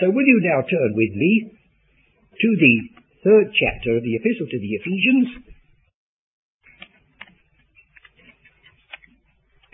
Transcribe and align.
So 0.00 0.08
will 0.08 0.24
you 0.24 0.40
now 0.40 0.64
turn 0.64 0.96
with 0.96 1.12
me 1.12 1.52
to 2.32 2.48
the 2.56 2.74
third 3.20 3.52
chapter 3.52 4.00
of 4.00 4.02
the 4.02 4.16
Epistle 4.16 4.48
to 4.48 4.58
the 4.58 4.72
Ephesians? 4.80 5.28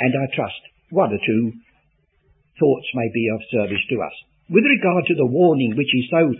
And 0.02 0.12
I 0.18 0.26
trust 0.34 0.62
one 0.90 1.14
or 1.14 1.22
two 1.22 1.52
thoughts 2.58 2.88
may 2.94 3.08
be 3.14 3.30
of 3.30 3.40
service 3.54 3.84
to 3.90 4.02
us. 4.02 4.16
With 4.50 4.66
regard 4.66 5.06
to 5.06 5.14
the 5.14 5.30
warning 5.30 5.78
which 5.78 5.94
is 5.94 6.10
so 6.10 6.34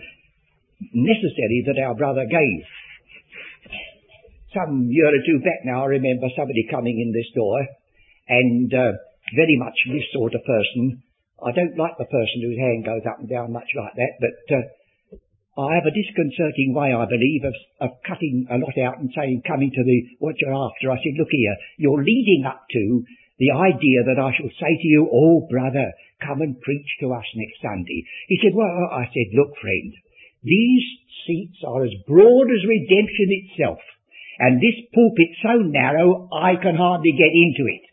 necessary 0.93 1.63
that 1.67 1.79
our 1.79 1.95
brother 1.95 2.25
gave. 2.27 2.63
Some 4.53 4.89
year 4.91 5.07
or 5.07 5.23
two 5.25 5.39
back 5.39 5.63
now, 5.63 5.83
I 5.83 5.95
remember 5.95 6.27
somebody 6.35 6.67
coming 6.69 6.99
in 6.99 7.15
this 7.15 7.31
door 7.35 7.65
and 8.27 8.67
uh, 8.73 8.99
very 9.35 9.55
much 9.57 9.75
this 9.87 10.07
sort 10.11 10.35
of 10.35 10.43
person 10.43 11.03
I 11.37 11.53
don't 11.53 11.77
like 11.77 11.97
the 11.97 12.09
person 12.09 12.41
whose 12.41 12.57
hand 12.57 12.85
goes 12.85 13.05
up 13.05 13.19
and 13.21 13.29
down 13.29 13.53
much 13.53 13.69
like 13.77 13.93
that, 13.93 14.13
but 14.17 14.37
uh, 14.57 14.65
I 15.57 15.77
have 15.77 15.89
a 15.89 15.93
disconcerting 15.93 16.73
way, 16.73 16.93
I 16.93 17.05
believe, 17.05 17.45
of, 17.45 17.57
of 17.81 17.97
cutting 18.05 18.45
a 18.49 18.61
lot 18.61 18.77
out 18.77 19.01
and 19.01 19.09
saying, 19.13 19.41
coming 19.45 19.69
to 19.73 19.83
the 19.83 20.17
what 20.17 20.37
you're 20.37 20.53
after. 20.53 20.89
I 20.89 21.01
said, 21.01 21.17
look 21.17 21.33
here, 21.33 21.57
you're 21.77 22.01
leading 22.01 22.45
up 22.45 22.61
to 22.73 23.05
the 23.37 23.53
idea 23.53 24.05
that 24.05 24.21
I 24.21 24.33
shall 24.33 24.49
say 24.53 24.73
to 24.77 24.87
you, 24.87 25.09
oh 25.09 25.45
brother, 25.49 25.93
come 26.21 26.41
and 26.41 26.61
preach 26.61 26.89
to 27.01 27.13
us 27.13 27.25
next 27.33 27.61
Sunday. 27.61 28.05
He 28.29 28.37
said, 28.41 28.53
well, 28.53 28.89
I 28.93 29.05
said, 29.09 29.33
look 29.33 29.53
friend, 29.61 29.93
these 30.41 30.85
seats 31.25 31.61
are 31.65 31.85
as 31.85 31.93
broad 32.05 32.47
as 32.49 32.69
redemption 32.69 33.29
itself, 33.29 33.81
and 34.37 34.61
this 34.61 34.77
pulpit 34.93 35.31
so 35.41 35.61
narrow 35.65 36.29
I 36.33 36.57
can 36.61 36.77
hardly 36.77 37.13
get 37.17 37.33
into 37.33 37.65
it. 37.65 37.86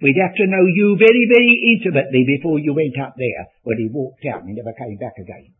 We'd 0.00 0.16
have 0.24 0.32
to 0.32 0.48
know 0.48 0.64
you 0.64 0.96
very, 0.96 1.28
very 1.28 1.76
intimately 1.76 2.24
before 2.24 2.56
you 2.56 2.72
went 2.72 2.96
up 2.96 3.14
there. 3.20 3.52
When 3.68 3.76
he 3.76 3.92
walked 3.92 4.24
out 4.24 4.48
and 4.48 4.56
never 4.56 4.72
came 4.72 4.96
back 4.96 5.20
again. 5.20 5.52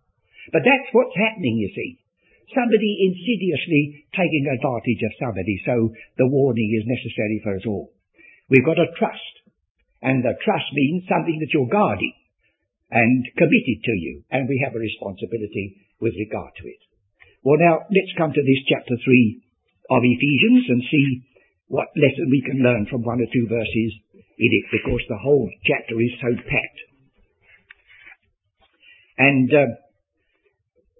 But 0.48 0.64
that's 0.64 0.88
what's 0.96 1.12
happening, 1.12 1.60
you 1.60 1.68
see. 1.76 2.00
Somebody 2.56 3.04
insidiously 3.04 4.08
taking 4.16 4.48
advantage 4.48 5.02
of 5.04 5.20
somebody, 5.20 5.60
so 5.62 5.92
the 6.16 6.26
warning 6.26 6.72
is 6.72 6.88
necessary 6.88 7.38
for 7.44 7.54
us 7.54 7.68
all. 7.68 7.92
We've 8.48 8.64
got 8.64 8.80
to 8.80 8.90
trust. 8.98 9.34
And 10.02 10.24
the 10.24 10.34
trust 10.42 10.72
means 10.72 11.04
something 11.06 11.38
that 11.38 11.52
you're 11.52 11.70
guarding 11.70 12.16
and 12.90 13.22
committed 13.36 13.78
to 13.84 13.94
you. 13.94 14.24
And 14.32 14.48
we 14.48 14.64
have 14.64 14.74
a 14.74 14.82
responsibility 14.82 15.84
with 16.00 16.16
regard 16.16 16.56
to 16.58 16.64
it. 16.66 16.80
Well 17.44 17.60
now, 17.60 17.84
let's 17.92 18.16
come 18.16 18.32
to 18.32 18.42
this 18.42 18.64
chapter 18.66 18.96
3 18.96 19.44
of 19.92 20.00
Ephesians 20.00 20.64
and 20.68 20.82
see 20.90 21.06
what 21.68 21.94
lesson 21.94 22.32
we 22.32 22.42
can 22.42 22.64
learn 22.64 22.88
from 22.90 23.04
one 23.04 23.20
or 23.20 23.30
two 23.30 23.46
verses 23.46 23.92
it 24.48 24.66
because 24.72 25.04
the 25.08 25.20
whole 25.20 25.48
chapter 25.68 26.00
is 26.00 26.16
so 26.20 26.32
packed. 26.32 26.80
And 29.20 29.52
uh, 29.52 29.68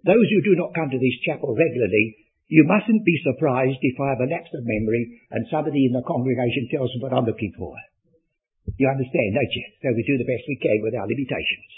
those 0.05 0.29
who 0.29 0.45
do 0.45 0.61
not 0.61 0.77
come 0.77 0.93
to 0.93 1.01
this 1.01 1.17
chapel 1.25 1.57
regularly, 1.57 2.21
you 2.53 2.69
mustn't 2.69 3.07
be 3.07 3.17
surprised 3.25 3.81
if 3.81 3.97
I 3.97 4.13
have 4.13 4.21
a 4.21 4.29
lapse 4.29 4.53
of 4.53 4.69
memory 4.69 5.23
and 5.33 5.49
somebody 5.49 5.89
in 5.89 5.97
the 5.97 6.05
congregation 6.05 6.69
tells 6.69 6.93
me 6.93 7.01
what 7.01 7.17
I'm 7.17 7.25
looking 7.25 7.57
for. 7.57 7.73
You 8.77 8.91
understand, 8.91 9.33
don't 9.33 9.55
you? 9.57 9.67
So 9.81 9.89
we 9.97 10.05
do 10.05 10.21
the 10.21 10.29
best 10.29 10.45
we 10.45 10.61
can 10.61 10.85
with 10.85 10.99
our 10.99 11.09
limitations. 11.09 11.71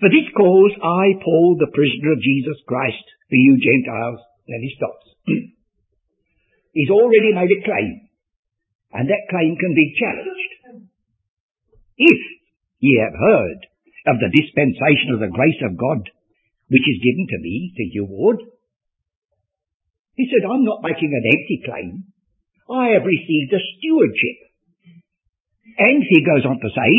For 0.00 0.10
this 0.10 0.30
cause 0.34 0.74
I, 0.78 1.18
Paul, 1.22 1.58
the 1.58 1.74
prisoner 1.74 2.14
of 2.14 2.22
Jesus 2.22 2.58
Christ, 2.66 3.02
for 3.28 3.34
you 3.34 3.58
Gentiles, 3.58 4.22
then 4.46 4.62
he 4.62 4.70
stops. 4.78 5.06
He's 6.78 6.90
already 6.90 7.34
made 7.34 7.50
a 7.50 7.60
claim. 7.66 8.07
And 8.92 9.08
that 9.08 9.28
claim 9.28 9.56
can 9.56 9.74
be 9.74 9.94
challenged. 10.00 10.88
If 11.98 12.20
ye 12.80 13.02
have 13.04 13.18
heard 13.18 13.60
of 14.06 14.16
the 14.22 14.32
dispensation 14.32 15.12
of 15.12 15.20
the 15.20 15.34
grace 15.34 15.60
of 15.66 15.76
God, 15.76 16.08
which 16.68 16.86
is 16.88 17.04
given 17.04 17.26
to 17.28 17.38
me, 17.40 17.72
think 17.76 17.92
you 17.92 18.06
would. 18.08 18.40
He 20.14 20.28
said, 20.28 20.48
I'm 20.48 20.64
not 20.64 20.82
making 20.82 21.12
an 21.12 21.24
empty 21.24 21.58
claim. 21.64 21.90
I 22.68 22.96
have 22.96 23.04
received 23.04 23.52
a 23.52 23.60
stewardship. 23.76 24.38
And 25.78 26.02
he 26.02 26.24
goes 26.24 26.44
on 26.44 26.60
to 26.60 26.70
say, 26.72 26.90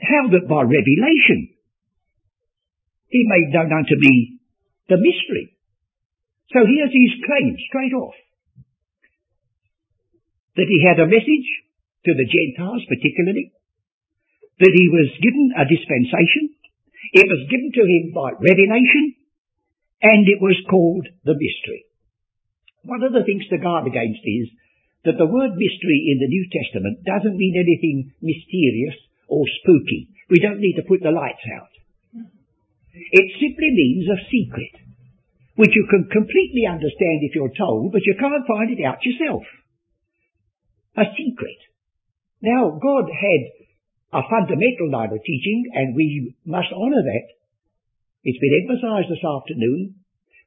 how 0.00 0.30
that 0.32 0.48
by 0.48 0.62
revelation 0.62 1.52
he 3.08 3.26
made 3.26 3.52
known 3.52 3.72
unto 3.72 3.94
me 3.98 4.38
the 4.88 4.96
mystery. 4.96 5.58
So 6.54 6.66
here's 6.66 6.94
his 6.94 7.14
claim 7.26 7.56
straight 7.68 7.94
off 7.94 8.14
that 10.56 10.68
he 10.70 10.82
had 10.82 10.98
a 10.98 11.10
message 11.10 11.48
to 12.04 12.12
the 12.16 12.26
Gentiles 12.26 12.82
particularly, 12.88 13.52
that 14.58 14.74
he 14.74 14.86
was 14.92 15.08
given 15.20 15.56
a 15.56 15.64
dispensation, 15.68 16.52
it 17.12 17.26
was 17.28 17.48
given 17.48 17.70
to 17.74 17.84
him 17.84 18.04
by 18.12 18.36
revelation, 18.36 19.16
and 20.00 20.24
it 20.28 20.40
was 20.40 20.56
called 20.68 21.06
the 21.24 21.36
mystery. 21.36 21.84
One 22.84 23.04
of 23.04 23.12
the 23.12 23.24
things 23.24 23.44
to 23.48 23.60
guard 23.60 23.86
against 23.86 24.24
is 24.24 24.48
that 25.04 25.16
the 25.16 25.28
word 25.28 25.56
mystery 25.56 26.12
in 26.12 26.20
the 26.20 26.32
New 26.32 26.44
Testament 26.48 27.04
doesn't 27.04 27.36
mean 27.36 27.56
anything 27.56 28.12
mysterious 28.20 28.96
or 29.28 29.44
spooky. 29.60 30.12
We 30.28 30.40
don't 30.40 30.60
need 30.60 30.76
to 30.76 30.88
put 30.88 31.00
the 31.00 31.12
lights 31.12 31.44
out. 31.56 31.72
It 32.92 33.28
simply 33.40 33.70
means 33.70 34.08
a 34.08 34.24
secret, 34.28 34.74
which 35.56 35.72
you 35.72 35.86
can 35.88 36.08
completely 36.10 36.68
understand 36.68 37.24
if 37.24 37.36
you're 37.36 37.54
told, 37.56 37.92
but 37.92 38.04
you 38.04 38.16
can't 38.18 38.48
find 38.48 38.72
it 38.72 38.84
out 38.84 39.04
yourself 39.04 39.44
a 40.96 41.04
secret. 41.16 41.60
Now, 42.42 42.78
God 42.80 43.06
had 43.10 43.42
a 44.12 44.22
fundamental 44.28 44.90
line 44.90 45.12
of 45.12 45.22
teaching, 45.22 45.70
and 45.74 45.94
we 45.94 46.34
must 46.44 46.72
honour 46.72 47.02
that. 47.04 47.26
It's 48.24 48.38
been 48.38 48.66
emphasised 48.66 49.10
this 49.10 49.24
afternoon. 49.24 49.94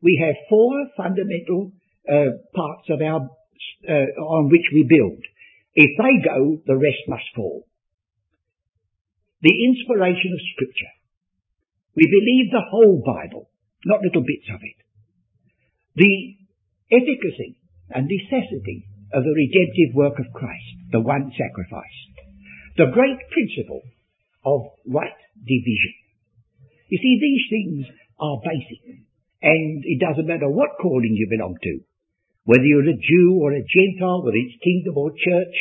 We 0.02 0.20
have 0.22 0.50
four 0.50 0.74
fundamental 0.98 1.72
uh, 2.10 2.44
parts 2.54 2.90
of 2.90 3.02
our 3.02 3.30
uh, 3.88 4.10
on 4.20 4.50
which 4.50 4.68
we 4.74 4.86
build. 4.88 5.24
If 5.76 5.92
they 5.98 6.16
go, 6.24 6.62
the 6.68 6.76
rest 6.76 7.08
must 7.08 7.24
fall. 7.36 7.66
The 9.42 9.54
inspiration 9.54 10.32
of 10.34 10.50
Scripture. 10.54 10.94
We 11.96 12.06
believe 12.08 12.52
the 12.52 12.68
whole 12.70 13.02
Bible, 13.06 13.50
not 13.86 14.02
little 14.02 14.24
bits 14.24 14.50
of 14.54 14.62
it. 14.62 14.80
The 15.96 16.36
efficacy 16.92 17.58
and 17.90 18.10
necessity 18.10 18.88
of 19.14 19.24
the 19.24 19.38
redemptive 19.38 19.94
work 19.94 20.18
of 20.20 20.34
Christ, 20.34 20.90
the 20.92 21.00
one 21.00 21.32
sacrifice. 21.38 22.00
The 22.78 22.90
great 22.90 23.22
principle 23.30 23.82
of 24.46 24.74
right 24.90 25.22
division. 25.38 25.94
You 26.90 26.98
see, 26.98 27.16
these 27.22 27.46
things 27.50 27.86
are 28.20 28.42
basic, 28.42 29.06
and 29.42 29.86
it 29.86 30.02
doesn't 30.02 30.28
matter 30.28 30.50
what 30.50 30.82
calling 30.82 31.14
you 31.14 31.30
belong 31.30 31.56
to, 31.62 31.74
whether 32.46 32.66
you're 32.66 32.90
a 32.90 32.98
Jew 32.98 33.40
or 33.42 33.54
a 33.54 33.62
Gentile, 33.64 34.26
whether 34.26 34.38
it's 34.38 34.64
kingdom 34.66 34.98
or 34.98 35.12
church, 35.14 35.56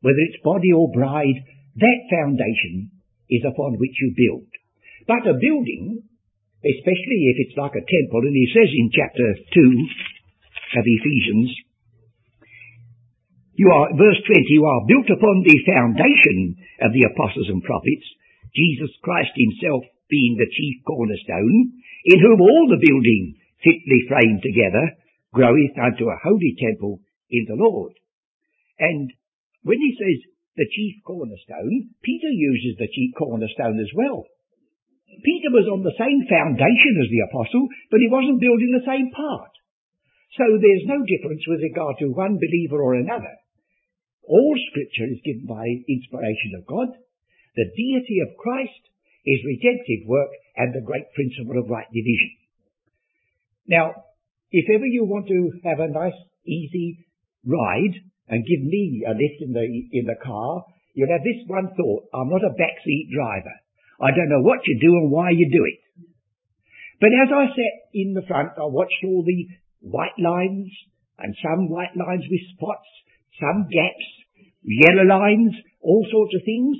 whether 0.00 0.20
it's 0.24 0.42
body 0.42 0.72
or 0.72 0.90
bride, 0.92 1.40
that 1.76 2.00
foundation 2.10 2.90
is 3.28 3.44
upon 3.44 3.80
which 3.80 3.96
you 4.00 4.12
build. 4.16 4.48
But 5.06 5.28
a 5.28 5.36
building, 5.36 6.00
especially 6.64 7.20
if 7.32 7.36
it's 7.44 7.56
like 7.60 7.76
a 7.76 7.84
temple, 7.84 8.24
and 8.24 8.36
he 8.36 8.48
says 8.52 8.68
in 8.72 8.88
chapter 8.88 9.28
2 9.52 10.80
of 10.80 10.84
Ephesians, 10.84 11.50
you 13.54 13.70
are, 13.70 13.86
verse 13.94 14.20
20, 14.26 14.50
you 14.50 14.66
are 14.66 14.88
built 14.90 15.08
upon 15.14 15.46
the 15.46 15.58
foundation 15.62 16.58
of 16.82 16.90
the 16.90 17.06
apostles 17.06 17.46
and 17.50 17.62
prophets, 17.62 18.06
Jesus 18.54 18.90
Christ 19.02 19.30
himself 19.34 19.86
being 20.10 20.34
the 20.34 20.50
chief 20.50 20.82
cornerstone, 20.86 21.78
in 22.06 22.18
whom 22.18 22.42
all 22.42 22.66
the 22.66 22.82
building 22.82 23.38
fitly 23.62 24.00
framed 24.10 24.42
together 24.42 24.98
groweth 25.32 25.74
unto 25.78 26.10
a 26.10 26.22
holy 26.22 26.54
temple 26.58 27.00
in 27.30 27.46
the 27.46 27.58
Lord. 27.58 27.94
And 28.78 29.10
when 29.62 29.78
he 29.78 29.96
says 29.98 30.18
the 30.54 30.70
chief 30.70 31.02
cornerstone, 31.06 31.94
Peter 32.02 32.30
uses 32.30 32.78
the 32.78 32.90
chief 32.90 33.14
cornerstone 33.18 33.78
as 33.78 33.90
well. 33.94 34.26
Peter 35.22 35.50
was 35.54 35.70
on 35.70 35.86
the 35.86 35.94
same 35.94 36.26
foundation 36.26 36.94
as 36.98 37.10
the 37.10 37.26
apostle, 37.30 37.70
but 37.90 38.02
he 38.02 38.10
wasn't 38.10 38.42
building 38.42 38.74
the 38.74 38.86
same 38.86 39.14
part. 39.14 39.50
So 40.34 40.58
there's 40.58 40.90
no 40.90 40.98
difference 41.06 41.46
with 41.46 41.62
regard 41.62 42.02
to 42.02 42.10
one 42.10 42.38
believer 42.42 42.82
or 42.82 42.98
another. 42.98 43.30
All 44.26 44.56
scripture 44.70 45.08
is 45.12 45.20
given 45.24 45.46
by 45.46 45.64
inspiration 45.88 46.56
of 46.56 46.66
God. 46.66 46.88
The 47.56 47.70
deity 47.76 48.18
of 48.24 48.36
Christ, 48.36 48.82
his 49.24 49.44
redemptive 49.44 50.08
work, 50.08 50.30
and 50.56 50.72
the 50.72 50.84
great 50.84 51.12
principle 51.14 51.58
of 51.60 51.70
right 51.70 51.86
division. 51.92 52.32
Now, 53.66 53.94
if 54.50 54.66
ever 54.70 54.86
you 54.86 55.04
want 55.04 55.28
to 55.28 55.60
have 55.64 55.80
a 55.80 55.92
nice, 55.92 56.16
easy 56.46 57.06
ride 57.44 57.96
and 58.28 58.46
give 58.46 58.62
me 58.62 59.04
a 59.06 59.12
lift 59.12 59.40
in 59.40 59.52
the, 59.52 59.64
in 59.64 60.06
the 60.06 60.20
car, 60.22 60.64
you'll 60.94 61.12
have 61.12 61.24
this 61.24 61.44
one 61.46 61.74
thought. 61.76 62.08
I'm 62.14 62.30
not 62.30 62.44
a 62.44 62.56
backseat 62.56 63.12
driver. 63.12 63.56
I 64.00 64.10
don't 64.10 64.30
know 64.30 64.42
what 64.42 64.66
you 64.66 64.78
do 64.80 64.92
and 64.98 65.10
why 65.10 65.30
you 65.30 65.50
do 65.50 65.64
it. 65.64 65.80
But 67.00 67.10
as 67.12 67.28
I 67.34 67.46
sat 67.52 67.74
in 67.92 68.14
the 68.14 68.26
front, 68.26 68.56
I 68.56 68.64
watched 68.66 69.04
all 69.04 69.24
the 69.26 69.48
white 69.80 70.16
lines 70.18 70.70
and 71.18 71.36
some 71.42 71.68
white 71.68 71.94
lines 71.96 72.24
with 72.30 72.40
spots 72.56 72.88
some 73.40 73.66
gaps, 73.70 74.06
yellow 74.62 75.06
lines, 75.06 75.54
all 75.80 76.06
sorts 76.10 76.34
of 76.34 76.46
things. 76.46 76.78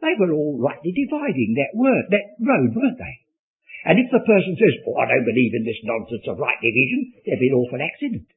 They 0.00 0.16
were 0.16 0.32
all 0.32 0.56
rightly 0.56 0.96
dividing 0.96 1.60
that 1.60 1.76
word, 1.76 2.04
that 2.08 2.40
road, 2.40 2.72
weren't 2.72 2.98
they? 2.98 3.16
And 3.84 3.96
if 3.96 4.12
the 4.12 4.24
person 4.24 4.56
says, 4.56 4.76
oh, 4.88 4.96
I 5.00 5.08
don't 5.08 5.28
believe 5.28 5.56
in 5.56 5.64
this 5.64 5.80
nonsense 5.84 6.24
of 6.28 6.40
right 6.40 6.60
division, 6.60 7.16
there'd 7.24 7.40
be 7.40 7.48
an 7.48 7.60
awful 7.60 7.80
accident. 7.80 8.28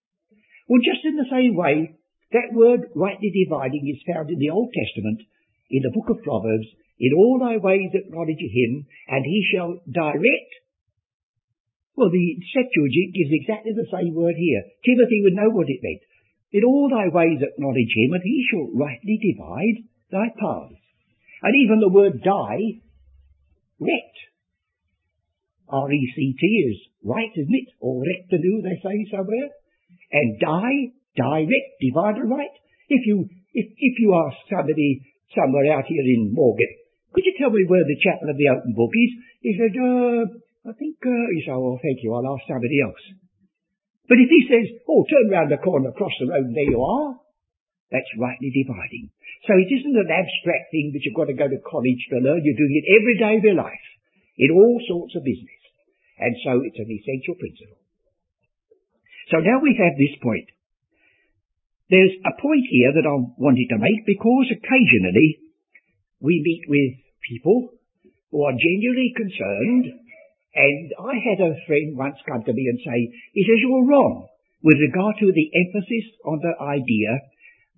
Well, 0.67 0.79
just 0.83 1.03
in 1.03 1.19
the 1.19 1.27
same 1.31 1.55
way, 1.55 1.99
that 2.31 2.55
word 2.55 2.91
rightly 2.95 3.31
dividing 3.31 3.83
is 3.91 4.07
found 4.07 4.31
in 4.31 4.39
the 4.39 4.51
Old 4.51 4.71
Testament, 4.71 5.23
in 5.69 5.83
the 5.83 5.91
book 5.91 6.07
of 6.09 6.23
Proverbs, 6.23 6.67
in 6.99 7.11
all 7.15 7.39
thy 7.39 7.59
ways 7.59 7.91
acknowledge 7.91 8.39
him, 8.39 8.87
and 9.07 9.25
he 9.25 9.43
shall 9.51 9.83
direct. 9.83 10.51
Well, 11.95 12.09
the 12.09 12.27
Septuagint 12.55 13.13
gives 13.13 13.35
exactly 13.35 13.73
the 13.75 13.91
same 13.91 14.15
word 14.15 14.35
here. 14.39 14.63
Timothy 14.87 15.21
would 15.23 15.35
know 15.37 15.51
what 15.51 15.69
it 15.69 15.83
meant. 15.83 16.01
In 16.53 16.63
all 16.63 16.87
thy 16.87 17.09
ways 17.09 17.41
acknowledge 17.41 17.93
him, 17.97 18.13
and 18.13 18.23
he 18.23 18.45
shall 18.49 18.69
rightly 18.77 19.17
divide 19.17 19.89
thy 20.13 20.29
paths. 20.37 20.77
And 21.41 21.53
even 21.65 21.81
the 21.81 21.89
word 21.89 22.21
die, 22.21 22.79
rect, 23.81 24.17
R-E-C-T 25.67 26.45
is 26.45 26.77
right, 27.03 27.33
isn't 27.33 27.57
it? 27.57 27.69
Or 27.81 28.05
rectinu, 28.05 28.61
they 28.61 28.77
say 28.85 29.09
somewhere. 29.09 29.49
And 30.13 30.39
die, 30.39 30.93
direct, 31.17 31.69
divided 31.81 32.29
right. 32.29 32.53
If 32.87 33.01
you, 33.07 33.25
if, 33.53 33.67
if 33.73 33.93
you 33.97 34.13
ask 34.13 34.37
somebody 34.45 35.01
somewhere 35.33 35.73
out 35.73 35.89
here 35.89 36.05
in 36.05 36.31
Morgan, 36.31 36.69
could 37.13 37.25
you 37.25 37.33
tell 37.41 37.49
me 37.49 37.65
where 37.65 37.83
the 37.83 37.97
chapel 38.05 38.29
of 38.29 38.37
the 38.37 38.49
open 38.53 38.73
book 38.77 38.93
is? 38.93 39.11
He 39.41 39.57
said, 39.57 39.73
uh, 39.73 40.69
I 40.69 40.73
think, 40.77 41.01
uh, 41.01 41.25
he 41.33 41.41
said, 41.45 41.57
oh, 41.57 41.81
thank 41.81 42.05
you, 42.05 42.13
I'll 42.13 42.37
ask 42.37 42.45
somebody 42.45 42.77
else. 42.77 43.22
But 44.07 44.19
if 44.19 44.27
he 44.27 44.41
says, 44.51 44.67
oh, 44.89 45.07
turn 45.07 45.31
round 45.31 45.51
the 45.51 45.63
corner 45.63 45.89
across 45.89 46.11
the 46.19 46.27
road 46.27 46.51
there 46.51 46.69
you 46.69 46.83
are, 46.83 47.15
that's 47.91 48.19
rightly 48.19 48.51
dividing. 48.51 49.13
So 49.47 49.53
it 49.55 49.69
isn't 49.69 49.95
an 49.95 50.11
abstract 50.11 50.73
thing 50.73 50.91
that 50.91 51.05
you've 51.05 51.15
got 51.15 51.29
to 51.29 51.37
go 51.37 51.47
to 51.47 51.61
college 51.61 52.01
to 52.09 52.19
learn. 52.19 52.43
You're 52.43 52.59
doing 52.59 52.79
it 52.81 52.89
every 52.89 53.15
day 53.21 53.33
of 53.37 53.45
your 53.45 53.59
life 53.59 53.87
in 54.35 54.51
all 54.51 54.81
sorts 54.87 55.15
of 55.15 55.23
business. 55.23 55.61
And 56.17 56.33
so 56.43 56.51
it's 56.65 56.79
an 56.79 56.89
essential 56.89 57.35
principle. 57.37 57.79
So 59.31 59.39
now 59.39 59.61
we 59.63 59.77
have 59.77 59.95
this 59.95 60.15
point. 60.19 60.49
There's 61.89 62.15
a 62.25 62.33
point 62.41 62.65
here 62.69 62.91
that 62.97 63.07
I 63.07 63.15
wanted 63.37 63.69
to 63.71 63.77
make 63.77 64.03
because 64.09 64.49
occasionally 64.51 65.39
we 66.19 66.41
meet 66.41 66.65
with 66.67 67.03
people 67.29 67.77
who 68.31 68.41
are 68.43 68.57
genuinely 68.57 69.13
concerned 69.13 70.02
and 70.53 70.93
I 71.01 71.17
had 71.17 71.41
a 71.41 71.57
friend 71.65 71.97
once 71.97 72.17
come 72.29 72.43
to 72.45 72.53
me 72.53 72.69
and 72.69 72.79
say, 72.79 73.09
he 73.33 73.41
says, 73.41 73.57
you're 73.57 73.89
wrong 73.89 74.29
with 74.61 74.77
regard 74.79 75.17
to 75.19 75.33
the 75.33 75.49
emphasis 75.49 76.07
on 76.23 76.39
the 76.39 76.55
idea 76.61 77.19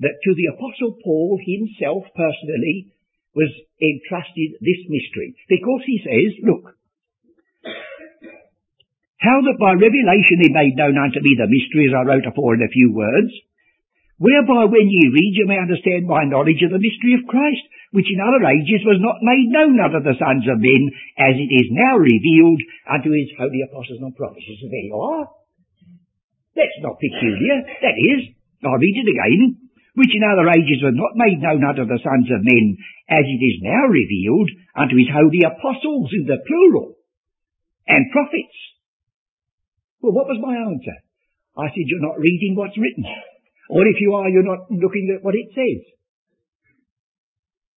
that 0.03 0.19
to 0.21 0.31
the 0.35 0.51
Apostle 0.53 0.99
Paul 0.99 1.39
himself 1.39 2.03
personally 2.11 2.91
was 3.33 3.51
entrusted 3.79 4.59
this 4.59 4.81
mystery. 4.91 5.35
Because 5.47 5.83
he 5.87 6.03
says, 6.03 6.31
look, 6.43 6.75
how 9.19 9.39
that 9.41 9.59
by 9.59 9.73
revelation 9.73 10.43
he 10.43 10.51
made 10.51 10.75
known 10.75 10.99
unto 10.99 11.23
me 11.23 11.33
the 11.39 11.47
mystery 11.47 11.87
as 11.87 11.95
I 11.95 12.03
wrote 12.03 12.27
afore 12.27 12.59
in 12.59 12.67
a 12.67 12.75
few 12.75 12.91
words, 12.91 13.31
whereby 14.19 14.67
when 14.67 14.87
ye 14.87 15.11
read 15.15 15.33
you 15.35 15.47
may 15.47 15.59
understand 15.59 16.07
my 16.07 16.27
knowledge 16.27 16.59
of 16.63 16.71
the 16.71 16.83
mystery 16.83 17.15
of 17.15 17.27
Christ, 17.27 17.63
which 17.95 18.11
in 18.11 18.19
other 18.19 18.43
ages 18.43 18.83
was 18.83 18.99
not 18.99 19.23
made 19.23 19.47
known 19.49 19.79
unto 19.79 20.03
the 20.03 20.19
sons 20.19 20.43
of 20.51 20.59
men, 20.59 20.83
as 21.15 21.39
it 21.39 21.47
is 21.47 21.71
now 21.71 21.95
revealed 21.95 22.59
unto 22.91 23.15
his 23.15 23.31
holy 23.39 23.63
apostles 23.63 24.03
and 24.03 24.11
prophets. 24.19 24.45
So 24.59 24.67
there 24.67 24.87
you 24.91 24.99
are. 24.99 25.25
That's 26.59 26.79
not 26.83 26.99
peculiar. 26.99 27.63
That 27.79 27.95
is, 27.95 28.35
I'll 28.67 28.75
read 28.75 28.99
it 28.99 29.09
again 29.09 29.65
which 29.95 30.11
in 30.11 30.27
other 30.27 30.51
ages 30.51 30.83
was 30.83 30.95
not 30.95 31.15
made 31.15 31.39
known 31.39 31.63
unto 31.63 31.87
the 31.87 32.03
sons 32.03 32.27
of 32.27 32.43
men, 32.43 32.75
as 33.07 33.23
it 33.23 33.41
is 33.41 33.63
now 33.63 33.87
revealed 33.87 34.51
unto 34.75 34.99
his 34.99 35.07
holy 35.07 35.47
apostles 35.47 36.11
in 36.11 36.27
the 36.27 36.43
plural, 36.43 36.99
and 37.87 38.11
prophets. 38.11 38.59
Well, 40.03 40.11
what 40.11 40.27
was 40.27 40.43
my 40.43 40.51
answer? 40.51 40.99
I 41.55 41.71
said, 41.71 41.87
you're 41.87 42.03
not 42.03 42.19
reading 42.19 42.59
what's 42.59 42.75
written. 42.75 43.07
Or 43.71 43.87
if 43.87 43.97
you 44.03 44.13
are, 44.19 44.27
you're 44.27 44.45
not 44.45 44.67
looking 44.69 45.15
at 45.15 45.23
what 45.23 45.33
it 45.33 45.55
says. 45.55 45.81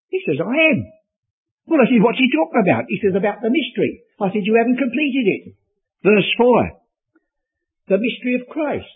He 0.09 0.19
says, 0.24 0.39
I 0.39 0.57
am. 0.74 0.80
Well, 1.68 1.83
I 1.83 1.88
said, 1.92 2.00
what's 2.00 2.21
he 2.21 2.31
talking 2.31 2.63
about? 2.63 2.88
He 2.88 3.00
says, 3.04 3.15
about 3.15 3.44
the 3.44 3.51
mystery. 3.51 4.07
I 4.18 4.31
said, 4.31 4.48
you 4.48 4.56
haven't 4.56 4.80
completed 4.80 5.25
it. 5.27 5.44
Verse 6.04 6.30
4. 6.39 7.92
The 7.92 8.00
mystery 8.00 8.39
of 8.39 8.48
Christ. 8.48 8.88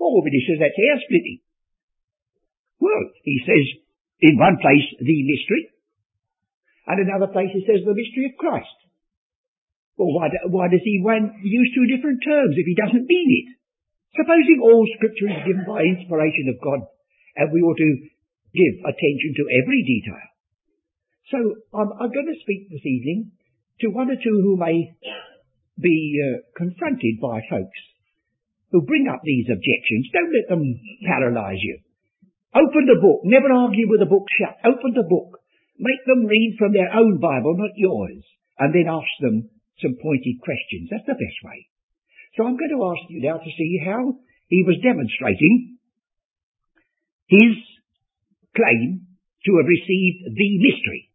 Oh, 0.00 0.24
but 0.24 0.32
he 0.32 0.40
says 0.48 0.56
that's 0.56 0.76
hair 0.80 0.96
splitting. 1.04 1.44
Well, 2.80 3.04
he 3.20 3.36
says 3.44 3.64
in 4.24 4.40
one 4.40 4.56
place 4.56 4.88
the 4.96 5.18
mystery, 5.28 5.68
and 6.88 7.04
another 7.04 7.28
place 7.28 7.52
he 7.52 7.64
says 7.68 7.84
the 7.84 7.96
mystery 7.96 8.32
of 8.32 8.40
Christ. 8.40 8.76
Well, 10.00 10.16
why, 10.16 10.32
why 10.48 10.72
does 10.72 10.80
he 10.80 10.96
use 10.96 11.68
two 11.76 11.84
different 11.92 12.24
terms 12.24 12.56
if 12.56 12.64
he 12.64 12.72
doesn't 12.72 13.04
mean 13.04 13.28
it? 13.44 13.48
Supposing 14.16 14.64
all 14.64 14.88
scripture 14.96 15.28
is 15.28 15.44
given 15.44 15.68
by 15.68 15.84
inspiration 15.84 16.48
of 16.48 16.56
God, 16.64 16.88
and 17.36 17.52
we 17.52 17.60
ought 17.60 17.76
to 17.76 17.92
give 18.56 18.74
attention 18.80 19.36
to 19.36 19.44
every 19.60 19.84
detail. 19.84 20.29
So 21.30 21.38
I'm, 21.72 21.90
I'm 21.94 22.10
going 22.10 22.26
to 22.26 22.42
speak 22.42 22.70
this 22.70 22.84
evening 22.84 23.32
to 23.80 23.88
one 23.88 24.10
or 24.10 24.18
two 24.18 24.42
who 24.42 24.58
may 24.58 24.94
be 25.78 26.18
uh, 26.18 26.42
confronted 26.58 27.22
by 27.22 27.40
folks 27.48 27.80
who 28.70 28.82
bring 28.82 29.06
up 29.06 29.22
these 29.22 29.46
objections. 29.46 30.10
Don't 30.12 30.34
let 30.34 30.46
them 30.50 30.62
paralyze 31.06 31.62
you. 31.62 31.78
Open 32.54 32.86
the 32.86 32.98
book. 32.98 33.22
Never 33.22 33.50
argue 33.50 33.86
with 33.86 34.02
the 34.02 34.10
book 34.10 34.26
shut. 34.38 34.58
Open 34.66 34.94
the 34.94 35.06
book. 35.06 35.38
Make 35.78 36.02
them 36.06 36.26
read 36.26 36.56
from 36.58 36.74
their 36.74 36.90
own 36.92 37.18
Bible, 37.18 37.54
not 37.56 37.78
yours. 37.78 38.22
And 38.58 38.74
then 38.74 38.90
ask 38.90 39.08
them 39.22 39.48
some 39.80 39.96
pointed 40.02 40.42
questions. 40.42 40.90
That's 40.90 41.06
the 41.06 41.18
best 41.18 41.38
way. 41.46 41.66
So 42.36 42.44
I'm 42.44 42.58
going 42.58 42.74
to 42.74 42.90
ask 42.90 43.06
you 43.08 43.22
now 43.22 43.38
to 43.38 43.50
see 43.56 43.80
how 43.86 44.18
he 44.46 44.62
was 44.66 44.82
demonstrating 44.82 45.78
his 47.26 47.54
claim 48.54 49.06
to 49.46 49.50
have 49.56 49.66
received 49.66 50.26
the 50.26 50.50
mystery. 50.58 51.09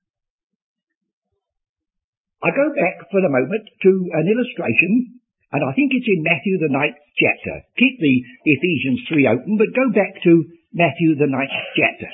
I 2.46 2.54
go 2.54 2.70
back 2.78 3.10
for 3.10 3.26
the 3.26 3.34
moment 3.34 3.66
to 3.82 3.92
an 4.14 4.30
illustration, 4.30 5.18
and 5.50 5.62
I 5.66 5.74
think 5.74 5.90
it's 5.98 6.06
in 6.06 6.22
Matthew 6.22 6.62
the 6.62 6.70
ninth 6.70 7.02
chapter. 7.18 7.66
Keep 7.74 7.98
the 7.98 8.16
Ephesians 8.46 9.02
3 9.10 9.34
open, 9.34 9.58
but 9.58 9.74
go 9.74 9.90
back 9.90 10.22
to 10.30 10.46
Matthew, 10.70 11.18
the 11.18 11.26
ninth 11.26 11.58
chapter. 11.74 12.06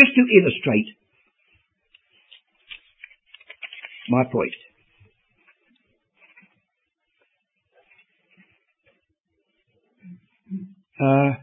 Just 0.00 0.16
to 0.16 0.24
illustrate 0.32 0.88
my 4.08 4.24
point. 4.32 4.56
Uh, 10.98 11.36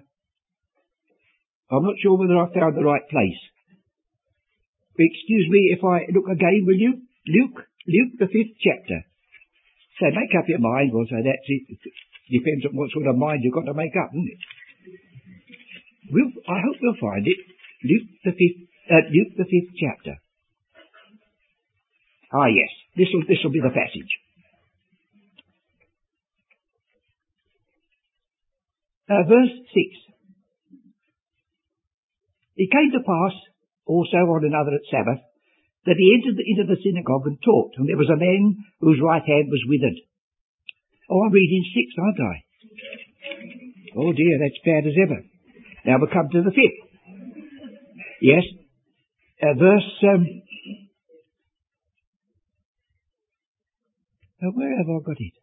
I'm 1.70 1.86
not 1.86 2.02
sure 2.02 2.18
whether 2.18 2.34
I 2.34 2.50
found 2.50 2.76
the 2.76 2.84
right 2.84 3.06
place. 3.10 3.42
Excuse 4.98 5.48
me 5.52 5.70
if 5.78 5.84
I 5.86 6.10
look 6.12 6.26
again, 6.34 6.66
will 6.66 6.80
you? 6.82 7.06
Luke, 7.28 7.66
Luke 7.88 8.18
the 8.18 8.28
fifth 8.28 8.58
chapter. 8.62 9.06
So 10.00 10.12
make 10.12 10.34
up 10.36 10.50
your 10.50 10.60
mind. 10.60 10.92
Well, 10.92 11.06
so 11.08 11.16
that's 11.22 11.48
it. 11.48 11.64
Depends 12.30 12.66
on 12.66 12.74
what 12.74 12.92
sort 12.92 13.08
of 13.08 13.16
mind 13.16 13.42
you've 13.44 13.54
got 13.54 13.70
to 13.70 13.78
make 13.78 13.94
up, 13.96 14.10
doesn't 14.10 14.28
it? 14.28 14.42
We'll, 16.10 16.34
I 16.50 16.58
hope 16.66 16.78
we'll 16.82 17.02
find 17.02 17.26
it. 17.26 17.40
Luke 17.86 18.10
the 18.26 18.34
fifth, 18.34 18.60
uh, 18.90 19.06
Luke 19.14 19.34
the 19.38 19.46
fifth 19.46 19.74
chapter. 19.78 20.18
Ah, 22.34 22.50
yes. 22.50 22.72
This 22.98 23.08
will 23.14 23.24
this 23.30 23.40
will 23.44 23.54
be 23.54 23.62
the 23.62 23.70
passage. 23.70 24.12
Uh, 29.08 29.24
verse 29.30 29.54
six. 29.70 29.90
It 32.58 32.72
came 32.72 32.92
to 32.94 33.06
pass 33.06 33.36
also 33.86 34.18
on 34.18 34.46
another 34.46 34.80
Sabbath 34.90 35.22
that 35.86 35.98
he 35.98 36.18
entered 36.18 36.42
into 36.42 36.66
the 36.66 36.82
synagogue 36.82 37.26
and 37.26 37.38
taught, 37.42 37.78
and 37.78 37.88
there 37.88 37.98
was 37.98 38.10
a 38.10 38.18
man 38.18 38.58
whose 38.82 39.02
right 39.02 39.24
hand 39.26 39.48
was 39.50 39.64
withered. 39.70 39.98
Oh, 41.10 41.22
I'm 41.22 41.32
reading 41.32 41.64
six, 41.74 41.94
aren't 41.98 42.20
I? 42.20 42.36
Oh 43.96 44.12
dear, 44.12 44.40
that's 44.42 44.66
bad 44.66 44.84
as 44.90 44.98
ever. 44.98 45.22
Now 45.86 46.02
we 46.02 46.08
come 46.12 46.30
to 46.34 46.42
the 46.42 46.52
fifth. 46.52 46.82
Yes. 48.22 48.44
Uh, 49.42 49.54
verse, 49.54 49.92
um, 50.10 50.26
where 54.42 54.78
have 54.78 54.90
I 54.90 55.00
got 55.06 55.20
it? 55.20 55.34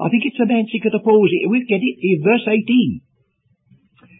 I 0.00 0.08
think 0.08 0.24
it's 0.24 0.40
a 0.40 0.46
man 0.46 0.66
sick 0.72 0.86
of 0.86 0.92
the 0.92 1.04
palsy. 1.04 1.44
We 1.48 1.66
get 1.68 1.82
it 1.82 1.96
in 2.00 2.24
verse 2.24 2.46
18. 2.48 3.02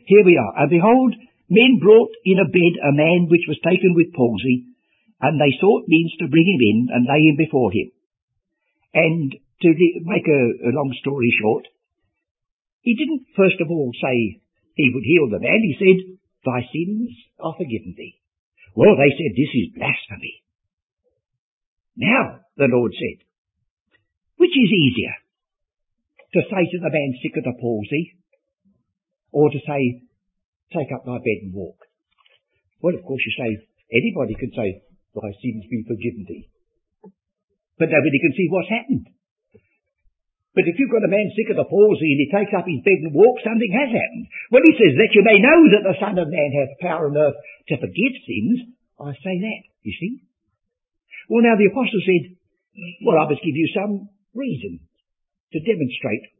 Here 0.06 0.24
we 0.24 0.36
are. 0.36 0.52
And 0.60 0.70
behold, 0.70 1.14
men 1.48 1.78
brought 1.80 2.10
in 2.24 2.38
a 2.38 2.50
bed 2.50 2.74
a 2.82 2.92
man 2.92 3.26
which 3.30 3.48
was 3.48 3.58
taken 3.64 3.94
with 3.94 4.12
palsy, 4.12 4.69
and 5.20 5.40
they 5.40 5.52
sought 5.60 5.88
means 5.88 6.12
to 6.18 6.32
bring 6.32 6.48
him 6.48 6.62
in 6.64 6.78
and 6.92 7.04
lay 7.04 7.28
him 7.28 7.36
before 7.36 7.70
him. 7.72 7.92
And 8.94 9.36
to 9.62 9.68
make 10.04 10.26
a, 10.26 10.42
a 10.68 10.72
long 10.72 10.92
story 11.00 11.32
short, 11.40 11.64
he 12.80 12.96
didn't 12.96 13.28
first 13.36 13.60
of 13.60 13.70
all 13.70 13.92
say, 14.00 14.40
he 14.74 14.90
would 14.92 15.04
heal 15.04 15.28
the 15.28 15.44
man. 15.44 15.60
He 15.60 15.76
said, 15.76 16.16
Thy 16.44 16.64
sins 16.72 17.12
are 17.38 17.54
forgiven 17.56 17.94
thee. 17.96 18.16
Well, 18.74 18.96
they 18.96 19.12
said, 19.12 19.36
this 19.36 19.52
is 19.52 19.76
blasphemy. 19.76 20.40
Now, 21.96 22.40
the 22.56 22.70
Lord 22.70 22.92
said, 22.96 23.26
which 24.36 24.56
is 24.56 24.72
easier? 24.72 25.14
To 26.32 26.40
say 26.48 26.64
to 26.70 26.78
the 26.78 26.88
man 26.88 27.12
sick 27.20 27.36
of 27.36 27.44
the 27.44 27.60
palsy, 27.60 28.16
or 29.32 29.50
to 29.50 29.58
say, 29.66 30.06
take 30.72 30.88
up 30.94 31.04
thy 31.04 31.18
bed 31.18 31.44
and 31.44 31.52
walk? 31.52 31.76
Well, 32.80 32.94
of 32.94 33.04
course 33.04 33.20
you 33.26 33.34
say, 33.36 33.66
anybody 33.92 34.34
can 34.38 34.52
say, 34.56 34.80
thy 35.14 35.30
sins 35.42 35.66
be 35.66 35.82
forgiven 35.86 36.24
thee. 36.26 36.46
But 37.78 37.90
nobody 37.90 38.18
can 38.20 38.34
see 38.36 38.48
what's 38.52 38.70
happened. 38.70 39.06
But 40.50 40.66
if 40.66 40.76
you've 40.76 40.90
got 40.90 41.06
a 41.06 41.10
man 41.10 41.30
sick 41.32 41.48
of 41.54 41.58
the 41.62 41.70
palsy 41.70 42.10
and 42.10 42.20
he 42.26 42.28
takes 42.34 42.50
up 42.50 42.66
his 42.66 42.82
bed 42.82 43.06
and 43.06 43.14
walks, 43.14 43.46
something 43.46 43.70
has 43.70 43.94
happened. 43.94 44.26
When 44.50 44.66
he 44.66 44.74
says 44.74 44.98
that 44.98 45.14
you 45.14 45.22
may 45.22 45.38
know 45.38 45.58
that 45.72 45.86
the 45.86 46.00
Son 46.02 46.18
of 46.18 46.26
Man 46.26 46.50
hath 46.50 46.82
power 46.82 47.06
on 47.06 47.16
earth 47.16 47.38
to 47.70 47.78
forgive 47.78 48.14
sins, 48.26 48.74
I 48.98 49.14
say 49.14 49.34
that, 49.38 49.62
you 49.86 49.94
see. 49.94 50.26
Well, 51.30 51.46
now 51.46 51.54
the 51.54 51.70
apostle 51.70 52.02
said, 52.02 52.34
well, 53.06 53.22
I 53.22 53.30
must 53.30 53.46
give 53.46 53.54
you 53.54 53.70
some 53.70 54.10
reason 54.34 54.82
to 55.54 55.58
demonstrate 55.62 56.34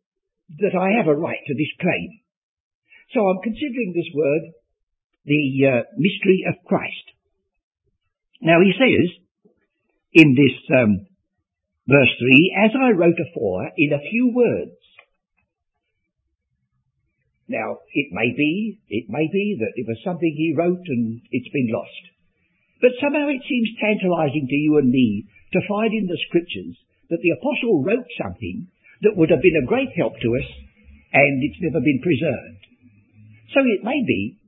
that 0.59 0.75
I 0.75 0.99
have 0.99 1.07
a 1.07 1.15
right 1.15 1.39
to 1.47 1.55
this 1.55 1.71
claim. 1.79 2.21
So 3.15 3.23
I'm 3.27 3.43
considering 3.43 3.95
this 3.95 4.11
word 4.11 4.43
the 5.25 5.45
uh, 5.67 5.83
mystery 5.95 6.43
of 6.50 6.59
Christ. 6.67 7.10
Now 8.40 8.59
he 8.61 8.73
says 8.73 9.09
in 10.12 10.35
this 10.35 10.56
um, 10.76 11.06
Verse 11.90 12.14
3, 12.23 12.70
as 12.70 12.73
I 12.78 12.94
wrote 12.94 13.18
afore 13.18 13.66
in 13.76 13.90
a 13.90 14.04
few 14.14 14.30
words. 14.30 14.78
Now, 17.50 17.82
it 17.90 18.14
may 18.14 18.30
be, 18.30 18.78
it 18.87 19.11
may 19.11 19.26
be 19.26 19.59
that 19.59 19.75
it 19.75 19.90
was 19.90 19.99
something 20.06 20.30
he 20.30 20.54
wrote 20.54 20.87
and 20.87 21.20
it's 21.35 21.50
been 21.50 21.75
lost. 21.75 22.04
But 22.80 22.94
somehow 23.02 23.26
it 23.26 23.42
seems 23.42 23.75
tantalizing 23.82 24.47
to 24.47 24.54
you 24.54 24.78
and 24.78 24.88
me 24.88 25.26
to 25.52 25.66
find 25.66 25.90
in 25.90 26.06
the 26.06 26.23
scriptures 26.30 26.78
that 27.11 27.18
the 27.26 27.35
apostle 27.35 27.82
wrote 27.82 28.06
something 28.23 28.70
that 29.02 29.16
would 29.18 29.35
have 29.35 29.42
been 29.42 29.59
a 29.59 29.66
great 29.66 29.90
help 29.99 30.14
to 30.23 30.30
us 30.38 30.49
and 31.11 31.42
it's 31.42 31.59
never 31.59 31.82
been 31.82 31.99
preserved. 32.06 32.62
So 33.50 33.66
it 33.66 33.82
may 33.82 33.99
be 34.06 34.38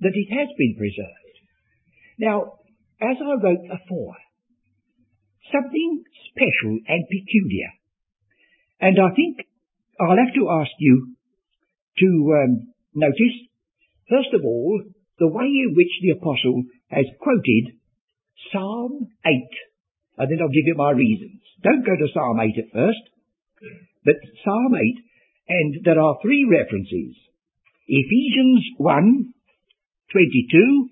that 0.00 0.16
it 0.16 0.32
has 0.32 0.48
been 0.56 0.72
preserved. 0.80 1.36
Now, 2.16 2.57
as 3.00 3.16
I 3.20 3.34
wrote 3.42 3.64
afore, 3.70 4.16
something 5.52 6.04
special 6.30 6.78
and 6.86 7.04
peculiar. 7.08 7.70
And 8.80 8.98
I 8.98 9.14
think 9.14 9.46
I'll 10.00 10.18
have 10.18 10.34
to 10.34 10.50
ask 10.62 10.70
you 10.78 11.14
to 11.98 12.08
um, 12.42 12.74
notice, 12.94 13.36
first 14.08 14.34
of 14.34 14.44
all, 14.44 14.82
the 15.18 15.28
way 15.28 15.46
in 15.46 15.74
which 15.74 15.90
the 16.02 16.14
apostle 16.14 16.62
has 16.90 17.06
quoted 17.20 17.78
Psalm 18.52 19.08
8. 19.26 19.32
And 20.18 20.30
then 20.30 20.38
I'll 20.40 20.54
give 20.54 20.66
you 20.66 20.74
my 20.76 20.92
reasons. 20.92 21.42
Don't 21.62 21.84
go 21.84 21.94
to 21.94 22.12
Psalm 22.14 22.38
8 22.38 22.54
at 22.58 22.72
first, 22.72 23.04
but 24.04 24.14
Psalm 24.44 24.74
8, 24.74 24.80
and 25.48 25.84
there 25.84 26.00
are 26.00 26.18
three 26.22 26.46
references. 26.46 27.16
Ephesians 27.88 28.62
1, 28.78 29.34
22, 30.12 30.88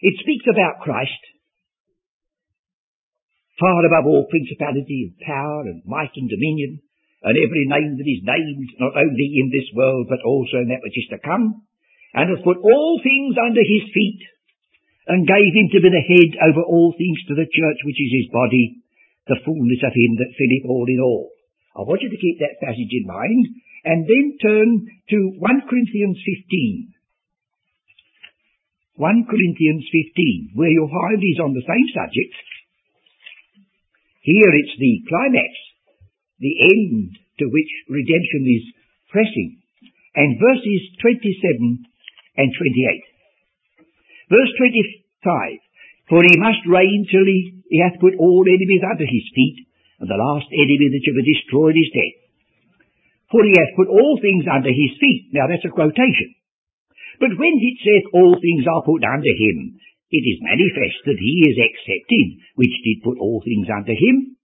It 0.00 0.14
speaks 0.22 0.46
about 0.46 0.86
Christ, 0.86 1.22
far 3.58 3.82
above 3.82 4.06
all 4.06 4.30
principality 4.30 5.10
and 5.10 5.18
power 5.18 5.66
and 5.66 5.82
might 5.86 6.14
and 6.14 6.30
dominion, 6.30 6.78
and 7.22 7.34
every 7.34 7.66
name 7.66 7.98
that 7.98 8.06
is 8.06 8.22
named, 8.22 8.70
not 8.78 8.94
only 8.94 9.28
in 9.42 9.50
this 9.50 9.66
world, 9.74 10.06
but 10.06 10.22
also 10.22 10.62
in 10.62 10.70
that 10.70 10.86
which 10.86 10.94
is 10.94 11.10
to 11.10 11.18
come, 11.18 11.66
and 12.14 12.30
hath 12.30 12.46
put 12.46 12.62
all 12.62 13.00
things 13.02 13.34
under 13.34 13.60
his 13.66 13.90
feet, 13.90 14.22
and 15.10 15.26
gave 15.26 15.50
him 15.50 15.68
to 15.74 15.82
be 15.82 15.90
the 15.90 16.06
head 16.06 16.30
over 16.46 16.62
all 16.62 16.94
things 16.94 17.18
to 17.26 17.34
the 17.34 17.50
church, 17.50 17.80
which 17.82 17.98
is 17.98 18.22
his 18.22 18.30
body, 18.30 18.78
the 19.26 19.42
fullness 19.42 19.82
of 19.82 19.98
him 19.98 20.14
that 20.22 20.36
filleth 20.38 20.66
all 20.70 20.86
in 20.86 21.00
all. 21.02 21.34
I 21.74 21.82
want 21.82 22.02
you 22.06 22.10
to 22.10 22.22
keep 22.22 22.38
that 22.38 22.62
passage 22.62 22.92
in 22.94 23.06
mind, 23.06 23.44
and 23.82 24.06
then 24.06 24.38
turn 24.38 24.68
to 25.10 25.18
1 25.42 25.66
Corinthians 25.66 26.22
15. 26.22 26.94
1 28.98 29.30
Corinthians 29.30 29.86
15, 29.94 30.58
where 30.58 30.74
you'll 30.74 30.90
find 30.90 31.22
he's 31.22 31.38
on 31.38 31.54
the 31.54 31.62
same 31.62 31.88
subject. 31.94 32.34
Here 34.26 34.50
it's 34.58 34.74
the 34.74 35.06
climax, 35.06 35.54
the 36.42 36.54
end 36.66 37.14
to 37.38 37.46
which 37.46 37.70
redemption 37.86 38.42
is 38.50 38.64
pressing, 39.14 39.62
and 40.18 40.42
verses 40.42 40.82
27 40.98 41.86
and 42.42 42.50
28. 42.50 44.34
Verse 44.34 44.52
25, 44.58 46.10
For 46.10 46.26
he 46.26 46.34
must 46.34 46.66
reign 46.66 47.06
till 47.06 47.22
he, 47.22 47.62
he 47.70 47.78
hath 47.78 48.02
put 48.02 48.18
all 48.18 48.42
enemies 48.50 48.82
under 48.82 49.06
his 49.06 49.26
feet, 49.30 49.62
and 50.02 50.10
the 50.10 50.18
last 50.18 50.50
enemy 50.50 50.90
that 50.90 51.02
shall 51.06 51.22
be 51.22 51.32
destroyed 51.38 51.78
is 51.78 51.94
death. 51.94 52.18
For 53.30 53.46
he 53.46 53.54
hath 53.54 53.78
put 53.78 53.86
all 53.86 54.18
things 54.18 54.42
under 54.50 54.74
his 54.74 54.98
feet. 54.98 55.30
Now 55.30 55.46
that's 55.46 55.64
a 55.64 55.70
quotation. 55.70 56.34
But 57.18 57.34
when 57.34 57.54
it 57.58 57.76
saith 57.82 58.06
all 58.14 58.38
things 58.38 58.64
are 58.66 58.86
put 58.86 59.02
under 59.02 59.34
him, 59.34 59.78
it 60.10 60.24
is 60.24 60.40
manifest 60.40 61.04
that 61.04 61.20
he 61.20 61.36
is 61.50 61.58
excepted, 61.58 62.26
which 62.56 62.72
did 62.86 63.04
put 63.04 63.18
all 63.18 63.42
things 63.44 63.68
under 63.68 63.92
him. 63.92 64.38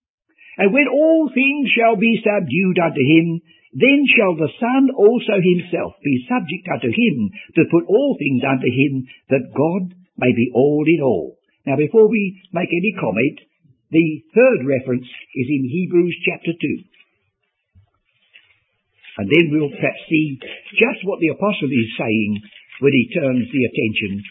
And 0.59 0.73
when 0.75 0.87
all 0.87 1.31
things 1.33 1.71
shall 1.73 1.97
be 1.97 2.21
subdued 2.21 2.79
unto 2.79 3.03
him, 3.03 3.41
then 3.75 4.07
shall 4.07 4.39
the 4.39 4.53
Son 4.61 4.91
also 4.95 5.43
himself 5.43 5.99
be 6.05 6.27
subject 6.31 6.67
unto 6.71 6.91
him 6.95 7.31
to 7.59 7.71
put 7.71 7.91
all 7.91 8.15
things 8.19 8.43
under 8.47 8.71
him, 8.71 9.09
that 9.31 9.51
God 9.51 9.95
may 10.19 10.31
be 10.31 10.51
all 10.55 10.85
in 10.87 11.03
all. 11.03 11.39
Now 11.67 11.75
before 11.77 12.07
we 12.07 12.39
make 12.53 12.71
any 12.71 12.95
comment, 12.95 13.41
the 13.91 14.23
third 14.35 14.67
reference 14.67 15.07
is 15.35 15.49
in 15.49 15.65
Hebrews 15.67 16.17
chapter 16.23 16.53
2. 16.55 16.95
And 19.17 19.31
then 19.31 19.51
we'll 19.51 19.71
perhaps 19.71 20.03
see 20.11 20.39
just 20.75 21.07
what 21.07 21.21
the 21.21 21.35
apostle 21.35 21.71
is 21.71 21.91
saying 21.99 22.43
when 22.81 22.95
he 22.95 23.15
turns 23.15 23.47
the 23.51 23.65
attention 23.69 24.23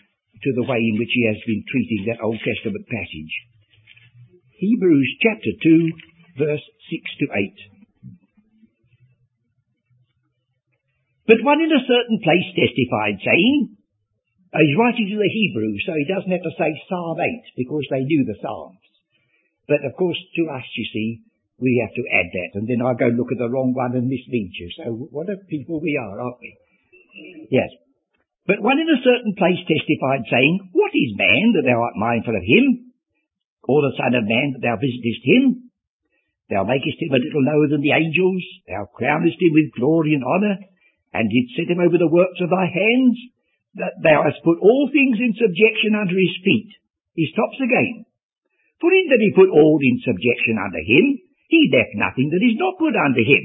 to 0.44 0.52
the 0.56 0.68
way 0.68 0.80
in 0.80 1.00
which 1.00 1.14
he 1.16 1.24
has 1.32 1.40
been 1.48 1.64
treating 1.68 2.04
that 2.08 2.24
Old 2.24 2.40
Testament 2.44 2.84
passage. 2.92 3.34
Hebrews 4.60 5.10
chapter 5.24 5.54
2, 5.64 6.44
verse 6.44 6.66
6 6.92 7.20
to 7.20 7.26
8. 7.32 7.74
But 11.28 11.48
one 11.48 11.64
in 11.64 11.72
a 11.72 11.88
certain 11.88 12.20
place 12.20 12.48
testified, 12.52 13.24
saying, 13.24 13.80
uh, 14.52 14.60
he's 14.60 14.78
writing 14.78 15.08
to 15.08 15.18
the 15.18 15.32
Hebrews, 15.32 15.82
so 15.88 15.96
he 15.96 16.06
doesn't 16.06 16.30
have 16.30 16.44
to 16.44 16.58
say 16.60 16.70
Psalm 16.92 17.18
8, 17.18 17.58
because 17.58 17.88
they 17.90 18.04
knew 18.04 18.28
the 18.28 18.38
Psalms. 18.44 18.84
But 19.68 19.88
of 19.88 19.96
course, 19.96 20.20
to 20.20 20.44
us, 20.52 20.68
you 20.76 20.86
see, 20.92 21.24
we 21.58 21.80
have 21.80 21.96
to 21.96 22.06
add 22.12 22.28
that, 22.28 22.52
and 22.60 22.68
then 22.68 22.84
I 22.84 22.92
go 22.94 23.08
look 23.08 23.32
at 23.32 23.40
the 23.40 23.50
wrong 23.50 23.72
one 23.72 23.96
and 23.96 24.12
mislead 24.12 24.52
you. 24.52 24.70
So 24.76 24.84
what 25.16 25.32
a 25.32 25.40
people 25.48 25.80
we 25.80 25.96
are, 25.96 26.20
aren't 26.20 26.44
we? 26.44 26.52
Yes. 27.50 27.72
But 28.46 28.60
one 28.60 28.80
in 28.80 28.92
a 28.92 29.04
certain 29.04 29.36
place 29.40 29.60
testified, 29.64 30.28
saying, 30.28 30.72
What 30.76 30.92
is 30.92 31.16
man 31.16 31.56
that 31.56 31.64
thou 31.64 31.80
art 31.80 31.96
mindful 31.96 32.36
of 32.36 32.44
him? 32.44 32.92
Or 33.64 33.80
the 33.80 33.96
Son 33.96 34.12
of 34.20 34.28
Man 34.28 34.52
that 34.54 34.64
thou 34.64 34.76
visitest 34.76 35.24
him? 35.24 35.72
Thou 36.52 36.68
makest 36.68 37.00
him 37.00 37.16
a 37.16 37.24
little 37.24 37.40
lower 37.40 37.72
than 37.72 37.80
the 37.80 37.96
angels, 37.96 38.44
thou 38.68 38.84
crownest 38.92 39.40
him 39.40 39.56
with 39.56 39.72
glory 39.80 40.12
and 40.14 40.28
honour, 40.28 40.60
and 41.16 41.32
didst 41.32 41.56
set 41.56 41.72
him 41.72 41.80
over 41.80 41.96
the 41.96 42.12
works 42.12 42.44
of 42.44 42.52
thy 42.52 42.68
hands, 42.68 43.16
that 43.80 43.96
thou 44.04 44.28
hast 44.28 44.44
put 44.44 44.60
all 44.60 44.92
things 44.92 45.24
in 45.24 45.40
subjection 45.40 45.96
under 45.96 46.20
his 46.20 46.36
feet. 46.44 46.70
He 47.16 47.32
stops 47.32 47.64
again. 47.64 48.04
For 48.84 48.92
in 48.92 49.08
that 49.08 49.24
he 49.24 49.32
put 49.32 49.56
all 49.56 49.80
in 49.80 50.04
subjection 50.04 50.60
under 50.60 50.84
him, 50.84 51.24
he 51.48 51.72
left 51.72 51.96
nothing 51.96 52.28
that 52.36 52.44
is 52.44 52.60
not 52.60 52.76
put 52.76 52.92
under 52.92 53.24
him. 53.24 53.44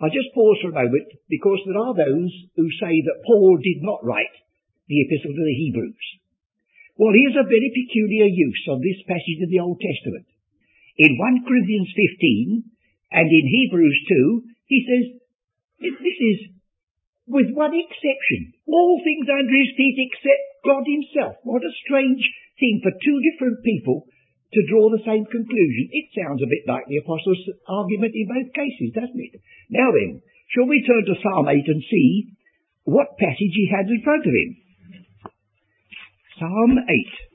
I 0.00 0.08
just 0.08 0.32
pause 0.32 0.56
for 0.64 0.72
a 0.72 0.80
moment 0.80 1.12
because 1.28 1.60
there 1.68 1.76
are 1.76 1.92
those 1.92 2.32
who 2.56 2.68
say 2.80 3.04
that 3.04 3.24
Paul 3.28 3.60
did 3.60 3.84
not 3.84 4.00
write 4.00 4.32
the 4.88 5.04
epistle 5.04 5.36
to 5.36 5.44
the 5.44 5.60
Hebrews. 5.60 6.06
Well, 6.96 7.12
here's 7.12 7.36
a 7.36 7.48
very 7.48 7.68
peculiar 7.68 8.28
use 8.28 8.64
of 8.72 8.80
this 8.80 9.00
passage 9.04 9.44
of 9.44 9.52
the 9.52 9.60
Old 9.60 9.80
Testament. 9.80 10.24
In 10.96 11.16
1 11.16 11.44
Corinthians 11.48 11.92
15 11.92 12.64
and 13.12 13.28
in 13.28 13.44
Hebrews 13.44 13.98
2, 14.08 14.42
he 14.72 14.80
says, 14.88 15.04
this 15.80 16.18
is 16.20 16.38
with 17.28 17.52
one 17.52 17.72
exception. 17.76 18.56
All 18.68 19.00
things 19.04 19.28
under 19.28 19.52
his 19.52 19.72
feet 19.76 19.96
except 19.96 20.64
God 20.64 20.84
himself. 20.84 21.36
What 21.44 21.64
a 21.64 21.78
strange 21.84 22.20
thing 22.58 22.80
for 22.82 22.92
two 22.92 23.18
different 23.32 23.64
people 23.64 24.08
to 24.52 24.66
draw 24.66 24.90
the 24.90 25.06
same 25.06 25.24
conclusion. 25.26 25.88
It 25.94 26.10
sounds 26.10 26.42
a 26.42 26.50
bit 26.50 26.66
like 26.66 26.86
the 26.90 26.98
Apostles' 26.98 27.50
argument 27.68 28.14
in 28.14 28.26
both 28.26 28.50
cases, 28.52 28.90
doesn't 28.94 29.20
it? 29.20 29.40
Now 29.70 29.94
then, 29.94 30.22
shall 30.50 30.66
we 30.66 30.82
turn 30.82 31.06
to 31.06 31.20
Psalm 31.22 31.46
8 31.46 31.54
and 31.66 31.82
see 31.86 32.34
what 32.84 33.18
passage 33.18 33.54
he 33.54 33.70
had 33.70 33.86
in 33.86 34.02
front 34.02 34.26
of 34.26 34.34
him? 34.34 34.50
Psalm 36.38 36.78
8. 36.82 37.29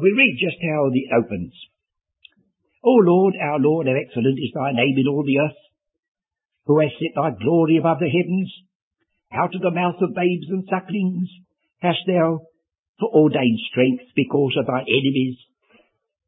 We 0.00 0.14
read 0.16 0.40
just 0.40 0.56
how 0.62 0.88
it 0.88 1.12
opens. 1.12 1.52
O 2.84 2.96
Lord, 3.04 3.34
our 3.36 3.58
Lord, 3.60 3.86
how 3.86 3.94
excellent 3.94 4.38
is 4.38 4.52
thy 4.54 4.72
name 4.72 4.96
in 4.96 5.08
all 5.08 5.24
the 5.24 5.38
earth, 5.38 5.60
who 6.66 6.80
hast 6.80 6.96
set 6.98 7.14
thy 7.14 7.30
glory 7.36 7.76
above 7.76 7.98
the 8.00 8.08
heavens. 8.08 8.50
Out 9.32 9.54
of 9.54 9.62
the 9.62 9.70
mouth 9.70 10.00
of 10.00 10.14
babes 10.14 10.48
and 10.48 10.64
sucklings 10.68 11.28
hast 11.80 12.00
thou 12.06 12.40
ordained 13.02 13.58
strength 13.70 14.04
because 14.14 14.54
of 14.58 14.66
thy 14.66 14.80
enemies, 14.80 15.38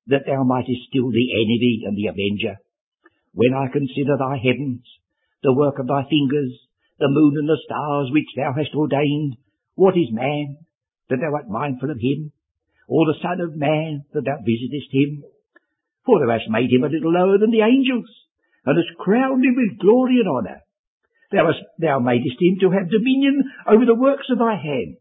that 0.08 0.26
thou 0.26 0.44
mightest 0.44 0.90
still 0.90 1.10
the 1.10 1.30
enemy 1.32 1.82
and 1.86 1.96
the 1.96 2.08
avenger. 2.08 2.58
When 3.32 3.54
I 3.54 3.72
consider 3.72 4.16
thy 4.18 4.36
heavens, 4.38 4.84
the 5.42 5.54
work 5.54 5.78
of 5.78 5.86
thy 5.86 6.04
fingers, 6.08 6.52
the 6.98 7.08
moon 7.08 7.34
and 7.38 7.48
the 7.48 7.58
stars 7.64 8.10
which 8.12 8.30
thou 8.36 8.52
hast 8.52 8.74
ordained, 8.74 9.36
what 9.74 9.96
is 9.96 10.12
man, 10.12 10.58
that 11.08 11.18
thou 11.20 11.34
art 11.34 11.48
mindful 11.48 11.90
of 11.90 11.98
him, 12.00 12.32
or 12.88 13.06
the 13.06 13.20
son 13.22 13.40
of 13.40 13.56
man, 13.56 14.04
that 14.12 14.24
thou 14.24 14.38
visitest 14.44 14.92
him? 14.92 15.24
For 16.04 16.20
thou 16.20 16.32
hast 16.32 16.50
made 16.50 16.70
him 16.70 16.84
a 16.84 16.92
little 16.92 17.12
lower 17.12 17.38
than 17.38 17.50
the 17.50 17.64
angels, 17.64 18.08
and 18.64 18.76
hast 18.76 18.98
crowned 18.98 19.44
him 19.44 19.56
with 19.56 19.80
glory 19.80 20.20
and 20.20 20.28
honour. 20.28 20.60
Thou, 21.32 21.46
hast, 21.46 21.64
thou 21.78 21.98
madest 21.98 22.40
him 22.40 22.58
to 22.60 22.70
have 22.70 22.90
dominion 22.90 23.44
over 23.66 23.84
the 23.84 23.98
works 23.98 24.28
of 24.30 24.38
thy 24.38 24.56
hands. 24.56 25.00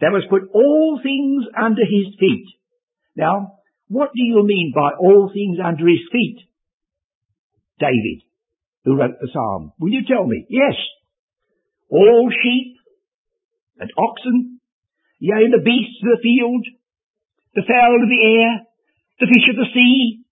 Thou 0.00 0.14
hast 0.14 0.28
put 0.28 0.50
all 0.52 1.00
things 1.02 1.46
under 1.56 1.82
his 1.82 2.14
feet. 2.18 2.46
Now, 3.16 3.58
what 3.88 4.10
do 4.14 4.22
you 4.22 4.42
mean 4.44 4.72
by 4.74 4.90
all 4.98 5.30
things 5.32 5.58
under 5.62 5.86
his 5.86 6.02
feet? 6.10 6.42
David, 7.78 8.22
who 8.84 8.96
wrote 8.96 9.18
the 9.20 9.28
psalm. 9.32 9.72
Will 9.78 9.90
you 9.90 10.04
tell 10.06 10.26
me? 10.26 10.46
Yes. 10.48 10.74
All 11.88 12.30
sheep 12.42 12.76
and 13.78 13.90
oxen, 13.96 14.60
yea, 15.18 15.50
the 15.50 15.62
beasts 15.62 16.02
of 16.02 16.18
the 16.18 16.22
field, 16.22 16.66
the 17.54 17.66
fowl 17.66 18.02
of 18.02 18.10
the 18.10 18.22
air, 18.22 18.66
the 19.22 19.30
fish 19.30 19.46
of 19.50 19.56
the 19.56 19.70
sea, 19.72 20.26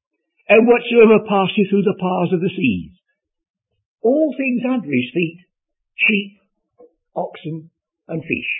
and 0.49 0.67
whatsoever 0.67 1.23
passeth 1.25 1.71
through 1.71 1.87
the 1.87 1.99
paths 1.99 2.35
of 2.35 2.43
the 2.43 2.50
seas. 2.50 2.93
All 4.02 4.35
things 4.35 4.67
under 4.67 4.91
his 4.91 5.11
feet, 5.14 5.47
sheep, 5.95 6.43
oxen, 7.14 7.71
and 8.11 8.21
fish. 8.23 8.50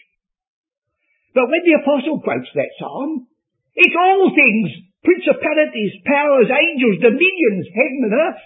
But 1.35 1.51
when 1.51 1.67
the 1.67 1.83
apostle 1.83 2.23
quotes 2.23 2.49
that 2.55 2.77
psalm, 2.79 3.27
it's 3.75 3.97
all 3.99 4.31
things, 4.31 4.69
principalities, 5.03 5.99
powers, 6.07 6.53
angels, 6.53 7.03
dominions, 7.03 7.67
heaven 7.73 8.01
and 8.07 8.15
earth. 8.15 8.45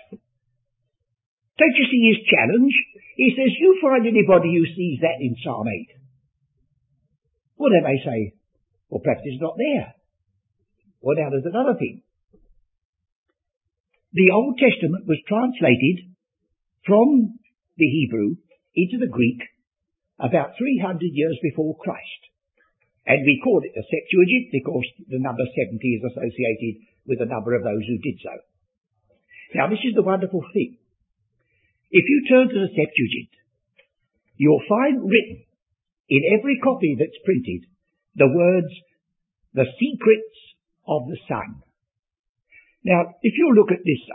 Don't 1.58 1.76
you 1.76 1.86
see 1.90 2.02
his 2.14 2.20
challenge? 2.24 2.72
He 3.16 3.32
says, 3.36 3.52
you 3.58 3.80
find 3.80 4.06
anybody 4.06 4.52
who 4.54 4.64
sees 4.76 5.00
that 5.00 5.20
in 5.20 5.36
Psalm 5.42 5.66
8. 5.66 5.88
Well, 7.56 7.72
they 7.72 8.00
say, 8.04 8.36
well, 8.88 9.00
perhaps 9.02 9.24
it's 9.24 9.40
not 9.40 9.56
there. 9.56 9.95
Well, 11.00 11.16
now 11.18 11.30
there's 11.30 11.46
another 11.46 11.78
thing 11.78 12.02
the 14.16 14.32
Old 14.32 14.56
Testament 14.56 15.04
was 15.04 15.20
translated 15.28 16.08
from 16.88 17.36
the 17.76 17.84
Hebrew 17.84 18.40
into 18.72 18.96
the 18.96 19.12
Greek 19.12 19.44
about 20.16 20.56
300 20.56 21.04
years 21.12 21.36
before 21.44 21.76
Christ. 21.76 22.22
And 23.04 23.20
we 23.28 23.44
call 23.44 23.60
it 23.60 23.76
the 23.76 23.84
Septuagint 23.84 24.48
because 24.56 24.88
the 25.12 25.20
number 25.20 25.44
70 25.44 25.78
is 25.84 26.02
associated 26.08 26.88
with 27.04 27.20
the 27.20 27.28
number 27.28 27.52
of 27.52 27.62
those 27.62 27.84
who 27.84 28.00
did 28.00 28.16
so. 28.24 28.34
Now 29.54 29.68
this 29.68 29.84
is 29.84 29.92
the 29.94 30.02
wonderful 30.02 30.42
thing. 30.56 30.80
If 31.92 32.04
you 32.08 32.18
turn 32.24 32.48
to 32.48 32.60
the 32.66 32.72
Septuagint, 32.72 33.36
you'll 34.40 34.64
find 34.64 35.04
written 35.04 35.44
in 36.08 36.22
every 36.32 36.56
copy 36.64 36.96
that's 36.98 37.20
printed 37.20 37.68
the 38.16 38.32
words, 38.32 38.72
the 39.52 39.68
secrets 39.76 40.36
of 40.88 41.08
the 41.08 41.18
Son. 41.28 41.62
Now, 42.84 43.14
if 43.22 43.34
you 43.36 43.52
look 43.54 43.72
at 43.72 43.82
this 43.84 44.02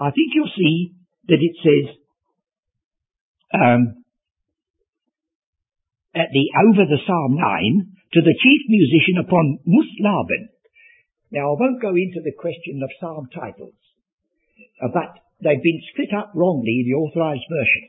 I 0.00 0.10
think 0.10 0.32
you'll 0.34 0.56
see 0.56 0.94
that 1.28 1.38
it 1.40 1.56
says, 1.60 1.96
um, 3.52 4.02
at 6.14 6.28
the 6.32 6.44
over 6.68 6.84
the 6.88 7.00
Psalm 7.06 7.36
9 7.36 7.92
to 8.12 8.20
the 8.20 8.36
chief 8.36 8.62
musician 8.68 9.16
upon 9.20 9.60
Muthlabben. 9.64 10.52
Now, 11.32 11.52
I 11.52 11.56
won't 11.56 11.80
go 11.80 11.96
into 11.96 12.20
the 12.20 12.36
question 12.36 12.80
of 12.84 12.90
psalm 13.00 13.28
titles, 13.32 13.76
uh, 14.82 14.88
but 14.92 15.16
they've 15.40 15.62
been 15.62 15.82
split 15.92 16.12
up 16.12 16.32
wrongly 16.34 16.84
in 16.84 16.92
the 16.92 17.00
authorized 17.00 17.48
version. 17.48 17.84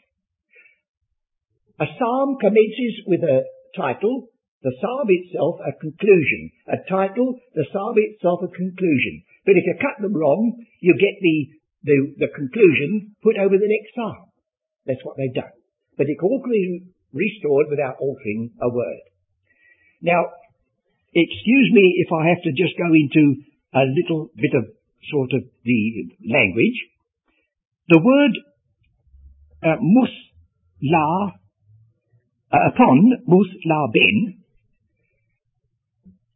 A 1.80 1.88
psalm 2.00 2.38
commences 2.40 3.04
with 3.08 3.20
a 3.24 3.44
title 3.76 4.30
the 4.64 4.72
psalm 4.80 5.08
itself 5.12 5.60
a 5.60 5.76
conclusion. 5.76 6.52
A 6.72 6.80
title, 6.88 7.36
the 7.54 7.68
psalm 7.72 7.96
itself 8.00 8.40
a 8.44 8.48
conclusion. 8.48 9.24
But 9.46 9.60
if 9.60 9.68
you 9.68 9.76
cut 9.76 10.00
them 10.00 10.16
wrong, 10.16 10.56
you 10.80 10.96
get 10.96 11.20
the, 11.20 11.38
the, 11.84 11.98
the 12.24 12.32
conclusion 12.32 13.16
put 13.22 13.36
over 13.36 13.60
the 13.60 13.68
next 13.68 13.92
psalm. 13.92 14.32
That's 14.88 15.04
what 15.04 15.20
they've 15.20 15.36
done. 15.36 15.52
But 16.00 16.08
it 16.08 16.16
can 16.16 16.32
all 16.32 16.42
be 16.48 16.88
restored 17.12 17.68
without 17.70 18.00
altering 18.00 18.56
a 18.64 18.72
word. 18.72 19.04
Now, 20.02 20.32
excuse 21.14 21.70
me 21.76 22.00
if 22.00 22.12
I 22.16 22.32
have 22.32 22.42
to 22.48 22.56
just 22.56 22.80
go 22.80 22.88
into 22.88 23.44
a 23.76 23.84
little 23.84 24.32
bit 24.36 24.56
of 24.56 24.64
sort 25.12 25.32
of 25.36 25.44
the 25.64 25.82
language. 26.24 26.80
The 27.90 28.00
word 28.00 28.34
uh, 29.62 29.76
mus 29.82 30.10
la 30.82 31.36
uh, 32.48 32.70
upon 32.72 33.12
mus 33.28 33.48
la 33.66 33.88
ben 33.92 34.43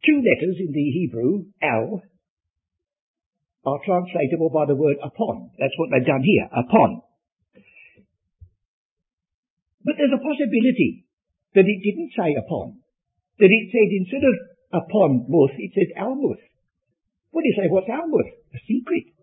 Two 0.06 0.22
letters 0.22 0.56
in 0.60 0.70
the 0.72 0.88
Hebrew, 0.94 1.50
al, 1.62 2.02
are 3.66 3.80
translatable 3.84 4.50
by 4.50 4.64
the 4.66 4.78
word 4.78 4.96
upon. 5.02 5.50
That's 5.58 5.74
what 5.76 5.90
they've 5.90 6.06
done 6.06 6.22
here, 6.22 6.46
upon. 6.52 7.02
But 9.84 9.96
there's 9.98 10.14
a 10.14 10.22
possibility 10.22 11.06
that 11.54 11.66
it 11.66 11.80
didn't 11.82 12.14
say 12.14 12.36
upon. 12.38 12.78
That 13.38 13.50
it 13.50 13.64
said 13.70 13.90
instead 13.90 14.24
of 14.24 14.34
upon 14.84 15.26
muth, 15.28 15.54
it 15.58 15.72
says 15.74 15.90
almuth. 15.98 16.42
What 17.30 17.42
do 17.42 17.48
you 17.48 17.58
say, 17.58 17.68
what's 17.68 17.90
almuth? 17.90 18.32
A 18.54 18.60
secret. 18.66 19.14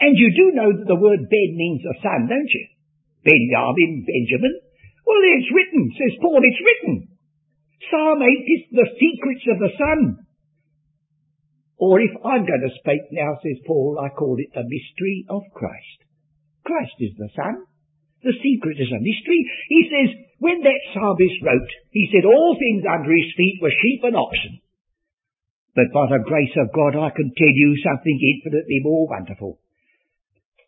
And 0.00 0.18
you 0.18 0.28
do 0.34 0.46
know 0.52 0.70
that 0.74 0.88
the 0.88 0.98
word 0.98 1.30
Ben 1.30 1.50
means 1.54 1.80
a 1.86 1.94
son, 2.02 2.26
don't 2.26 2.50
you? 2.50 2.66
Benjamin, 3.24 4.04
Benjamin. 4.04 4.54
Well, 5.06 5.22
it's 5.38 5.52
written, 5.52 5.92
says 5.96 6.18
Paul, 6.20 6.40
it's 6.42 6.60
written. 6.60 7.13
Psalm 7.90 8.22
8 8.22 8.26
is 8.26 8.62
the 8.70 8.88
secrets 8.98 9.44
of 9.50 9.58
the 9.58 9.72
Son. 9.76 10.00
Or 11.76 12.00
if 12.00 12.10
I'm 12.24 12.46
going 12.46 12.64
to 12.64 12.78
speak 12.80 13.02
now, 13.10 13.36
says 13.42 13.60
Paul, 13.66 13.98
I 14.00 14.08
call 14.14 14.36
it 14.38 14.54
the 14.54 14.64
mystery 14.64 15.26
of 15.28 15.42
Christ. 15.52 15.98
Christ 16.64 16.96
is 17.00 17.12
the 17.18 17.28
Son. 17.34 17.66
The 18.22 18.32
secret 18.40 18.80
is 18.80 18.88
a 18.88 19.04
mystery. 19.04 19.42
He 19.68 19.82
says, 19.92 20.08
when 20.38 20.62
that 20.64 20.84
psalmist 20.94 21.44
wrote, 21.44 21.72
he 21.90 22.08
said 22.08 22.24
all 22.24 22.56
things 22.56 22.84
under 22.88 23.12
his 23.12 23.28
feet 23.36 23.60
were 23.60 23.74
sheep 23.74 24.00
and 24.04 24.16
oxen. 24.16 24.64
But 25.76 25.92
by 25.92 26.06
the 26.08 26.24
grace 26.24 26.54
of 26.56 26.72
God 26.72 26.96
I 26.96 27.10
can 27.10 27.34
tell 27.36 27.52
you 27.52 27.76
something 27.82 28.16
infinitely 28.16 28.80
more 28.80 29.08
wonderful. 29.10 29.58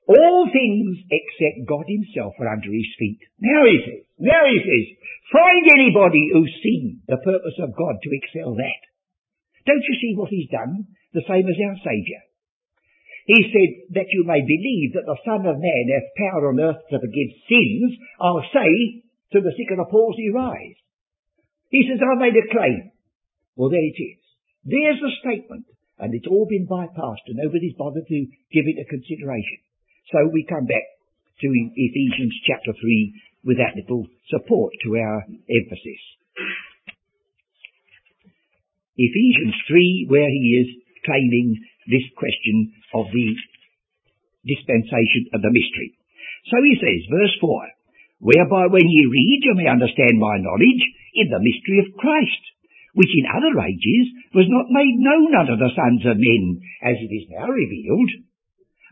All 0.07 0.47
things 0.47 1.03
except 1.11 1.67
God 1.67 1.83
himself 1.91 2.39
are 2.39 2.55
under 2.55 2.71
his 2.71 2.87
feet. 2.99 3.19
Now 3.43 3.67
he 3.67 3.79
says, 3.83 4.03
now 4.23 4.43
he 4.47 4.59
says, 4.63 4.87
find 5.35 5.67
anybody 5.67 6.31
who's 6.31 6.63
seen 6.63 7.03
the 7.11 7.19
purpose 7.19 7.59
of 7.59 7.75
God 7.75 7.99
to 7.99 8.15
excel 8.15 8.55
that. 8.55 8.83
Don't 9.67 9.83
you 9.83 9.97
see 9.99 10.15
what 10.15 10.31
he's 10.31 10.49
done? 10.49 10.87
The 11.11 11.27
same 11.27 11.51
as 11.51 11.59
our 11.59 11.79
Saviour. 11.83 12.23
He 13.27 13.51
said 13.51 13.99
that 13.99 14.15
you 14.15 14.23
may 14.23 14.47
believe 14.47 14.95
that 14.95 15.11
the 15.11 15.19
Son 15.27 15.43
of 15.43 15.59
Man 15.59 15.87
hath 15.91 16.15
power 16.15 16.55
on 16.55 16.63
earth 16.63 16.87
to 16.87 17.03
forgive 17.03 17.31
sins. 17.51 17.99
I'll 18.23 18.47
say 18.55 19.03
to 19.35 19.43
the 19.43 19.51
sick 19.59 19.75
of 19.75 19.83
the 19.83 19.91
palsy, 19.91 20.31
rise. 20.31 20.79
He 21.75 21.83
says, 21.83 21.99
I 21.99 22.15
made 22.15 22.39
a 22.39 22.47
claim. 22.47 22.95
Well, 23.59 23.75
there 23.75 23.83
it 23.83 23.99
is. 23.99 24.23
There's 24.63 25.03
the 25.03 25.11
statement. 25.19 25.67
And 25.99 26.15
it's 26.15 26.31
all 26.31 26.47
been 26.47 26.71
bypassed 26.71 27.27
and 27.27 27.41
nobody's 27.43 27.75
bothered 27.75 28.07
to 28.07 28.21
give 28.53 28.67
it 28.71 28.79
a 28.79 28.87
consideration. 28.87 29.59
So 30.15 30.23
we 30.31 30.47
come 30.47 30.71
back 30.71 30.87
to 31.43 31.49
Ephesians 31.51 32.35
chapter 32.47 32.71
3 32.79 33.43
with 33.43 33.59
that 33.59 33.75
little 33.75 34.07
support 34.31 34.71
to 34.87 34.95
our 35.03 35.27
emphasis. 35.27 36.03
Ephesians 38.95 39.55
3, 39.67 40.07
where 40.07 40.31
he 40.31 40.45
is 40.63 40.69
claiming 41.03 41.59
this 41.91 42.07
question 42.15 42.71
of 42.95 43.11
the 43.11 43.29
dispensation 44.47 45.27
of 45.35 45.43
the 45.43 45.51
mystery. 45.51 45.99
So 46.55 46.63
he 46.63 46.79
says, 46.79 47.11
verse 47.11 47.35
4, 47.43 48.31
whereby 48.31 48.71
when 48.71 48.87
ye 48.87 49.11
read 49.11 49.41
you 49.43 49.59
may 49.59 49.67
understand 49.67 50.23
my 50.23 50.39
knowledge 50.39 50.83
in 51.19 51.35
the 51.35 51.43
mystery 51.43 51.83
of 51.83 51.99
Christ, 51.99 52.43
which 52.95 53.11
in 53.11 53.27
other 53.27 53.53
ages 53.59 54.07
was 54.33 54.47
not 54.47 54.71
made 54.71 55.03
known 55.03 55.35
unto 55.35 55.59
the 55.59 55.75
sons 55.75 56.07
of 56.07 56.17
men, 56.17 56.63
as 56.81 56.95
it 56.95 57.11
is 57.11 57.27
now 57.29 57.51
revealed 57.51 58.26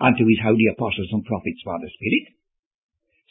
unto 0.00 0.26
his 0.26 0.40
holy 0.42 0.66
apostles 0.70 1.10
and 1.12 1.26
prophets 1.26 1.62
by 1.62 1.78
the 1.78 1.90
Spirit. 1.94 2.26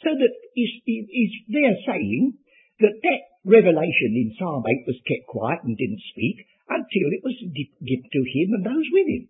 So 0.04 0.10
that 0.12 0.32
he's, 0.52 0.72
he's 0.84 1.34
there 1.48 1.76
saying 1.88 2.36
that 2.80 2.96
that 3.00 3.22
revelation 3.44 4.16
in 4.16 4.36
Psalm 4.36 4.64
8 4.64 4.88
was 4.88 5.08
kept 5.08 5.28
quiet 5.28 5.64
and 5.64 5.76
didn't 5.76 6.12
speak 6.12 6.44
until 6.68 7.08
it 7.12 7.22
was 7.24 7.36
given 7.52 8.08
to 8.08 8.22
him 8.24 8.48
and 8.56 8.64
those 8.64 8.88
with 8.92 9.08
him. 9.08 9.24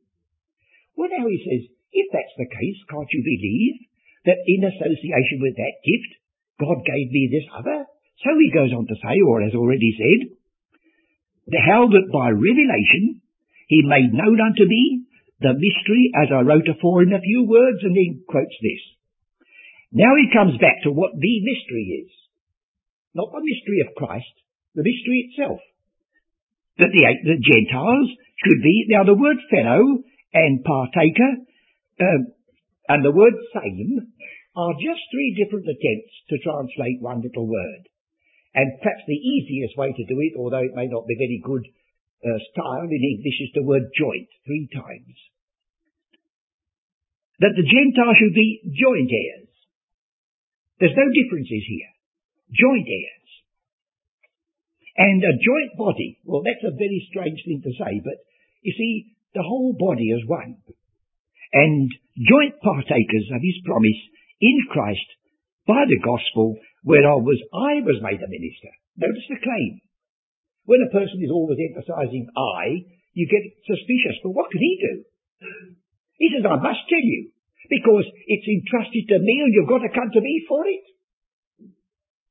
Well, 0.95 1.11
now 1.11 1.27
he 1.27 1.43
says, 1.43 1.63
if 1.91 2.07
that's 2.15 2.37
the 2.39 2.51
case, 2.51 2.79
can't 2.91 3.11
you 3.11 3.23
believe 3.23 3.77
that 4.27 4.41
in 4.47 4.67
association 4.67 5.43
with 5.43 5.59
that 5.59 5.83
gift, 5.83 6.11
God 6.59 6.79
gave 6.87 7.11
me 7.11 7.31
this 7.31 7.47
other? 7.51 7.87
So 8.23 8.31
he 8.39 8.55
goes 8.55 8.71
on 8.71 8.87
to 8.87 8.97
say, 9.03 9.19
or 9.27 9.43
has 9.43 9.59
already 9.59 9.91
said, 9.99 10.39
how 11.53 11.87
that 11.91 12.09
by 12.09 12.31
revelation 12.31 13.21
he 13.69 13.83
made 13.85 14.15
known 14.15 14.41
unto 14.41 14.65
me 14.65 15.04
the 15.41 15.55
mystery 15.55 16.11
as 16.15 16.29
I 16.31 16.47
wrote 16.47 16.69
afore 16.69 17.03
in 17.03 17.13
a 17.13 17.21
few 17.21 17.47
words, 17.49 17.83
and 17.83 17.97
then 17.97 18.23
quotes 18.29 18.55
this. 18.63 18.83
Now 19.93 20.15
he 20.19 20.35
comes 20.35 20.59
back 20.59 20.83
to 20.85 20.91
what 20.91 21.15
the 21.15 21.35
mystery 21.43 22.07
is. 22.07 22.11
Not 23.15 23.31
the 23.31 23.43
mystery 23.43 23.83
of 23.87 23.95
Christ, 23.95 24.35
the 24.75 24.83
mystery 24.83 25.31
itself. 25.31 25.61
That 26.79 26.91
the, 26.91 27.03
the 27.23 27.39
Gentiles 27.39 28.11
should 28.43 28.63
be, 28.63 28.87
now 28.91 29.05
the 29.05 29.15
word 29.15 29.39
fellow 29.51 30.03
and 30.35 30.65
partaker 30.67 31.47
um, 32.01 32.35
and 32.89 33.05
the 33.05 33.15
word 33.15 33.35
same 33.55 34.13
are 34.57 34.75
just 34.75 35.03
three 35.11 35.35
different 35.39 35.67
attempts 35.67 36.15
to 36.31 36.43
translate 36.43 37.03
one 37.03 37.23
little 37.23 37.47
word. 37.47 37.87
And 38.55 38.79
perhaps 38.83 39.03
the 39.07 39.19
easiest 39.19 39.79
way 39.79 39.91
to 39.91 40.05
do 40.07 40.19
it, 40.21 40.39
although 40.39 40.63
it 40.63 40.75
may 40.75 40.87
not 40.87 41.07
be 41.07 41.19
very 41.19 41.43
good 41.43 41.67
uh, 42.25 42.41
style 42.53 42.89
in 42.89 43.03
English, 43.05 43.39
is 43.45 43.53
the 43.55 43.63
word 43.63 43.93
joint, 43.93 44.29
three 44.49 44.69
times. 44.73 45.17
That 47.41 47.53
the 47.53 47.69
Gentiles 47.69 48.17
should 48.17 48.35
be 48.35 48.65
joint 48.73 49.13
heirs. 49.13 49.53
There's 50.81 50.97
no 50.97 51.09
differences 51.13 51.65
here. 51.69 51.93
Joint 52.51 52.89
heirs. 52.89 53.31
And 54.97 55.23
a 55.23 55.35
joint 55.37 55.75
body, 55.77 56.19
well 56.25 56.43
that's 56.47 56.63
a 56.63 56.75
very 56.75 57.03
strange 57.11 57.43
thing 57.45 57.61
to 57.67 57.73
say, 57.75 57.99
but 58.03 58.19
you 58.63 58.73
see, 58.73 59.19
the 59.35 59.43
whole 59.43 59.75
body 59.75 60.09
is 60.15 60.23
one. 60.27 60.63
And 61.53 61.91
joint 62.17 62.55
partakers 62.63 63.29
of 63.35 63.43
his 63.43 63.59
promise 63.67 64.01
in 64.41 64.57
Christ 64.71 65.09
by 65.67 65.83
the 65.87 65.99
gospel 65.99 66.59
whereof 66.85 67.23
was 67.25 67.41
I 67.53 67.83
was 67.83 67.99
made 68.03 68.23
a 68.23 68.31
minister. 68.31 68.71
Notice 68.97 69.27
the 69.29 69.43
claim. 69.43 69.81
When 70.65 70.81
a 70.81 70.93
person 70.93 71.21
is 71.21 71.33
always 71.33 71.61
emphasizing 71.61 72.29
I, 72.33 72.89
you 73.13 73.29
get 73.29 73.45
suspicious. 73.69 74.21
But 74.25 74.33
what 74.33 74.51
can 74.51 74.61
he 74.61 74.75
do? 74.81 74.95
He 76.17 76.33
says, 76.33 76.47
I 76.49 76.57
must 76.57 76.89
tell 76.89 77.05
you, 77.05 77.31
because 77.69 78.07
it's 78.27 78.49
entrusted 78.49 79.05
to 79.13 79.19
me 79.21 79.35
and 79.45 79.53
you've 79.53 79.71
got 79.71 79.85
to 79.85 79.93
come 79.93 80.09
to 80.13 80.25
me 80.25 80.45
for 80.49 80.65
it. 80.67 80.85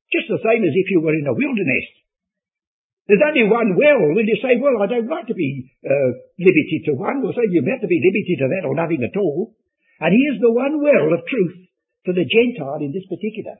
Just 0.09 0.29
the 0.29 0.41
same 0.41 0.61
as 0.61 0.73
if 0.73 0.87
you 0.93 1.01
were 1.01 1.17
in 1.17 1.25
a 1.25 1.33
wilderness. 1.33 1.87
There's 3.09 3.25
only 3.25 3.49
one 3.49 3.75
well. 3.75 4.01
When 4.15 4.29
you 4.29 4.37
say, 4.39 4.55
well, 4.61 4.79
I 4.79 4.87
don't 4.87 5.09
like 5.09 5.27
to 5.27 5.35
be 5.35 5.73
uh, 5.83 6.11
limited 6.39 6.81
to 6.87 6.93
one, 6.95 7.19
we'll 7.19 7.35
say 7.35 7.49
you 7.49 7.65
have 7.65 7.81
to 7.81 7.91
be 7.91 7.99
limited 7.99 8.37
to 8.39 8.47
that 8.49 8.65
or 8.65 8.77
nothing 8.77 9.03
at 9.03 9.17
all. 9.19 9.57
And 9.99 10.13
here's 10.13 10.39
the 10.39 10.53
one 10.53 10.81
well 10.81 11.11
of 11.11 11.27
truth 11.27 11.69
for 12.05 12.13
the 12.13 12.25
Gentile 12.25 12.81
in 12.81 12.93
this 12.93 13.05
particular. 13.09 13.59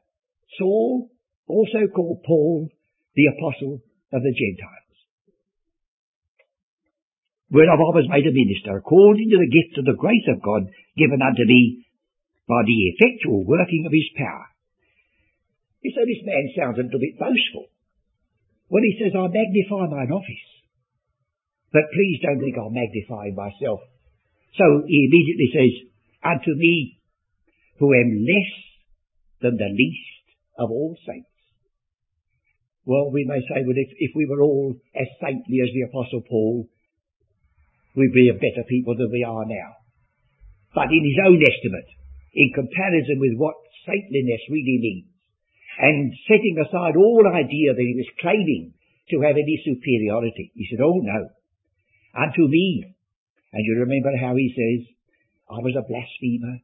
Saul, 0.57 1.11
also 1.47 1.89
called 1.93 2.23
Paul, 2.25 2.69
the 3.15 3.27
apostle 3.35 3.83
of 4.13 4.21
the 4.21 4.31
Gentiles. 4.31 4.93
Whereof 7.49 7.77
I 7.77 7.93
was 7.93 8.09
made 8.09 8.25
a 8.25 8.33
minister, 8.33 8.77
according 8.77 9.29
to 9.29 9.37
the 9.37 9.53
gift 9.53 9.77
of 9.77 9.85
the 9.85 9.99
grace 9.99 10.25
of 10.29 10.41
God 10.41 10.69
given 10.97 11.21
unto 11.21 11.45
me 11.45 11.85
by 12.49 12.61
the 12.65 12.79
effectual 12.93 13.45
working 13.45 13.85
of 13.85 13.93
his 13.93 14.09
power. 14.17 14.49
You 15.81 15.91
So 15.93 16.01
this 16.05 16.25
man 16.25 16.45
sounds 16.55 16.77
a 16.79 16.85
little 16.87 17.01
bit 17.01 17.19
boastful 17.19 17.69
when 18.69 18.81
he 18.85 18.97
says, 18.97 19.13
I 19.13 19.29
magnify 19.29 19.85
mine 19.91 20.09
office. 20.09 20.47
But 21.73 21.93
please 21.93 22.21
don't 22.21 22.41
think 22.41 22.57
I'm 22.57 22.73
magnifying 22.73 23.35
myself. 23.35 23.81
So 24.57 24.65
he 24.85 25.09
immediately 25.09 25.49
says, 25.53 25.73
Unto 26.23 26.53
me, 26.55 27.01
who 27.77 27.93
am 27.93 28.23
less 28.23 28.51
than 29.41 29.57
the 29.57 29.69
least 29.73 30.25
of 30.57 30.71
all 30.71 30.95
saints. 31.05 31.32
Well, 32.85 33.11
we 33.11 33.23
may 33.23 33.39
say, 33.39 33.63
well, 33.63 33.79
if, 33.79 33.91
if 33.95 34.11
we 34.15 34.27
were 34.27 34.43
all 34.43 34.75
as 34.95 35.07
saintly 35.23 35.63
as 35.63 35.71
the 35.71 35.87
Apostle 35.87 36.23
Paul, 36.27 36.67
we'd 37.95 38.11
be 38.11 38.29
a 38.29 38.39
better 38.39 38.67
people 38.67 38.95
than 38.95 39.11
we 39.11 39.23
are 39.23 39.45
now. 39.47 39.69
But 40.75 40.91
in 40.91 41.03
his 41.05 41.19
own 41.23 41.39
estimate, 41.39 41.89
in 42.33 42.51
comparison 42.51 43.21
with 43.23 43.37
what 43.37 43.55
saintliness 43.87 44.43
really 44.49 44.79
means, 44.81 45.09
and 45.79 46.13
setting 46.27 46.57
aside 46.59 46.97
all 46.97 47.23
idea 47.29 47.73
that 47.73 47.87
he 47.87 47.97
was 47.97 48.19
claiming 48.19 48.73
to 49.09 49.21
have 49.21 49.37
any 49.37 49.57
superiority, 49.63 50.51
he 50.53 50.67
said, 50.69 50.83
oh 50.83 50.99
no, 51.01 51.29
unto 52.13 52.47
me. 52.47 52.93
And 53.53 53.61
you 53.63 53.79
remember 53.79 54.11
how 54.19 54.35
he 54.35 54.49
says, 54.51 54.89
I 55.49 55.61
was 55.61 55.77
a 55.77 55.85
blasphemer, 55.85 56.57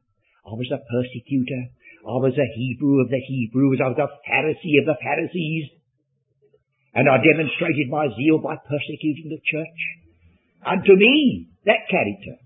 I 0.46 0.52
was 0.58 0.70
a 0.74 0.82
persecutor, 0.84 1.70
I 2.00 2.16
was 2.16 2.32
a 2.32 2.48
Hebrew 2.56 3.04
of 3.04 3.10
the 3.10 3.20
Hebrews. 3.20 3.80
I 3.84 3.92
was 3.92 4.00
a 4.00 4.08
Pharisee 4.24 4.80
of 4.80 4.88
the 4.88 4.96
Pharisees. 5.04 5.68
And 6.94 7.06
I 7.06 7.22
demonstrated 7.22 7.86
my 7.88 8.10
zeal 8.18 8.42
by 8.42 8.58
persecuting 8.58 9.30
the 9.30 9.42
church. 9.46 9.80
And 10.66 10.84
to 10.84 10.94
me, 10.96 11.48
that 11.64 11.86
character 11.88 12.36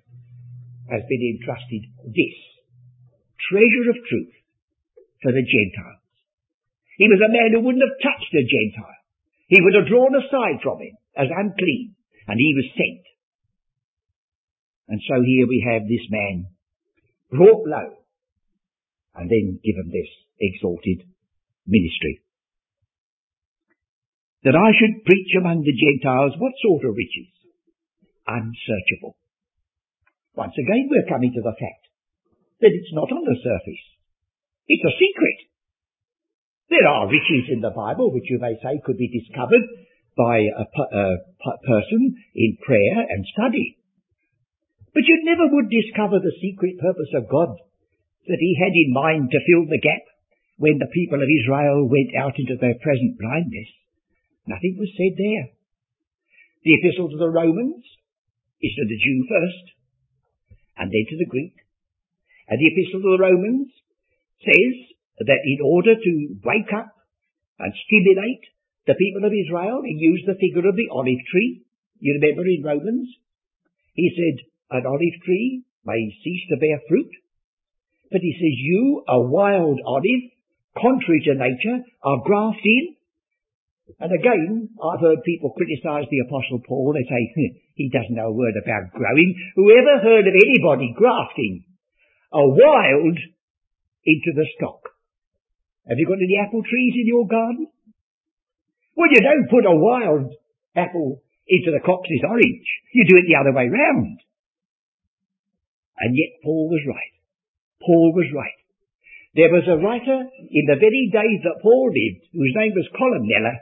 has 0.91 1.03
been 1.09 1.25
entrusted 1.41 1.83
this 2.13 2.37
treasure 3.49 3.89
of 3.91 4.05
truth 4.05 4.35
for 5.23 5.33
the 5.33 5.45
Gentiles. 5.45 6.05
He 6.97 7.09
was 7.09 7.21
a 7.25 7.33
man 7.33 7.51
who 7.57 7.65
wouldn't 7.65 7.83
have 7.83 8.05
touched 8.05 8.33
a 8.37 8.45
Gentile. 8.45 9.01
He 9.49 9.61
would 9.61 9.75
have 9.75 9.89
drawn 9.89 10.15
aside 10.15 10.63
from 10.63 10.81
him 10.81 10.97
as 11.17 11.29
unclean, 11.33 11.97
and 12.29 12.39
he 12.39 12.53
was 12.55 12.69
sent. 12.77 13.05
And 14.89 15.01
so 15.09 15.23
here 15.25 15.49
we 15.49 15.65
have 15.65 15.89
this 15.89 16.07
man 16.11 16.53
brought 17.31 17.65
low 17.67 18.05
and 19.15 19.31
then 19.31 19.61
given 19.65 19.89
this 19.89 20.11
exalted 20.41 21.09
ministry. 21.67 22.24
That 24.45 24.57
I 24.57 24.77
should 24.77 25.09
preach 25.09 25.33
among 25.41 25.65
the 25.65 25.73
Gentiles 25.73 26.37
what 26.37 26.53
sort 26.61 26.85
of 26.85 26.97
riches? 26.97 27.33
Unsearchable. 28.29 29.17
Once 30.37 30.53
again 30.61 30.89
we're 30.93 31.09
coming 31.09 31.33
to 31.33 31.41
the 31.41 31.57
fact 31.57 31.85
that 32.61 32.73
it's 32.77 32.93
not 32.93 33.09
on 33.09 33.25
the 33.25 33.41
surface. 33.41 33.85
It's 34.69 34.85
a 34.85 34.99
secret. 35.01 35.39
There 36.69 36.89
are 36.89 37.09
riches 37.09 37.53
in 37.53 37.61
the 37.61 37.73
Bible 37.73 38.13
which 38.13 38.29
you 38.29 38.39
may 38.41 38.57
say 38.61 38.81
could 38.85 38.97
be 38.97 39.09
discovered 39.09 39.65
by 40.17 40.45
a, 40.45 40.65
a, 40.65 41.07
person 41.67 42.17
in 42.35 42.59
prayer 42.65 43.05
and 43.09 43.27
study. 43.35 43.79
But 44.95 45.05
you 45.05 45.25
never 45.25 45.51
would 45.51 45.69
discover 45.69 46.21
the 46.21 46.39
secret 46.41 46.79
purpose 46.79 47.13
of 47.17 47.29
God 47.29 47.59
that 48.29 48.41
he 48.41 48.57
had 48.57 48.73
in 48.73 48.95
mind 48.95 49.29
to 49.31 49.45
fill 49.45 49.67
the 49.69 49.83
gap 49.83 50.05
when 50.57 50.79
the 50.79 50.93
people 50.95 51.21
of 51.21 51.29
Israel 51.29 51.89
went 51.89 52.15
out 52.17 52.39
into 52.39 52.57
their 52.57 52.79
present 52.81 53.19
blindness. 53.19 53.69
Nothing 54.47 54.77
was 54.79 54.93
said 54.97 55.17
there. 55.17 55.47
The 56.65 56.75
epistle 56.81 57.11
to 57.11 57.19
the 57.19 57.31
Romans 57.33 57.85
is 58.61 58.73
to 58.77 58.85
the 58.89 59.01
Jew 59.01 59.27
first, 59.29 59.65
and 60.77 60.89
then 60.91 61.05
to 61.11 61.19
the 61.19 61.29
Greek. 61.29 61.55
And 62.49 62.61
the 62.61 62.69
epistle 62.69 63.01
to 63.01 63.17
the 63.17 63.25
Romans 63.25 63.69
says 64.41 64.77
that 65.25 65.45
in 65.45 65.61
order 65.65 65.95
to 65.97 66.13
wake 66.45 66.73
up 66.73 66.93
and 67.59 67.73
stimulate 67.87 68.45
the 68.87 68.97
people 68.97 69.25
of 69.25 69.33
Israel, 69.33 69.81
he 69.85 69.97
used 69.97 70.27
the 70.27 70.41
figure 70.41 70.69
of 70.69 70.77
the 70.77 70.93
olive 70.93 71.25
tree. 71.31 71.65
You 72.01 72.21
remember 72.21 72.45
in 72.45 72.65
Romans? 72.65 73.09
He 73.95 74.13
said, 74.13 74.45
an 74.71 74.85
olive 74.85 75.17
tree 75.25 75.65
may 75.85 76.13
cease 76.25 76.45
to 76.51 76.61
bear 76.61 76.81
fruit 76.89 77.13
but 78.15 78.23
he 78.23 78.31
says, 78.39 78.55
you, 78.63 79.03
a 79.09 79.21
wild 79.21 79.81
olive, 79.85 80.31
contrary 80.79 81.21
to 81.27 81.35
nature, 81.35 81.83
are 82.05 82.23
grafted 82.25 82.63
in. 82.65 82.94
And 84.01 84.11
again, 84.11 84.69
I've 84.81 85.01
heard 85.01 85.29
people 85.29 85.53
criticize 85.53 86.09
the 86.09 86.25
Apostle 86.25 86.65
Paul. 86.67 86.97
They 86.97 87.05
say, 87.05 87.23
hm, 87.37 87.53
he 87.75 87.93
doesn't 87.93 88.17
know 88.17 88.33
a 88.33 88.37
word 88.37 88.57
about 88.57 88.97
growing. 88.97 89.37
Whoever 89.57 90.01
heard 90.01 90.27
of 90.27 90.35
anybody 90.35 90.95
grafting 90.97 91.65
a 92.33 92.43
wild 92.49 93.19
into 94.05 94.31
the 94.35 94.47
stock? 94.57 94.89
Have 95.89 95.99
you 96.01 96.09
got 96.09 96.17
any 96.17 96.41
apple 96.41 96.65
trees 96.65 96.95
in 96.97 97.07
your 97.07 97.29
garden? 97.29 97.69
Well, 98.97 99.13
you 99.13 99.21
don't 99.21 99.53
put 99.53 99.69
a 99.69 99.77
wild 99.77 100.33
apple 100.75 101.21
into 101.47 101.71
the 101.71 101.85
Cox's 101.85 102.25
orange. 102.25 102.69
You 102.95 103.05
do 103.05 103.21
it 103.21 103.29
the 103.29 103.37
other 103.37 103.53
way 103.53 103.69
round. 103.69 104.17
And 106.01 106.17
yet 106.17 106.41
Paul 106.43 106.73
was 106.73 106.81
right. 106.89 107.15
Paul 107.85 108.13
was 108.17 108.33
right. 108.35 108.59
There 109.35 109.53
was 109.53 109.67
a 109.69 109.77
writer 109.83 110.25
in 110.25 110.65
the 110.67 110.81
very 110.81 111.11
days 111.13 111.41
that 111.45 111.61
Paul 111.61 111.91
lived, 111.93 112.33
whose 112.33 112.55
name 112.57 112.73
was 112.73 112.89
Columella, 112.95 113.61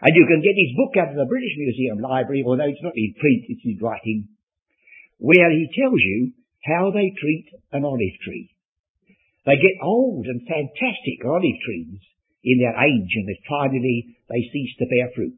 and 0.00 0.16
you 0.16 0.24
can 0.24 0.40
get 0.40 0.56
his 0.56 0.76
book 0.76 0.96
out 0.96 1.12
of 1.12 1.20
the 1.20 1.28
British 1.28 1.54
Museum 1.60 2.00
Library, 2.00 2.42
although 2.44 2.68
it's 2.68 2.82
not 2.84 2.96
in 2.96 3.12
print, 3.20 3.44
it's 3.52 3.64
his 3.64 3.80
writing, 3.84 4.28
where 5.20 5.52
he 5.52 5.68
tells 5.76 6.00
you 6.00 6.32
how 6.64 6.90
they 6.90 7.12
treat 7.16 7.52
an 7.72 7.84
olive 7.84 8.16
tree. 8.24 8.48
They 9.44 9.56
get 9.56 9.84
old 9.84 10.24
and 10.26 10.44
fantastic 10.44 11.20
olive 11.24 11.60
trees 11.64 12.00
in 12.44 12.60
their 12.60 12.76
age, 12.76 13.12
and 13.16 13.28
finally 13.48 14.16
they 14.28 14.48
cease 14.52 14.74
to 14.80 14.88
bear 14.88 15.12
fruit. 15.12 15.36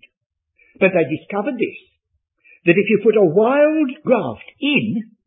But 0.79 0.94
they 0.94 1.07
discovered 1.11 1.59
this, 1.59 1.79
that 2.66 2.79
if 2.79 2.87
you 2.87 3.03
put 3.03 3.18
a 3.18 3.27
wild 3.35 3.90
graft 4.07 4.48
in, 4.59 5.18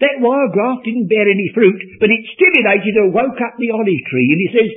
that 0.00 0.20
wild 0.20 0.52
graft 0.52 0.84
didn't 0.84 1.08
bear 1.08 1.24
any 1.24 1.48
fruit, 1.54 1.80
but 2.00 2.12
it 2.12 2.28
stimulated 2.36 3.00
or 3.00 3.14
woke 3.14 3.40
up 3.40 3.56
the 3.56 3.72
olive 3.72 4.04
tree. 4.10 4.28
And 4.32 4.40
he 4.42 4.50
says, 4.52 4.70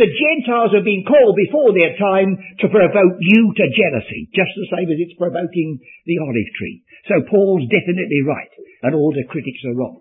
the 0.00 0.08
Gentiles 0.08 0.72
have 0.72 0.88
been 0.88 1.04
called 1.04 1.36
before 1.36 1.76
their 1.76 1.92
time 2.00 2.32
to 2.64 2.72
provoke 2.72 3.16
you 3.20 3.52
to 3.52 3.76
jealousy, 3.76 4.32
just 4.32 4.52
the 4.56 4.72
same 4.72 4.88
as 4.88 4.96
it's 4.96 5.20
provoking 5.20 5.76
the 6.08 6.18
olive 6.24 6.50
tree. 6.56 6.80
So 7.12 7.20
Paul's 7.28 7.68
definitely 7.68 8.24
right, 8.24 8.52
and 8.88 8.96
all 8.96 9.12
the 9.12 9.28
critics 9.28 9.60
are 9.68 9.76
wrong. 9.76 10.00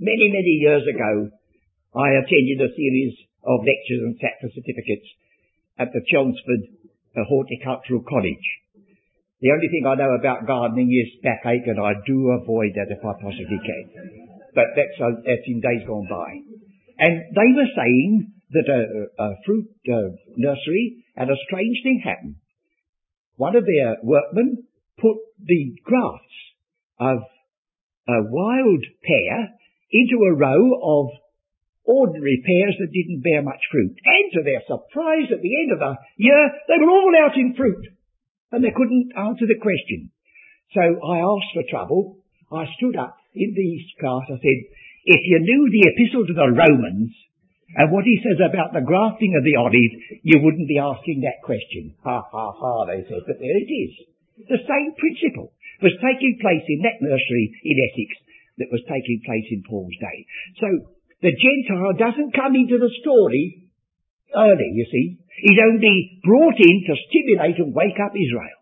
Many, 0.00 0.32
many 0.32 0.56
years 0.64 0.88
ago, 0.88 1.28
I 1.92 2.16
attended 2.16 2.64
a 2.64 2.72
series 2.72 3.14
of 3.44 3.60
lectures 3.60 4.02
and 4.08 4.16
sat 4.16 4.40
for 4.40 4.48
certificates 4.56 5.08
at 5.76 5.92
the 5.92 6.00
Chelmsford 6.08 6.64
uh, 7.12 7.28
Horticultural 7.28 8.00
College. 8.08 8.46
The 9.44 9.52
only 9.52 9.68
thing 9.68 9.84
I 9.84 10.00
know 10.00 10.16
about 10.16 10.46
gardening 10.46 10.88
is 10.88 11.20
backache, 11.20 11.68
and 11.68 11.76
I 11.76 11.92
do 12.06 12.40
avoid 12.40 12.72
that 12.80 12.88
if 12.88 13.04
I 13.04 13.12
possibly 13.20 13.60
can. 13.60 13.84
But 14.54 14.72
that's, 14.72 14.96
uh, 14.96 15.20
that's 15.26 15.44
in 15.44 15.60
days 15.60 15.84
gone 15.84 16.08
by. 16.08 16.40
And 17.04 17.20
they 17.36 17.50
were 17.52 17.68
saying 17.76 18.32
that 18.52 18.68
a, 18.68 19.22
a 19.22 19.34
fruit 19.44 19.68
nursery 20.36 21.04
had 21.16 21.30
a 21.30 21.42
strange 21.46 21.78
thing 21.82 22.02
happen. 22.04 22.36
One 23.36 23.56
of 23.56 23.64
their 23.64 23.96
workmen 24.02 24.64
put 24.98 25.16
the 25.42 25.74
grafts 25.82 26.38
of 27.00 27.18
a 28.08 28.20
wild 28.28 28.84
pear 29.02 29.48
into 29.90 30.24
a 30.24 30.34
row 30.34 30.62
of 30.82 31.06
ordinary 31.84 32.42
pears 32.46 32.76
that 32.78 32.92
didn't 32.92 33.22
bear 33.22 33.42
much 33.42 33.60
fruit. 33.70 33.96
And 34.04 34.32
to 34.32 34.42
their 34.44 34.62
surprise, 34.66 35.28
at 35.32 35.42
the 35.42 35.56
end 35.62 35.72
of 35.72 35.80
the 35.80 35.96
year, 36.16 36.50
they 36.68 36.78
were 36.78 36.90
all 36.90 37.14
out 37.18 37.36
in 37.36 37.54
fruit. 37.56 37.86
And 38.52 38.62
they 38.62 38.70
couldn't 38.74 39.12
answer 39.16 39.46
the 39.46 39.60
question. 39.60 40.10
So 40.74 40.80
I 40.80 41.18
asked 41.18 41.52
for 41.54 41.64
trouble. 41.68 42.18
I 42.52 42.66
stood 42.76 42.96
up 42.96 43.16
in 43.34 43.54
the 43.54 43.62
East 43.62 43.98
class. 43.98 44.28
I 44.28 44.36
said, 44.36 44.58
if 45.04 45.20
you 45.24 45.38
knew 45.40 45.68
the 45.70 45.88
epistle 45.90 46.26
to 46.26 46.34
the 46.34 46.52
Romans, 46.52 47.12
and 47.72 47.88
what 47.88 48.04
he 48.04 48.20
says 48.20 48.36
about 48.36 48.76
the 48.76 48.84
grafting 48.84 49.32
of 49.32 49.44
the 49.44 49.56
olive, 49.56 49.92
you 50.20 50.44
wouldn't 50.44 50.68
be 50.68 50.76
asking 50.76 51.24
that 51.24 51.40
question. 51.40 51.96
Ha, 52.04 52.20
ha, 52.20 52.46
ha, 52.52 52.74
they 52.84 53.00
said, 53.08 53.24
but 53.24 53.40
there 53.40 53.58
it 53.58 53.70
is. 53.72 53.92
The 54.44 54.60
same 54.60 54.92
principle 55.00 55.56
was 55.80 55.96
taking 56.04 56.36
place 56.40 56.64
in 56.68 56.84
that 56.84 57.00
nursery 57.00 57.48
in 57.64 57.76
Essex 57.80 58.10
that 58.60 58.72
was 58.72 58.84
taking 58.84 59.24
place 59.24 59.48
in 59.48 59.64
Paul's 59.64 59.96
day. 59.96 60.18
So, 60.60 60.68
the 61.24 61.32
Gentile 61.32 61.96
doesn't 61.96 62.36
come 62.36 62.58
into 62.58 62.76
the 62.76 62.92
story 63.00 63.70
early, 64.36 64.68
you 64.76 64.86
see. 64.90 65.16
He's 65.40 65.62
only 65.64 66.20
brought 66.20 66.58
in 66.60 66.76
to 66.86 67.04
stimulate 67.08 67.56
and 67.56 67.72
wake 67.72 67.96
up 68.02 68.12
Israel. 68.12 68.58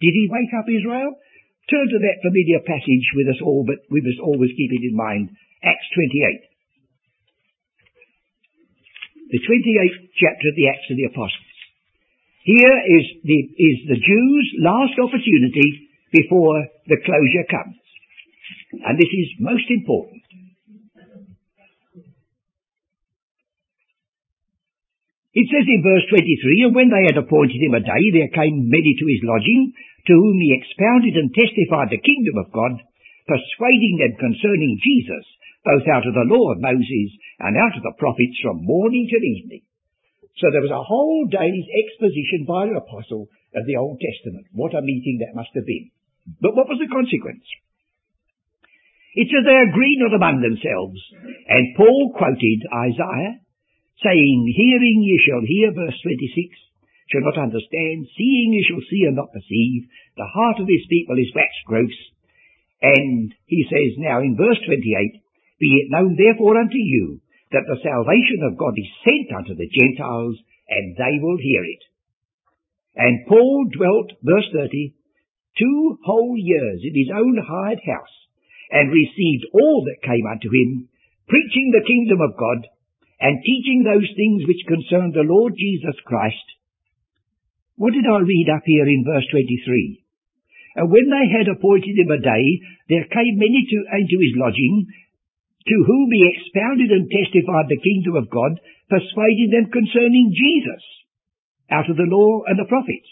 Did 0.00 0.16
he 0.16 0.32
wake 0.32 0.54
up 0.56 0.64
Israel? 0.64 1.12
Turn 1.68 1.86
to 1.92 2.00
that 2.00 2.24
familiar 2.24 2.64
passage 2.64 3.06
with 3.14 3.28
us 3.36 3.40
all, 3.44 3.68
but 3.68 3.84
we 3.92 4.00
must 4.00 4.22
always 4.22 4.50
keep 4.56 4.72
it 4.72 4.86
in 4.86 4.96
mind. 4.96 5.28
Acts 5.60 5.92
28 5.92 6.49
the 9.30 9.38
28th 9.38 9.98
chapter 10.18 10.46
of 10.50 10.56
the 10.58 10.68
Acts 10.68 10.90
of 10.90 10.98
the 10.98 11.06
Apostles. 11.06 11.50
Here 12.42 12.76
is 12.98 13.04
the, 13.22 13.38
is 13.54 13.78
the 13.86 14.00
Jews' 14.00 14.50
last 14.58 14.98
opportunity 14.98 15.86
before 16.10 16.66
the 16.90 16.98
closure 17.06 17.46
comes. 17.46 17.78
And 18.82 18.98
this 18.98 19.10
is 19.10 19.38
most 19.38 19.70
important. 19.70 20.22
It 25.30 25.46
says 25.46 25.62
in 25.62 25.86
verse 25.86 26.02
23, 26.10 26.66
And 26.66 26.74
when 26.74 26.90
they 26.90 27.06
had 27.06 27.22
appointed 27.22 27.62
him 27.62 27.78
a 27.78 27.86
day, 27.86 28.04
there 28.10 28.34
came 28.34 28.66
many 28.66 28.98
to 28.98 29.06
his 29.06 29.22
lodging, 29.22 29.70
to 30.10 30.14
whom 30.18 30.42
he 30.42 30.58
expounded 30.58 31.14
and 31.14 31.30
testified 31.30 31.94
the 31.94 32.02
kingdom 32.02 32.42
of 32.42 32.50
God, 32.50 32.82
persuading 33.30 33.94
them 34.02 34.18
concerning 34.18 34.82
Jesus, 34.82 35.22
both 35.64 35.84
out 35.92 36.06
of 36.06 36.14
the 36.16 36.28
law 36.30 36.52
of 36.52 36.64
Moses 36.64 37.10
and 37.40 37.56
out 37.56 37.76
of 37.76 37.84
the 37.84 37.98
prophets 38.00 38.40
from 38.40 38.64
morning 38.64 39.08
till 39.08 39.24
evening. 39.24 39.64
So 40.40 40.48
there 40.48 40.64
was 40.64 40.72
a 40.72 40.86
whole 40.86 41.28
day's 41.28 41.68
exposition 41.68 42.48
by 42.48 42.64
an 42.70 42.80
apostle 42.80 43.28
of 43.52 43.66
the 43.66 43.76
Old 43.76 44.00
Testament. 44.00 44.48
What 44.56 44.72
a 44.72 44.80
meeting 44.80 45.20
that 45.20 45.36
must 45.36 45.52
have 45.52 45.66
been. 45.68 45.92
But 46.40 46.56
what 46.56 46.68
was 46.68 46.80
the 46.80 46.88
consequence? 46.88 47.44
It 49.12 49.26
says 49.26 49.42
they 49.42 49.68
agreed 49.68 49.98
not 49.98 50.14
among 50.14 50.38
themselves, 50.38 51.02
and 51.50 51.74
Paul 51.74 52.14
quoted 52.14 52.60
Isaiah, 52.70 53.42
saying, 54.06 54.38
Hearing 54.54 55.02
ye 55.02 55.18
shall 55.18 55.42
hear, 55.42 55.74
verse 55.74 55.98
26, 55.98 56.54
shall 57.10 57.26
not 57.26 57.42
understand, 57.42 58.06
seeing 58.14 58.54
ye 58.54 58.62
shall 58.62 58.80
see 58.86 59.02
and 59.10 59.18
not 59.18 59.34
perceive, 59.34 59.90
the 60.14 60.30
heart 60.30 60.62
of 60.62 60.70
this 60.70 60.86
people 60.86 61.18
is 61.18 61.34
waxed 61.34 61.66
gross. 61.66 61.98
And 62.80 63.34
he 63.50 63.66
says 63.66 63.98
now 63.98 64.22
in 64.22 64.38
verse 64.38 64.62
28, 64.64 65.20
be 65.60 65.84
it 65.84 65.92
known 65.92 66.16
therefore 66.16 66.56
unto 66.56 66.80
you 66.80 67.20
that 67.52 67.68
the 67.68 67.82
salvation 67.84 68.40
of 68.48 68.56
God 68.56 68.74
is 68.78 68.90
sent 69.04 69.28
unto 69.36 69.54
the 69.54 69.68
Gentiles, 69.68 70.38
and 70.70 70.96
they 70.96 71.18
will 71.20 71.36
hear 71.36 71.62
it. 71.62 71.82
And 72.96 73.26
Paul 73.26 73.66
dwelt, 73.70 74.16
verse 74.22 74.48
30, 74.54 74.94
two 75.58 75.98
whole 76.04 76.34
years 76.38 76.80
in 76.82 76.94
his 76.94 77.10
own 77.12 77.36
hired 77.42 77.82
house, 77.84 78.16
and 78.70 78.88
received 78.90 79.50
all 79.52 79.84
that 79.84 80.06
came 80.06 80.26
unto 80.26 80.48
him, 80.48 80.88
preaching 81.26 81.74
the 81.74 81.86
kingdom 81.86 82.22
of 82.22 82.38
God, 82.38 82.66
and 83.20 83.42
teaching 83.44 83.82
those 83.82 84.08
things 84.16 84.46
which 84.46 84.70
concern 84.70 85.12
the 85.12 85.26
Lord 85.26 85.52
Jesus 85.58 85.98
Christ. 86.06 86.46
What 87.76 87.92
did 87.92 88.06
I 88.06 88.22
read 88.22 88.48
up 88.48 88.62
here 88.64 88.86
in 88.86 89.04
verse 89.04 89.26
23? 89.30 90.04
And 90.76 90.90
when 90.90 91.10
they 91.10 91.26
had 91.34 91.50
appointed 91.50 91.98
him 91.98 92.10
a 92.14 92.22
day, 92.22 92.44
there 92.88 93.10
came 93.10 93.36
many 93.36 93.66
to, 93.66 93.78
into 93.98 94.16
his 94.22 94.38
lodging, 94.38 94.86
to 95.66 95.76
whom 95.84 96.08
he 96.08 96.24
expounded 96.24 96.88
and 96.88 97.10
testified 97.10 97.68
the 97.68 97.84
kingdom 97.84 98.16
of 98.16 98.32
God, 98.32 98.56
persuading 98.88 99.52
them 99.52 99.68
concerning 99.68 100.32
Jesus, 100.32 100.82
out 101.68 101.90
of 101.90 102.00
the 102.00 102.08
law 102.08 102.42
and 102.48 102.56
the 102.56 102.70
prophets. 102.70 103.10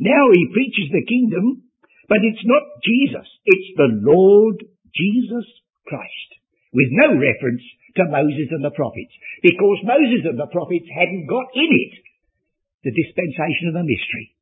Now 0.00 0.32
he 0.32 0.54
preaches 0.54 0.90
the 0.90 1.06
kingdom, 1.06 1.68
but 2.08 2.24
it's 2.24 2.44
not 2.44 2.82
Jesus, 2.82 3.28
it's 3.44 3.70
the 3.76 3.92
Lord 4.00 4.64
Jesus 4.96 5.46
Christ, 5.86 6.30
with 6.72 6.90
no 6.90 7.14
reference 7.14 7.62
to 8.00 8.10
Moses 8.10 8.50
and 8.50 8.64
the 8.64 8.74
prophets, 8.74 9.14
because 9.44 9.86
Moses 9.86 10.26
and 10.26 10.40
the 10.40 10.50
prophets 10.50 10.88
hadn't 10.90 11.30
got 11.30 11.46
in 11.54 11.70
it 11.70 11.94
the 12.82 12.96
dispensation 12.96 13.70
of 13.70 13.78
the 13.78 13.86
mystery. 13.86 14.34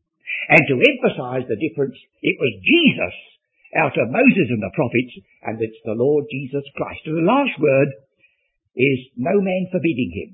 And 0.48 0.62
to 0.66 0.76
emphasize 0.80 1.46
the 1.46 1.60
difference, 1.60 1.94
it 2.22 2.36
was 2.40 2.64
Jesus 2.64 3.14
out 3.76 3.96
of 3.96 4.12
Moses 4.12 4.48
and 4.52 4.60
the 4.60 4.72
prophets, 4.76 5.14
and 5.42 5.56
it's 5.60 5.80
the 5.84 5.96
Lord 5.96 6.28
Jesus 6.30 6.64
Christ. 6.76 7.00
And 7.06 7.16
the 7.16 7.28
last 7.28 7.56
word 7.58 7.88
is 8.76 8.98
no 9.16 9.40
man 9.40 9.68
forbidding 9.72 10.12
him. 10.12 10.30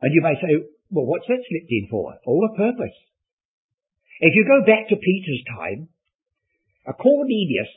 And 0.00 0.14
you 0.14 0.22
may 0.22 0.36
say, 0.36 0.52
well, 0.90 1.08
what's 1.08 1.26
that 1.28 1.42
slipped 1.48 1.72
in 1.72 1.88
for? 1.90 2.14
For 2.24 2.44
a 2.44 2.56
purpose. 2.56 2.96
If 4.20 4.34
you 4.34 4.44
go 4.44 4.64
back 4.64 4.88
to 4.88 4.96
Peter's 4.96 5.44
time, 5.48 5.88
a 6.86 6.92
Cornelius, 6.92 7.72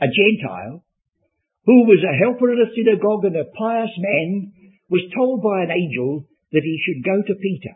a 0.00 0.06
Gentile, 0.06 0.84
who 1.66 1.88
was 1.88 2.02
a 2.04 2.18
helper 2.18 2.52
in 2.52 2.60
a 2.60 2.72
synagogue 2.74 3.24
and 3.24 3.36
a 3.36 3.50
pious 3.56 3.94
man, 3.98 4.52
was 4.90 5.10
told 5.16 5.42
by 5.42 5.64
an 5.64 5.72
angel 5.72 6.28
that 6.52 6.62
he 6.62 6.78
should 6.84 7.02
go 7.02 7.22
to 7.22 7.34
Peter, 7.40 7.74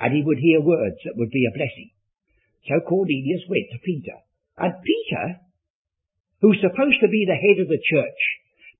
and 0.00 0.14
he 0.14 0.24
would 0.24 0.38
hear 0.38 0.60
words 0.60 0.96
that 1.04 1.16
would 1.16 1.30
be 1.30 1.46
a 1.46 1.56
blessing. 1.56 1.90
So 2.66 2.80
Cornelius 2.80 3.44
went 3.48 3.68
to 3.70 3.84
Peter. 3.84 4.23
And 4.56 4.72
Peter, 4.82 5.40
who's 6.40 6.62
supposed 6.62 7.00
to 7.02 7.08
be 7.08 7.26
the 7.26 7.38
head 7.38 7.58
of 7.58 7.68
the 7.68 7.82
church, 7.82 8.20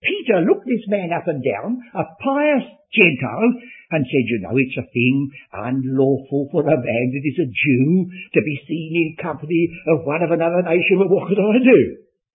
Peter 0.05 0.45
looked 0.45 0.69
this 0.69 0.85
man 0.87 1.11
up 1.17 1.27
and 1.27 1.41
down, 1.41 1.81
a 1.97 2.05
pious 2.21 2.67
Gentile, 2.93 3.51
and 3.91 4.07
said, 4.07 4.27
you 4.31 4.39
know, 4.45 4.55
it's 4.55 4.79
a 4.79 4.87
thing 4.93 5.33
unlawful 5.51 6.53
for 6.53 6.63
a 6.63 6.79
man 6.79 7.07
that 7.11 7.25
is 7.27 7.41
a 7.43 7.51
Jew 7.51 8.07
to 8.07 8.41
be 8.45 8.57
seen 8.69 8.93
in 8.95 9.23
company 9.23 9.67
of 9.89 10.07
one 10.07 10.23
of 10.23 10.31
another 10.31 10.63
nation, 10.63 11.01
but 11.01 11.11
what 11.11 11.27
could 11.27 11.41
I 11.41 11.59
do? 11.59 11.81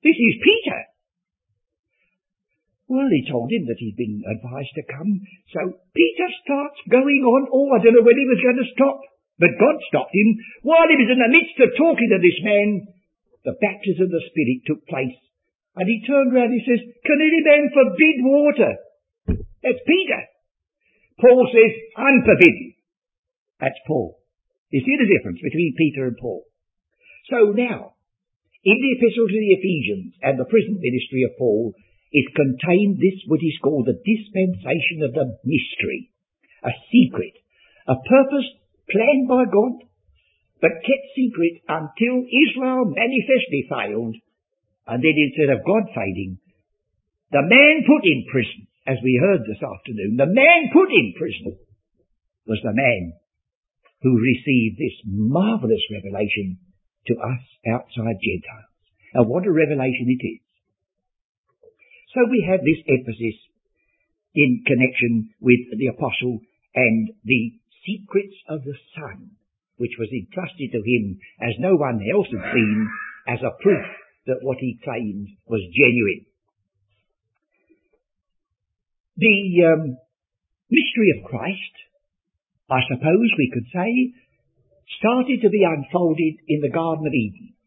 This 0.04 0.17
is 0.17 0.43
Peter. 0.43 0.80
Well, 2.89 3.08
he 3.08 3.21
told 3.30 3.54
him 3.54 3.69
that 3.69 3.78
he'd 3.78 4.02
been 4.02 4.25
advised 4.25 4.73
to 4.75 4.89
come, 4.89 5.21
so 5.54 5.78
Peter 5.93 6.28
starts 6.41 6.82
going 6.89 7.21
on, 7.21 7.54
oh, 7.54 7.69
I 7.78 7.86
don't 7.86 7.93
know 7.93 8.04
when 8.04 8.17
he 8.17 8.25
was 8.25 8.41
going 8.41 8.60
to 8.60 8.73
stop, 8.73 8.97
but 9.38 9.62
God 9.62 9.78
stopped 9.88 10.12
him 10.12 10.36
while 10.65 10.89
he 10.89 10.97
was 10.97 11.13
in 11.13 11.21
the 11.21 11.32
midst 11.32 11.56
of 11.62 11.78
talking 11.78 12.10
to 12.10 12.19
this 12.19 12.39
man 12.41 12.89
the 13.50 13.58
baptism 13.58 14.06
of 14.06 14.14
the 14.14 14.30
Spirit 14.30 14.62
took 14.70 14.86
place. 14.86 15.18
And 15.74 15.90
he 15.90 16.06
turned 16.06 16.30
round 16.38 16.54
and 16.54 16.62
he 16.62 16.70
says, 16.70 16.86
Can 16.86 17.18
any 17.18 17.42
man 17.42 17.74
forbid 17.74 18.18
water? 18.22 18.74
That's 19.66 19.82
Peter. 19.90 20.22
Paul 21.18 21.50
says, 21.50 21.74
unforbidden. 21.98 22.78
That's 23.58 23.82
Paul. 23.90 24.22
You 24.70 24.86
see 24.86 24.98
the 25.02 25.10
difference 25.10 25.42
between 25.42 25.76
Peter 25.82 26.06
and 26.06 26.18
Paul. 26.22 26.46
So 27.34 27.52
now, 27.58 27.98
in 28.62 28.78
the 28.78 28.94
epistle 29.02 29.28
to 29.28 29.40
the 29.40 29.56
Ephesians 29.58 30.14
and 30.22 30.38
the 30.38 30.46
prison 30.46 30.78
ministry 30.78 31.26
of 31.26 31.38
Paul 31.42 31.74
is 32.14 32.38
contained 32.38 33.02
this 33.02 33.26
what 33.26 33.42
is 33.42 33.58
called 33.66 33.90
the 33.90 33.98
dispensation 33.98 35.02
of 35.10 35.18
the 35.18 35.38
mystery, 35.42 36.14
a 36.64 36.74
secret, 36.94 37.34
a 37.90 37.98
purpose 37.98 38.48
planned 38.90 39.28
by 39.28 39.44
God 39.50 39.88
but 40.62 40.84
kept 40.84 41.15
secret 41.15 41.63
until 41.67 42.28
Israel 42.28 42.91
manifestly 42.91 43.63
failed, 43.67 44.15
and 44.88 45.00
then 45.04 45.15
instead 45.15 45.50
of 45.56 45.65
God 45.65 45.88
failing, 45.95 46.39
the 47.32 47.45
man 47.45 47.86
put 47.86 48.04
in 48.04 48.26
prison, 48.32 48.67
as 48.88 48.98
we 49.04 49.22
heard 49.22 49.45
this 49.45 49.62
afternoon, 49.62 50.17
the 50.17 50.28
man 50.28 50.74
put 50.74 50.89
in 50.89 51.13
prison 51.15 51.58
was 52.48 52.60
the 52.63 52.74
man 52.74 53.13
who 54.02 54.17
received 54.17 54.82
this 54.82 54.98
marvelous 55.06 55.84
revelation 55.93 56.58
to 57.08 57.13
us 57.13 57.43
outside 57.69 58.17
Gentiles. 58.17 58.74
And 59.13 59.30
what 59.30 59.45
a 59.45 59.52
revelation 59.52 60.10
it 60.10 60.24
is. 60.26 60.41
So 62.13 62.26
we 62.30 62.45
have 62.50 62.65
this 62.65 62.82
emphasis 62.89 63.38
in 64.34 64.63
connection 64.65 65.30
with 65.39 65.62
the 65.78 65.88
apostle 65.93 66.41
and 66.74 67.10
the 67.24 67.54
secrets 67.86 68.36
of 68.50 68.63
the 68.63 68.78
Son, 68.98 69.32
which 69.80 69.96
was 69.98 70.12
entrusted 70.12 70.70
to 70.72 70.84
him 70.84 71.18
as 71.42 71.56
no 71.60 71.76
one 71.76 72.04
else 72.04 72.28
had 72.30 72.54
seen 72.54 72.78
as 73.28 73.39
a 73.42 73.58
proof 73.63 73.88
that 74.28 74.44
what 74.44 74.60
he 74.60 74.80
claimed 74.84 75.28
was 75.48 75.63
genuine. 75.74 76.28
The 79.18 79.39
um, 79.65 79.98
mystery 80.70 81.10
of 81.18 81.28
Christ 81.28 81.76
I 82.70 82.86
suppose 82.86 83.30
we 83.34 83.50
could 83.50 83.65
say, 83.74 84.13
started 85.02 85.42
to 85.42 85.50
be 85.50 85.65
unfolded 85.65 86.36
in 86.48 86.62
the 86.62 86.70
Garden 86.70 87.08
of 87.08 87.13
Eden. 87.13 87.58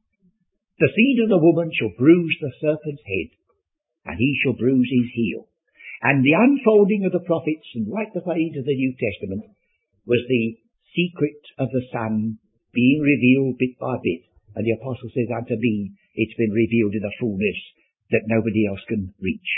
The 0.78 0.94
seed 0.94 1.26
of 1.26 1.28
the 1.28 1.42
woman 1.42 1.70
shall 1.74 1.90
bruise 1.98 2.38
the 2.40 2.54
serpent's 2.62 3.02
head, 3.02 3.30
and 4.06 4.16
he 4.18 4.38
shall 4.42 4.54
bruise 4.54 4.86
his 4.86 5.10
heel. 5.14 5.50
And 6.02 6.22
the 6.22 6.38
unfolding 6.38 7.04
of 7.04 7.12
the 7.12 7.26
prophets, 7.26 7.66
and 7.74 7.90
right 7.90 8.10
the 8.14 8.22
way 8.22 8.50
to 8.54 8.62
the 8.62 8.78
New 8.78 8.94
Testament, 8.94 9.50
was 10.06 10.22
the 10.28 10.58
secret 10.94 11.40
of 11.58 11.68
the 11.72 11.84
Son 11.92 12.38
being 12.72 13.00
revealed 13.00 13.58
bit 13.58 13.76
by 13.80 13.96
bit. 14.02 14.28
And 14.54 14.64
the 14.64 14.76
apostle 14.76 15.08
says, 15.12 15.32
unto 15.32 15.56
me, 15.56 15.92
it's 16.14 16.36
been 16.36 16.52
revealed 16.52 16.94
in 16.94 17.04
a 17.04 17.16
fullness 17.20 17.60
that 18.12 18.28
nobody 18.28 18.68
else 18.68 18.84
can 18.88 19.12
reach. 19.20 19.50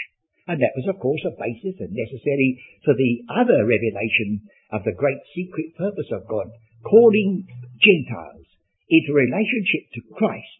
And 0.46 0.60
that 0.60 0.76
was, 0.76 0.86
of 0.86 1.00
course, 1.00 1.24
a 1.26 1.34
basis 1.34 1.80
and 1.80 1.90
necessary 1.90 2.60
for 2.84 2.94
the 2.94 3.26
other 3.32 3.66
revelation 3.66 4.46
of 4.70 4.84
the 4.84 4.94
great 4.94 5.18
secret 5.34 5.74
purpose 5.74 6.10
of 6.12 6.28
God, 6.28 6.52
calling 6.84 7.48
Gentiles 7.80 8.46
into 8.88 9.16
relationship 9.16 9.90
to 9.94 10.14
Christ 10.14 10.58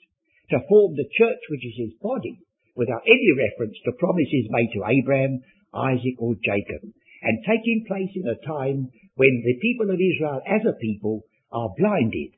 to 0.51 0.67
form 0.69 0.97
the 0.97 1.09
church 1.13 1.43
which 1.51 1.65
is 1.65 1.77
his 1.77 1.95
body 2.01 2.41
without 2.75 3.07
any 3.07 3.31
reference 3.37 3.77
to 3.85 4.01
promises 4.01 4.51
made 4.51 4.73
to 4.73 4.83
Abraham, 4.89 5.43
Isaac 5.73 6.17
or 6.19 6.35
Jacob, 6.43 6.83
and 7.23 7.45
taking 7.47 7.85
place 7.87 8.11
in 8.17 8.27
a 8.27 8.41
time 8.47 8.91
when 9.17 9.43
the 9.45 9.59
people 9.63 9.91
of 9.91 10.01
Israel 10.01 10.41
as 10.47 10.63
a 10.67 10.79
people 10.79 11.23
are 11.53 11.71
blinded. 11.79 12.35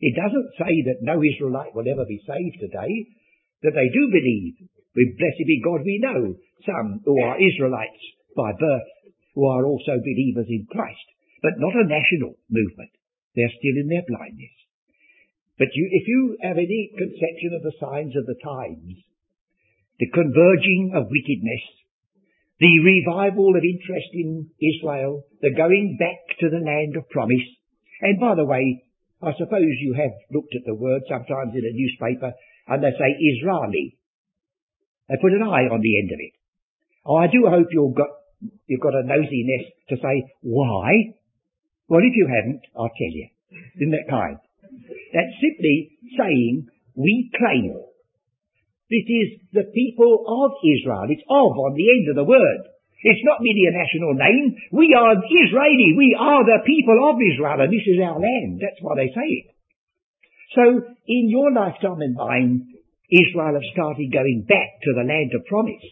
It 0.00 0.14
doesn't 0.14 0.54
say 0.60 0.74
that 0.86 1.02
no 1.02 1.18
Israelite 1.24 1.74
will 1.74 1.88
ever 1.88 2.06
be 2.06 2.22
saved 2.22 2.60
today, 2.60 2.92
that 3.62 3.74
they 3.74 3.88
do 3.90 4.04
believe 4.12 4.68
we, 4.98 5.14
blessed 5.14 5.46
be 5.46 5.62
God, 5.62 5.86
we 5.86 6.02
know 6.02 6.34
some 6.66 7.00
who 7.06 7.22
are 7.22 7.38
Israelites 7.38 8.02
by 8.34 8.50
birth, 8.58 8.90
who 9.34 9.46
are 9.46 9.62
also 9.62 9.94
believers 9.94 10.50
in 10.50 10.66
Christ, 10.66 11.06
but 11.42 11.54
not 11.62 11.78
a 11.78 11.86
national 11.86 12.34
movement. 12.50 12.90
They're 13.36 13.58
still 13.62 13.78
in 13.78 13.86
their 13.86 14.02
blindness. 14.10 14.54
But 15.58 15.70
you, 15.74 15.86
if 15.90 16.08
you 16.08 16.38
have 16.42 16.58
any 16.58 16.90
conception 16.98 17.54
of 17.54 17.62
the 17.62 17.78
signs 17.78 18.14
of 18.18 18.26
the 18.26 18.38
times, 18.42 18.98
the 20.02 20.10
converging 20.10 20.94
of 20.94 21.10
wickedness, 21.10 21.62
the 22.60 22.74
revival 22.82 23.54
of 23.54 23.62
interest 23.62 24.10
in 24.12 24.50
Israel, 24.58 25.24
the 25.40 25.54
going 25.54 25.96
back 25.98 26.38
to 26.40 26.50
the 26.50 26.64
land 26.64 26.96
of 26.96 27.08
promise, 27.08 27.46
and 28.00 28.18
by 28.18 28.34
the 28.34 28.44
way, 28.44 28.82
I 29.22 29.32
suppose 29.34 29.74
you 29.82 29.94
have 29.94 30.14
looked 30.30 30.54
at 30.54 30.62
the 30.66 30.74
word 30.74 31.02
sometimes 31.08 31.54
in 31.54 31.66
a 31.66 31.74
newspaper 31.74 32.32
and 32.68 32.82
they 32.82 32.94
say 32.94 33.10
Israeli. 33.18 33.98
They 35.08 35.16
put 35.20 35.32
an 35.32 35.42
I 35.42 35.66
on 35.66 35.80
the 35.80 35.98
end 35.98 36.10
of 36.12 36.20
it. 36.20 36.34
Oh, 37.04 37.16
I 37.16 37.26
do 37.26 37.46
hope 37.48 37.66
you've 37.72 37.96
got, 37.96 38.10
you've 38.66 38.82
got 38.82 38.94
a 38.94 39.02
nosiness 39.02 39.64
to 39.88 39.96
say, 39.96 40.30
why? 40.42 41.16
Well, 41.88 42.04
if 42.04 42.14
you 42.14 42.28
haven't, 42.28 42.62
I'll 42.76 42.92
tell 42.92 43.14
you. 43.14 43.28
Isn't 43.76 43.90
that 43.90 44.10
kind? 44.10 44.38
That's 45.14 45.34
simply 45.40 45.98
saying, 46.18 46.68
we 46.94 47.30
claim. 47.34 47.74
This 48.88 49.04
is 49.04 49.28
the 49.52 49.68
people 49.68 50.24
of 50.24 50.56
Israel. 50.64 51.12
It's 51.12 51.24
of 51.28 51.52
on 51.52 51.76
the 51.76 51.88
end 51.92 52.04
of 52.08 52.16
the 52.16 52.24
word. 52.24 52.62
It's 53.04 53.22
not 53.22 53.38
merely 53.44 53.68
a 53.68 53.78
national 53.78 54.14
name. 54.16 54.56
We 54.72 54.96
are 54.96 55.14
Israeli. 55.14 55.94
We 55.94 56.16
are 56.18 56.42
the 56.42 56.64
people 56.66 56.98
of 57.06 57.20
Israel, 57.20 57.60
and 57.62 57.70
this 57.70 57.86
is 57.86 58.00
our 58.00 58.18
land. 58.18 58.58
That's 58.58 58.80
why 58.80 58.96
they 58.96 59.12
say 59.12 59.28
it. 59.44 59.46
So, 60.56 60.64
in 61.06 61.28
your 61.28 61.52
lifetime 61.52 62.00
and 62.00 62.16
mine, 62.16 62.66
Israel 63.12 63.54
have 63.54 63.72
started 63.72 64.10
going 64.10 64.46
back 64.48 64.82
to 64.82 64.92
the 64.96 65.06
land 65.06 65.30
of 65.36 65.46
promise 65.46 65.84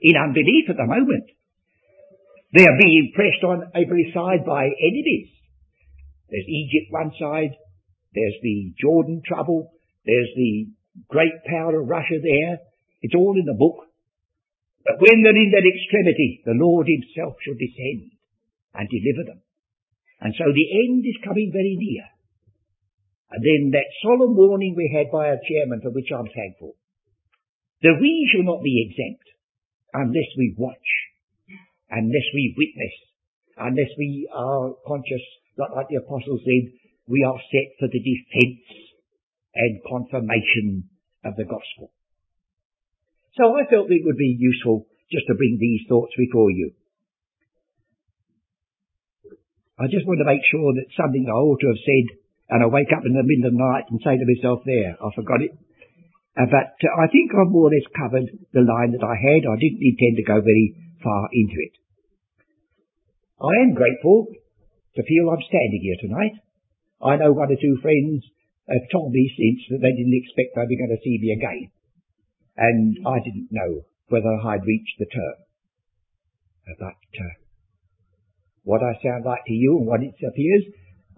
in 0.00 0.14
unbelief 0.16 0.70
at 0.70 0.76
the 0.76 0.86
moment. 0.86 1.26
They 2.54 2.64
are 2.64 2.78
being 2.78 3.12
pressed 3.14 3.42
on 3.42 3.72
every 3.74 4.12
side 4.14 4.44
by 4.46 4.64
enemies. 4.64 5.28
There's 6.30 6.46
Egypt 6.46 6.92
one 6.92 7.12
side, 7.18 7.56
there's 8.14 8.38
the 8.42 8.72
Jordan 8.80 9.22
trouble, 9.26 9.72
there's 10.04 10.32
the 10.36 10.68
great 11.06 11.44
power 11.46 11.78
of 11.78 11.88
Russia 11.88 12.18
there. 12.18 12.58
It's 13.02 13.14
all 13.14 13.38
in 13.38 13.46
the 13.46 13.54
book. 13.54 13.86
But 14.84 14.98
when 14.98 15.22
they're 15.22 15.36
in 15.36 15.52
that 15.52 15.68
extremity, 15.68 16.42
the 16.44 16.56
Lord 16.56 16.88
himself 16.88 17.36
shall 17.44 17.54
descend 17.54 18.10
and 18.74 18.88
deliver 18.88 19.30
them. 19.30 19.40
And 20.20 20.34
so 20.34 20.50
the 20.50 20.68
end 20.88 21.06
is 21.06 21.22
coming 21.22 21.50
very 21.52 21.76
near. 21.78 22.06
And 23.30 23.44
then 23.44 23.62
that 23.76 23.92
solemn 24.02 24.34
warning 24.34 24.74
we 24.74 24.90
had 24.90 25.12
by 25.12 25.28
our 25.28 25.38
chairman, 25.44 25.84
for 25.84 25.92
which 25.92 26.08
I'm 26.10 26.26
thankful, 26.32 26.74
that 27.82 28.00
we 28.00 28.26
shall 28.32 28.42
not 28.42 28.64
be 28.64 28.88
exempt 28.88 29.28
unless 29.92 30.30
we 30.36 30.56
watch, 30.56 30.88
unless 31.90 32.28
we 32.34 32.56
witness, 32.56 32.96
unless 33.56 33.92
we 33.98 34.26
are 34.32 34.74
conscious, 34.86 35.22
like, 35.56 35.70
like 35.76 35.88
the 35.92 36.00
apostles 36.02 36.40
said, 36.42 36.72
we 37.06 37.22
are 37.22 37.38
set 37.52 37.76
for 37.78 37.88
the 37.92 38.00
defence 38.00 38.87
and 39.54 39.80
confirmation 39.86 40.88
of 41.24 41.36
the 41.36 41.44
gospel. 41.44 41.92
So 43.36 43.54
I 43.54 43.68
felt 43.70 43.90
it 43.90 44.04
would 44.04 44.18
be 44.18 44.36
useful 44.38 44.86
just 45.10 45.26
to 45.28 45.38
bring 45.38 45.58
these 45.60 45.86
thoughts 45.88 46.12
before 46.16 46.50
you. 46.50 46.72
I 49.78 49.86
just 49.86 50.06
want 50.06 50.18
to 50.18 50.26
make 50.26 50.42
sure 50.50 50.74
that 50.74 50.90
something 50.98 51.22
I 51.22 51.38
ought 51.38 51.62
to 51.62 51.70
have 51.70 51.86
said 51.86 52.18
and 52.50 52.64
I 52.64 52.66
wake 52.66 52.90
up 52.90 53.06
in 53.06 53.14
the 53.14 53.22
middle 53.22 53.46
of 53.46 53.54
the 53.54 53.62
night 53.62 53.86
and 53.92 54.00
say 54.02 54.16
to 54.16 54.26
myself, 54.26 54.64
there, 54.66 54.96
I 54.98 55.08
forgot 55.14 55.44
it. 55.44 55.52
Uh, 56.34 56.50
but 56.50 56.74
uh, 56.80 56.94
I 56.98 57.06
think 57.12 57.30
I've 57.30 57.52
more 57.52 57.68
or 57.68 57.74
less 57.74 57.86
covered 57.92 58.26
the 58.54 58.64
line 58.64 58.96
that 58.96 59.04
I 59.04 59.14
had. 59.14 59.46
I 59.46 59.58
didn't 59.60 59.84
intend 59.84 60.16
to 60.18 60.26
go 60.26 60.40
very 60.40 60.74
far 61.02 61.28
into 61.30 61.58
it. 61.62 61.74
I 63.38 63.54
am 63.62 63.78
grateful 63.78 64.26
to 64.96 65.02
feel 65.06 65.30
I'm 65.30 65.44
standing 65.46 65.82
here 65.82 66.00
tonight. 66.02 66.34
I 66.98 67.16
know 67.22 67.30
one 67.30 67.52
or 67.52 67.60
two 67.60 67.78
friends 67.78 68.26
have 68.68 68.92
told 68.92 69.12
me 69.12 69.24
since 69.32 69.64
that 69.70 69.80
they 69.80 69.96
didn't 69.96 70.20
expect 70.20 70.52
they 70.52 70.68
were 70.68 70.82
going 70.84 70.96
to 70.96 71.04
see 71.04 71.16
me 71.16 71.32
again. 71.32 71.70
And 72.56 72.98
I 73.06 73.22
didn't 73.24 73.48
know 73.50 73.86
whether 74.08 74.28
I'd 74.28 74.66
reached 74.66 74.98
the 74.98 75.08
term. 75.08 75.38
But 76.78 77.00
uh, 77.16 77.34
what 78.64 78.82
I 78.84 79.00
sound 79.00 79.24
like 79.24 79.44
to 79.46 79.56
you 79.56 79.78
and 79.78 79.86
what 79.86 80.02
it 80.02 80.14
appears 80.20 80.68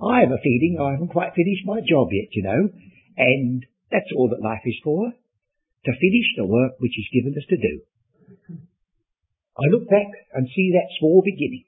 I 0.00 0.24
have 0.24 0.32
a 0.32 0.40
feeling 0.40 0.80
I 0.80 0.96
haven't 0.96 1.12
quite 1.12 1.36
finished 1.36 1.68
my 1.68 1.84
job 1.84 2.08
yet, 2.08 2.32
you 2.32 2.42
know, 2.42 2.72
and 3.20 3.66
that's 3.92 4.08
all 4.16 4.32
that 4.32 4.40
life 4.40 4.64
is 4.64 4.80
for, 4.82 5.12
to 5.12 5.92
finish 5.92 6.28
the 6.36 6.48
work 6.48 6.80
which 6.80 6.96
is 6.96 7.12
given 7.12 7.36
us 7.36 7.44
to 7.52 7.60
do. 7.60 7.74
I 9.60 9.68
look 9.68 9.90
back 9.90 10.08
and 10.32 10.48
see 10.48 10.72
that 10.72 10.88
small 10.98 11.20
beginning. 11.20 11.64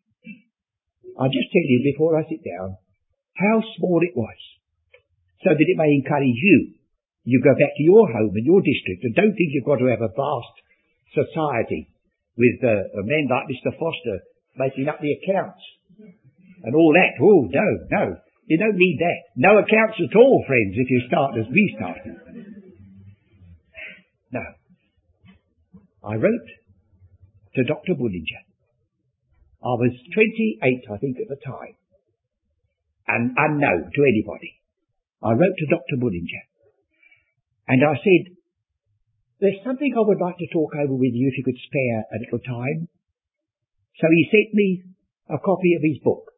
I'll 1.21 1.29
just 1.29 1.53
tell 1.53 1.69
you 1.69 1.93
before 1.93 2.17
I 2.17 2.25
sit 2.25 2.41
down 2.41 2.79
how 3.37 3.61
small 3.77 4.01
it 4.01 4.17
was, 4.17 4.41
so 5.43 5.51
that 5.51 5.69
it 5.69 5.79
may 5.79 5.91
encourage 5.91 6.39
you. 6.39 6.75
You 7.25 7.39
go 7.43 7.55
back 7.55 7.75
to 7.77 7.85
your 7.87 8.07
home 8.11 8.35
and 8.35 8.47
your 8.47 8.63
district 8.63 9.07
and 9.07 9.15
don't 9.15 9.35
think 9.35 9.55
you've 9.55 9.69
got 9.69 9.79
to 9.79 9.91
have 9.91 10.03
a 10.03 10.11
vast 10.11 10.57
society 11.15 11.91
with 12.35 12.59
uh, 12.65 13.03
men 13.07 13.31
like 13.31 13.47
Mr. 13.47 13.71
Foster 13.79 14.27
making 14.59 14.89
up 14.89 14.99
the 14.99 15.15
accounts 15.23 15.63
and 16.65 16.75
all 16.75 16.93
that. 16.95 17.15
Oh, 17.23 17.47
no, 17.51 17.67
no. 17.91 18.17
You 18.47 18.59
don't 18.59 18.77
need 18.77 18.99
that. 18.99 19.21
No 19.37 19.59
accounts 19.59 19.99
at 20.03 20.17
all, 20.17 20.45
friends, 20.47 20.75
if 20.75 20.91
you 20.91 21.01
start 21.07 21.39
as 21.39 21.47
we 21.51 21.75
started. 21.79 22.15
No. 24.33 24.43
I 26.05 26.15
wrote 26.17 26.49
to 27.55 27.65
Dr. 27.65 27.95
Bullinger. 27.95 28.43
I 29.63 29.79
was 29.79 29.95
28, 30.15 30.91
I 30.91 30.99
think, 30.99 31.19
at 31.23 31.29
the 31.29 31.39
time, 31.39 31.79
and 33.07 33.31
unknown 33.37 33.91
to 33.95 34.03
anybody. 34.03 34.59
I 35.23 35.33
wrote 35.33 35.57
to 35.57 35.67
Dr. 35.71 35.97
Bullinger, 36.03 36.45
and 37.69 37.81
I 37.87 37.95
said, 37.95 38.35
there's 39.43 39.63
something 39.67 39.91
I 39.95 40.07
would 40.07 40.23
like 40.23 40.39
to 40.39 40.55
talk 40.55 40.71
over 40.79 40.95
with 40.95 41.15
you 41.15 41.27
if 41.27 41.39
you 41.39 41.43
could 41.43 41.59
spare 41.67 42.07
a 42.07 42.19
little 42.23 42.43
time. 42.47 42.87
So 43.99 44.07
he 44.11 44.31
sent 44.31 44.55
me 44.55 44.83
a 45.31 45.39
copy 45.39 45.75
of 45.75 45.83
his 45.83 45.99
book, 46.03 46.31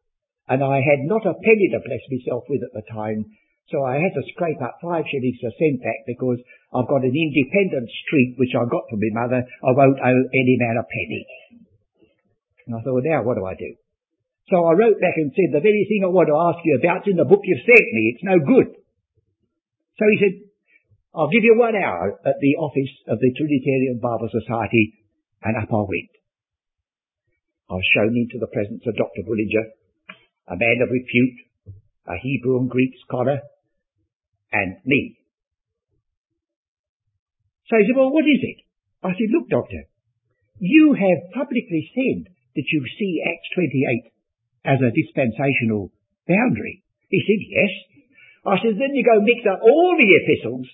and 0.49 0.63
I 0.63 0.81
had 0.81 1.05
not 1.05 1.25
a 1.25 1.37
penny 1.37 1.69
to 1.73 1.85
bless 1.85 2.01
myself 2.09 2.45
with 2.49 2.65
at 2.65 2.73
the 2.73 2.85
time, 2.89 3.29
So 3.73 3.81
I 3.81 3.97
had 3.97 4.13
to 4.13 4.29
scrape 4.29 4.61
up 4.61 4.77
five 4.77 5.05
shillings 5.09 5.41
to 5.41 5.49
send 5.57 5.81
back 5.81 6.05
because 6.05 6.37
I've 6.69 6.89
got 6.89 7.01
an 7.01 7.13
independent 7.13 7.89
street 8.05 8.37
which 8.37 8.53
I 8.53 8.61
got 8.69 8.85
from 8.89 9.01
my 9.01 9.25
mother. 9.25 9.41
I 9.41 9.71
won't 9.73 9.97
owe 9.97 10.23
any 10.33 10.55
man 10.61 10.77
a 10.77 10.85
penny. 10.85 11.25
And 12.67 12.75
I 12.77 12.81
thought, 12.81 12.93
well, 12.93 13.05
now 13.05 13.23
what 13.25 13.37
do 13.37 13.45
I 13.45 13.57
do? 13.57 13.73
So 14.49 14.61
I 14.61 14.77
wrote 14.77 15.01
back 15.01 15.17
and 15.17 15.33
said, 15.33 15.57
the 15.57 15.65
very 15.65 15.89
thing 15.89 16.05
I 16.05 16.13
want 16.13 16.29
to 16.29 16.37
ask 16.37 16.61
you 16.61 16.77
about's 16.77 17.09
in 17.09 17.17
the 17.17 17.25
book 17.25 17.41
you've 17.41 17.65
sent 17.65 17.87
me. 17.89 18.13
It's 18.13 18.27
no 18.29 18.37
good. 18.37 18.77
So 19.97 20.03
he 20.05 20.17
said, 20.21 20.35
I'll 21.15 21.33
give 21.33 21.47
you 21.47 21.57
one 21.57 21.73
hour 21.73 22.13
at 22.13 22.37
the 22.43 22.55
office 22.61 22.93
of 23.09 23.17
the 23.17 23.31
Trinitarian 23.33 23.97
Bible 24.03 24.29
Society, 24.29 24.99
and 25.41 25.57
up 25.57 25.71
I 25.71 25.81
went. 25.81 26.13
I 27.71 27.73
was 27.73 27.87
shown 27.95 28.13
into 28.13 28.37
the 28.37 28.51
presence 28.51 28.83
of 28.85 28.99
Dr. 28.99 29.25
Bullinger, 29.25 29.65
a 30.51 30.55
man 30.59 30.77
of 30.83 30.93
repute, 30.93 31.37
a 32.05 32.19
Hebrew 32.21 32.59
and 32.61 32.69
Greek 32.69 32.93
scholar, 33.07 33.41
and 34.51 34.77
me. 34.85 35.17
So 37.71 37.81
he 37.81 37.87
said, 37.89 37.97
well, 37.97 38.13
what 38.13 38.29
is 38.29 38.43
it? 38.45 38.61
I 39.01 39.09
said, 39.17 39.33
look, 39.33 39.49
doctor, 39.49 39.89
you 40.59 40.93
have 40.93 41.33
publicly 41.33 41.89
said 41.95 42.29
that 42.29 42.67
you 42.69 42.85
see 42.99 43.23
Acts 43.25 43.49
28 43.55 44.14
as 44.65 44.81
a 44.81 44.91
dispensational 44.91 45.93
boundary? 46.25 46.81
He 47.13 47.21
said, 47.21 47.41
yes. 47.45 47.73
I 48.45 48.55
said, 48.61 48.75
then 48.81 48.97
you 48.97 49.05
go 49.05 49.21
mix 49.21 49.45
up 49.45 49.61
all 49.61 49.93
the 49.93 50.09
epistles, 50.09 50.65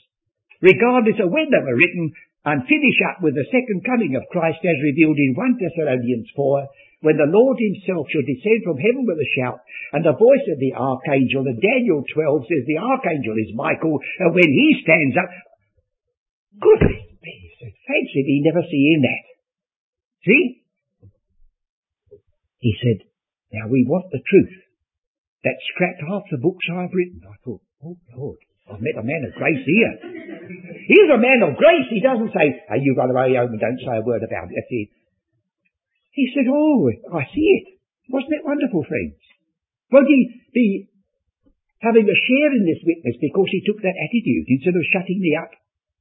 regardless 0.64 1.20
of 1.20 1.32
when 1.32 1.52
they 1.52 1.60
were 1.60 1.76
written, 1.76 2.16
and 2.48 2.66
finish 2.66 2.98
up 3.12 3.22
with 3.22 3.36
the 3.36 3.52
second 3.52 3.86
coming 3.86 4.16
of 4.18 4.32
Christ 4.32 4.64
as 4.66 4.88
revealed 4.88 5.20
in 5.20 5.38
1 5.38 5.60
Thessalonians 5.62 6.32
4, 6.34 7.06
when 7.06 7.18
the 7.18 7.30
Lord 7.30 7.58
himself 7.58 8.10
shall 8.10 8.26
descend 8.26 8.66
from 8.66 8.82
heaven 8.82 9.06
with 9.06 9.18
a 9.22 9.30
shout, 9.38 9.62
and 9.94 10.06
the 10.06 10.18
voice 10.18 10.46
of 10.50 10.58
the 10.58 10.74
archangel, 10.74 11.46
and 11.46 11.60
Daniel 11.62 12.02
12 12.02 12.50
says 12.50 12.64
the 12.66 12.82
archangel 12.82 13.36
is 13.38 13.58
Michael, 13.58 14.00
and 14.22 14.34
when 14.34 14.50
he 14.50 14.82
stands 14.82 15.18
up, 15.18 15.30
goodness 16.62 17.12
me, 17.22 17.36
fancy 17.62 18.22
me 18.26 18.42
never 18.46 18.64
seeing 18.70 19.02
that. 19.06 19.26
See? 20.26 20.44
He 22.60 22.74
said, 22.82 23.11
now 23.52 23.68
we 23.68 23.84
want 23.88 24.08
the 24.12 24.24
truth. 24.24 24.56
That 25.44 25.58
scrapped 25.74 26.06
half 26.06 26.24
the 26.30 26.38
books 26.38 26.66
I've 26.70 26.94
written. 26.94 27.22
I 27.26 27.36
thought, 27.44 27.62
oh 27.84 27.98
Lord, 28.16 28.40
I've 28.70 28.80
met 28.80 29.02
a 29.02 29.06
man 29.06 29.26
of 29.28 29.36
grace 29.36 29.66
here. 29.66 29.94
He's 30.88 31.10
a 31.12 31.20
man 31.20 31.42
of 31.44 31.58
grace. 31.58 31.90
He 31.90 32.00
doesn't 32.00 32.32
say, 32.32 32.48
hey, 32.70 32.80
you 32.80 32.94
run 32.96 33.10
away 33.10 33.36
home 33.36 33.52
and 33.52 33.60
don't 33.60 33.82
say 33.82 33.98
a 33.98 34.06
word 34.06 34.24
about 34.24 34.54
it. 34.54 34.56
That's. 34.56 34.92
He 36.12 36.26
said, 36.36 36.46
oh, 36.48 36.92
I 37.16 37.24
see 37.32 37.48
it. 37.64 37.80
Wasn't 38.12 38.36
it 38.36 38.44
wonderful, 38.44 38.84
friends? 38.84 39.16
Won't 39.92 40.12
he 40.12 40.44
be 40.52 40.92
having 41.80 42.04
a 42.04 42.18
share 42.28 42.52
in 42.56 42.64
this 42.68 42.84
witness 42.84 43.16
because 43.20 43.50
he 43.52 43.64
took 43.64 43.80
that 43.82 43.96
attitude 43.96 44.46
instead 44.48 44.76
of 44.76 44.92
shutting 44.92 45.20
me 45.20 45.36
up? 45.40 45.52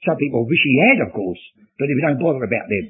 Some 0.07 0.18
people 0.18 0.46
wish 0.46 0.62
he 0.64 0.76
had, 0.80 1.07
of 1.07 1.14
course, 1.14 1.42
but 1.78 1.86
you 1.86 2.03
don't 2.03 2.22
bother 2.22 2.42
about 2.42 2.66
them. 2.66 2.86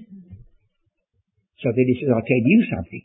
So 1.60 1.68
then 1.76 1.86
he 1.88 2.00
says, 2.00 2.08
I'll 2.08 2.24
tell 2.24 2.44
you 2.44 2.60
something. 2.72 3.04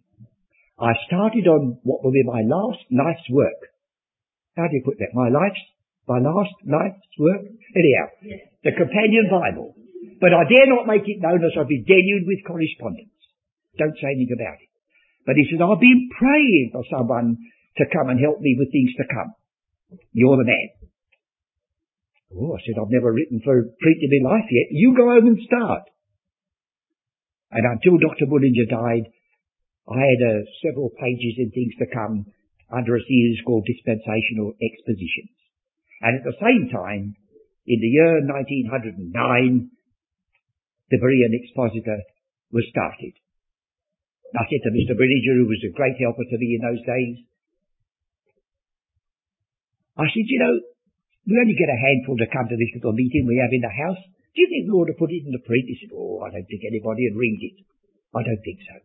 I 0.80 0.92
started 1.08 1.48
on 1.48 1.80
what 1.84 2.04
will 2.04 2.12
be 2.12 2.24
my 2.28 2.44
last 2.44 2.84
life's 2.92 3.28
work. 3.32 3.72
How 4.58 4.68
do 4.68 4.76
you 4.76 4.84
put 4.84 5.00
that? 5.00 5.16
My 5.16 5.32
life's, 5.32 5.64
my 6.08 6.20
last 6.20 6.52
life's 6.68 7.16
work? 7.20 7.48
Anyhow, 7.76 8.06
the 8.64 8.76
companion 8.76 9.32
Bible. 9.32 9.76
But 10.20 10.36
I 10.36 10.44
dare 10.48 10.68
not 10.68 10.88
make 10.88 11.08
it 11.08 11.24
known 11.24 11.44
as 11.44 11.56
I've 11.56 11.72
been 11.72 11.88
deluged 11.88 12.28
with 12.28 12.48
correspondence. 12.48 13.16
Don't 13.80 13.96
say 14.00 14.16
anything 14.16 14.36
about 14.36 14.60
it. 14.60 14.72
But 15.26 15.36
he 15.36 15.48
said, 15.48 15.64
I've 15.64 15.80
been 15.80 16.12
praying 16.12 16.70
for 16.72 16.84
someone 16.92 17.40
to 17.78 17.84
come 17.92 18.10
and 18.12 18.20
help 18.20 18.40
me 18.40 18.56
with 18.60 18.72
things 18.72 18.96
to 19.00 19.06
come. 19.08 19.32
You're 20.12 20.38
the 20.38 20.48
man. 20.48 20.70
Oh, 22.36 22.56
I 22.56 22.60
said, 22.64 22.76
I've 22.80 22.92
never 22.92 23.12
written 23.12 23.40
for 23.44 23.64
preaching 23.80 24.12
in 24.12 24.24
life 24.24 24.48
yet. 24.52 24.68
You 24.72 24.96
go 24.96 25.08
home 25.08 25.28
and 25.28 25.40
start. 25.48 25.84
And 27.52 27.64
until 27.64 27.98
Dr. 27.98 28.28
Bullinger 28.28 28.68
died, 28.68 29.08
I 29.86 30.02
had 30.02 30.22
uh, 30.22 30.42
several 30.66 30.90
pages 30.98 31.38
and 31.38 31.54
things 31.54 31.78
to 31.78 31.94
come 31.94 32.26
under 32.74 32.98
a 32.98 33.06
series 33.06 33.40
called 33.46 33.70
Dispensational 33.70 34.58
Expositions. 34.58 35.38
And 36.02 36.18
at 36.18 36.26
the 36.26 36.38
same 36.42 36.74
time, 36.74 37.14
in 37.70 37.80
the 37.82 37.94
year 37.94 38.26
1909, 38.26 39.14
the 40.90 40.98
Berean 40.98 41.34
Expositor 41.38 42.02
was 42.50 42.66
started. 42.70 43.14
I 44.34 44.44
said 44.50 44.66
to 44.66 44.74
Mr. 44.74 44.98
Bullinger, 44.98 45.38
who 45.38 45.48
was 45.48 45.62
a 45.64 45.78
great 45.78 45.98
helper 46.02 46.26
to 46.26 46.38
me 46.38 46.58
in 46.58 46.66
those 46.66 46.84
days, 46.84 47.18
I 49.96 50.10
said, 50.12 50.28
you 50.28 50.40
know, 50.42 50.54
we 51.30 51.40
only 51.40 51.56
get 51.56 51.72
a 51.72 51.80
handful 51.80 52.18
to 52.20 52.34
come 52.34 52.50
to 52.50 52.58
this 52.58 52.74
little 52.76 52.94
meeting 52.94 53.26
we 53.26 53.40
have 53.40 53.54
in 53.54 53.64
the 53.64 53.72
house. 53.72 54.02
Do 54.36 54.38
you 54.44 54.50
think 54.52 54.68
we 54.68 54.76
ought 54.76 54.92
to 54.92 55.00
put 55.00 55.14
it 55.14 55.24
in 55.24 55.32
the 55.32 55.46
print? 55.46 55.72
He 55.72 55.78
said, 55.80 55.96
oh, 55.96 56.26
I 56.26 56.34
don't 56.36 56.46
think 56.46 56.68
anybody 56.68 57.08
would 57.08 57.22
read 57.22 57.40
it. 57.40 57.58
I 58.12 58.22
don't 58.22 58.44
think 58.44 58.60
so. 58.66 58.76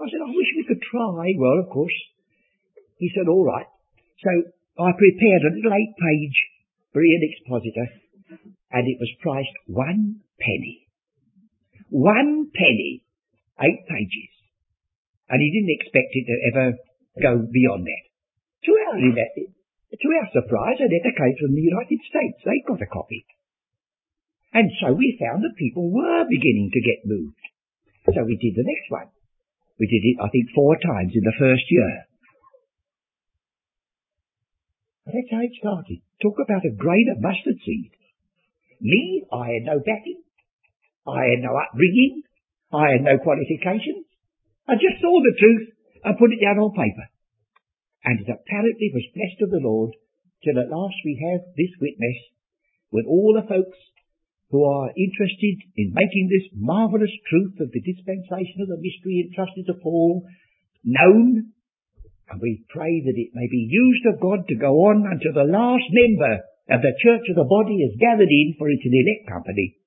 I 0.00 0.08
said, 0.08 0.24
I 0.24 0.32
wish 0.32 0.50
we 0.56 0.64
could 0.64 0.80
try. 0.80 1.36
Well, 1.36 1.60
of 1.60 1.68
course. 1.68 1.94
He 2.96 3.12
said, 3.12 3.28
all 3.28 3.44
right. 3.44 3.68
So 4.24 4.32
I 4.80 4.96
prepared 4.96 5.42
a 5.44 5.54
little 5.56 5.76
eight-page 5.76 6.36
Berean 6.96 7.20
Expositor, 7.20 7.86
and 8.72 8.84
it 8.88 8.96
was 8.96 9.20
priced 9.20 9.56
one 9.68 10.24
penny. 10.40 10.88
One 11.88 12.48
penny, 12.54 13.04
eight 13.60 13.82
pages. 13.88 14.32
And 15.28 15.40
he 15.40 15.52
didn't 15.52 15.76
expect 15.76 16.10
it 16.16 16.26
to 16.26 16.36
ever 16.48 16.66
go 17.20 17.32
beyond 17.44 17.84
that. 17.84 18.04
To 18.66 18.72
our, 18.72 18.96
to 18.96 20.08
our 20.16 20.28
surprise, 20.32 20.80
a 20.80 20.88
letter 20.88 21.14
came 21.16 21.36
from 21.40 21.54
the 21.54 21.64
United 21.64 22.00
States. 22.08 22.40
They 22.44 22.64
got 22.66 22.82
a 22.82 22.88
copy. 22.88 23.24
And 24.52 24.70
so 24.80 24.92
we 24.92 25.20
found 25.20 25.44
that 25.44 25.60
people 25.60 25.92
were 25.92 26.24
beginning 26.28 26.70
to 26.72 26.80
get 26.80 27.06
moved. 27.06 27.44
So 28.10 28.24
we 28.24 28.36
did 28.36 28.56
the 28.56 28.66
next 28.66 28.90
one. 28.90 29.08
We 29.80 29.88
did 29.88 30.04
it, 30.04 30.20
I 30.20 30.28
think, 30.28 30.52
four 30.54 30.76
times 30.76 31.16
in 31.16 31.24
the 31.24 31.32
first 31.40 31.64
year. 31.72 32.04
That's 35.08 35.32
how 35.32 35.40
it 35.40 35.56
started. 35.56 36.04
Talk 36.20 36.36
about 36.44 36.68
a 36.68 36.76
grain 36.76 37.08
of 37.16 37.24
mustard 37.24 37.56
seed. 37.64 37.90
Me, 38.80 39.24
I 39.32 39.56
had 39.56 39.64
no 39.64 39.80
backing. 39.80 40.20
I 41.08 41.32
had 41.32 41.40
no 41.40 41.56
upbringing. 41.56 42.22
I 42.70 42.92
had 42.92 43.02
no 43.02 43.16
qualifications. 43.18 44.04
I 44.68 44.76
just 44.76 45.00
saw 45.00 45.16
the 45.16 45.34
truth 45.40 45.72
and 46.04 46.20
put 46.20 46.30
it 46.30 46.44
down 46.44 46.60
on 46.60 46.76
paper. 46.76 47.08
And 48.04 48.20
it 48.20 48.28
apparently 48.28 48.92
was 48.92 49.16
blessed 49.16 49.40
of 49.42 49.50
the 49.50 49.64
Lord 49.64 49.96
till 50.44 50.60
at 50.60 50.70
last 50.70 51.00
we 51.04 51.16
have 51.24 51.56
this 51.56 51.72
witness 51.80 52.20
with 52.92 53.08
all 53.08 53.32
the 53.32 53.48
folks 53.48 53.80
who 54.50 54.66
are 54.66 54.90
interested 54.98 55.56
in 55.78 55.94
making 55.94 56.26
this 56.26 56.50
marvelous 56.58 57.14
truth 57.30 57.54
of 57.62 57.70
the 57.70 57.82
dispensation 57.86 58.66
of 58.66 58.68
the 58.68 58.82
mystery 58.82 59.22
entrusted 59.22 59.62
to 59.66 59.78
Paul 59.78 60.26
known. 60.82 61.54
And 62.30 62.38
we 62.42 62.66
pray 62.70 63.02
that 63.06 63.18
it 63.18 63.30
may 63.34 63.46
be 63.46 63.70
used 63.70 64.06
of 64.10 64.22
God 64.22 64.46
to 64.50 64.58
go 64.58 64.90
on 64.90 65.06
until 65.06 65.34
the 65.34 65.50
last 65.50 65.86
member 65.94 66.34
of 66.70 66.82
the 66.82 66.98
church 66.98 67.26
of 67.30 67.38
the 67.38 67.46
body 67.46 67.78
is 67.82 68.02
gathered 68.02 68.30
in 68.30 68.54
for 68.58 68.66
its 68.70 68.82
elect 68.82 69.30
company. 69.30 69.78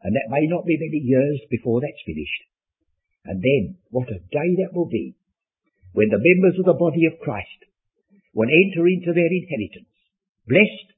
And 0.00 0.16
that 0.16 0.32
may 0.32 0.48
not 0.48 0.64
be 0.64 0.80
many 0.80 1.00
years 1.04 1.40
before 1.48 1.80
that's 1.80 2.08
finished. 2.08 2.42
And 3.24 3.40
then, 3.40 3.80
what 3.88 4.08
a 4.12 4.20
day 4.20 4.50
that 4.64 4.76
will 4.76 4.88
be 4.88 5.16
when 5.92 6.12
the 6.12 6.20
members 6.20 6.60
of 6.60 6.68
the 6.68 6.76
body 6.76 7.08
of 7.08 7.20
Christ 7.24 7.60
will 8.36 8.48
enter 8.48 8.84
into 8.84 9.16
their 9.16 9.32
inheritance, 9.32 9.92
blessed 10.44 10.88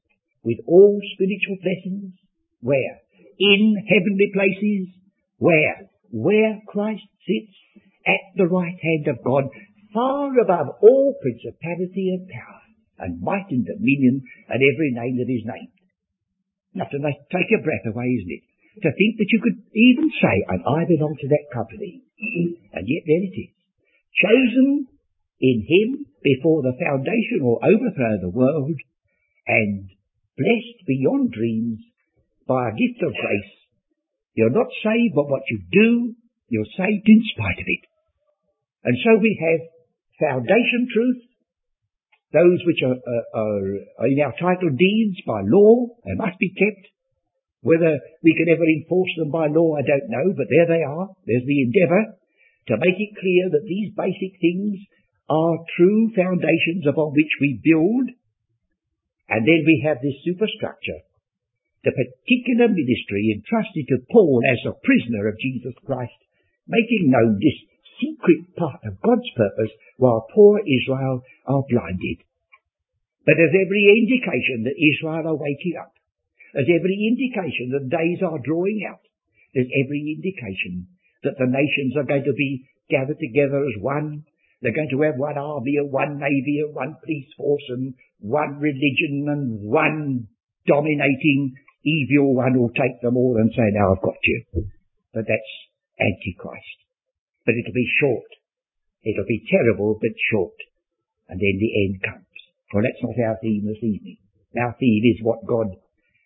with 0.42 0.58
all 0.66 0.98
spiritual 1.14 1.58
blessings 1.62 2.18
where? 2.66 2.98
In 3.38 3.78
heavenly 3.86 4.30
places. 4.34 4.90
Where? 5.38 5.86
Where 6.10 6.58
Christ 6.66 7.06
sits 7.22 7.54
at 8.06 8.34
the 8.34 8.50
right 8.50 8.74
hand 8.74 9.06
of 9.06 9.22
God, 9.22 9.50
far 9.94 10.34
above 10.38 10.82
all 10.82 11.14
principality 11.22 12.10
and 12.14 12.26
power, 12.26 12.62
and 13.06 13.22
might 13.22 13.50
and 13.50 13.66
dominion, 13.66 14.22
and 14.48 14.58
every 14.58 14.90
name 14.94 15.18
that 15.18 15.30
is 15.30 15.46
named. 15.46 15.74
Enough 16.74 16.90
to 16.90 16.98
take 17.30 17.50
your 17.50 17.62
breath 17.62 17.86
away, 17.86 18.10
isn't 18.18 18.34
it? 18.34 18.44
To 18.82 18.90
think 18.92 19.16
that 19.16 19.32
you 19.32 19.40
could 19.40 19.58
even 19.72 20.10
say, 20.20 20.36
and 20.48 20.60
I 20.66 20.84
belong 20.84 21.16
to 21.20 21.28
that 21.32 21.54
company. 21.54 22.02
And 22.76 22.84
yet 22.84 23.08
there 23.08 23.24
it 23.24 23.32
is. 23.32 23.52
Chosen 24.20 24.86
in 25.40 25.64
Him 25.64 26.04
before 26.22 26.60
the 26.60 26.76
foundation 26.76 27.40
or 27.40 27.64
overthrow 27.64 28.16
of 28.16 28.20
the 28.20 28.36
world, 28.36 28.76
and 29.46 29.88
blessed 30.36 30.84
beyond 30.86 31.32
dreams 31.32 31.80
by 32.46 32.70
a 32.70 32.78
gift 32.78 33.02
of 33.02 33.12
grace. 33.12 33.52
You're 34.34 34.54
not 34.54 34.70
saved 34.82 35.14
by 35.14 35.26
what 35.26 35.42
you 35.50 35.60
do, 35.70 36.14
you're 36.48 36.72
saved 36.76 37.06
in 37.06 37.20
spite 37.34 37.58
of 37.58 37.66
it. 37.66 37.84
And 38.84 38.96
so 39.02 39.18
we 39.18 39.34
have 39.34 39.60
foundation 40.20 40.86
truth, 40.92 41.22
those 42.32 42.60
which 42.66 42.82
are, 42.82 42.94
are, 42.94 43.66
are 43.98 44.10
in 44.10 44.20
our 44.22 44.34
title 44.38 44.70
deeds 44.70 45.18
by 45.26 45.42
law, 45.42 45.88
they 46.04 46.14
must 46.14 46.38
be 46.38 46.52
kept. 46.52 46.92
Whether 47.62 47.98
we 48.22 48.36
can 48.38 48.52
ever 48.52 48.62
enforce 48.62 49.10
them 49.18 49.30
by 49.30 49.48
law, 49.50 49.74
I 49.74 49.82
don't 49.82 50.10
know, 50.10 50.30
but 50.36 50.46
there 50.46 50.68
they 50.70 50.84
are. 50.86 51.08
There's 51.26 51.46
the 51.46 51.62
endeavour 51.66 52.14
to 52.68 52.78
make 52.78 52.98
it 52.98 53.18
clear 53.18 53.50
that 53.50 53.66
these 53.66 53.90
basic 53.94 54.38
things 54.38 54.78
are 55.28 55.66
true 55.74 56.12
foundations 56.14 56.86
upon 56.86 57.10
which 57.10 57.34
we 57.40 57.58
build. 57.62 58.10
And 59.28 59.42
then 59.42 59.66
we 59.66 59.82
have 59.86 59.98
this 59.98 60.14
superstructure, 60.22 61.02
the 61.86 61.94
particular 61.94 62.66
ministry 62.66 63.30
entrusted 63.30 63.86
to 63.86 64.02
Paul 64.10 64.42
as 64.42 64.58
a 64.66 64.74
prisoner 64.82 65.30
of 65.30 65.38
Jesus 65.38 65.78
Christ, 65.86 66.18
making 66.66 67.14
known 67.14 67.38
this 67.38 67.62
secret 68.02 68.58
part 68.58 68.82
of 68.82 68.98
God's 69.06 69.30
purpose 69.38 69.70
while 69.96 70.26
poor 70.34 70.58
Israel 70.66 71.22
are 71.46 71.62
blinded. 71.70 72.26
But 73.22 73.38
there's 73.38 73.54
every 73.54 73.86
indication 74.02 74.66
that 74.66 74.74
Israel 74.74 75.30
are 75.30 75.38
waking 75.38 75.78
up. 75.78 75.94
There's 76.58 76.74
every 76.74 76.98
indication 77.06 77.70
that 77.70 77.86
days 77.86 78.18
are 78.18 78.42
drawing 78.42 78.82
out. 78.82 79.06
There's 79.54 79.70
every 79.70 80.18
indication 80.18 80.90
that 81.22 81.38
the 81.38 81.46
nations 81.46 81.94
are 81.94 82.08
going 82.10 82.26
to 82.26 82.34
be 82.34 82.66
gathered 82.90 83.22
together 83.22 83.62
as 83.62 83.78
one. 83.78 84.26
They're 84.58 84.74
going 84.74 84.90
to 84.90 85.02
have 85.06 85.22
one 85.22 85.38
army 85.38 85.78
and 85.78 85.92
one 85.92 86.18
navy 86.18 86.66
and 86.66 86.74
one 86.74 86.98
police 86.98 87.30
force 87.38 87.62
and 87.70 87.94
one 88.18 88.58
religion 88.58 89.30
and 89.30 89.62
one 89.62 90.26
dominating 90.66 91.54
evil 91.86 92.34
one 92.34 92.58
will 92.58 92.74
take 92.74 93.00
them 93.00 93.16
all 93.16 93.38
and 93.38 93.50
say, 93.54 93.70
now 93.70 93.94
I've 93.94 94.02
got 94.02 94.18
you. 94.24 94.68
But 95.14 95.24
that's 95.30 95.52
Antichrist. 96.02 96.78
But 97.46 97.54
it'll 97.54 97.72
be 97.72 97.88
short. 98.02 98.30
It'll 99.06 99.30
be 99.30 99.46
terrible, 99.48 99.96
but 100.02 100.10
short. 100.30 100.58
And 101.30 101.38
then 101.38 101.56
the 101.62 101.72
end 101.86 102.02
comes. 102.02 102.26
Well, 102.74 102.82
that's 102.82 103.02
not 103.02 103.14
our 103.22 103.38
theme 103.40 103.64
this 103.64 103.82
evening. 103.82 104.18
Our 104.58 104.74
theme 104.78 105.04
is 105.14 105.22
what 105.22 105.46
God 105.46 105.70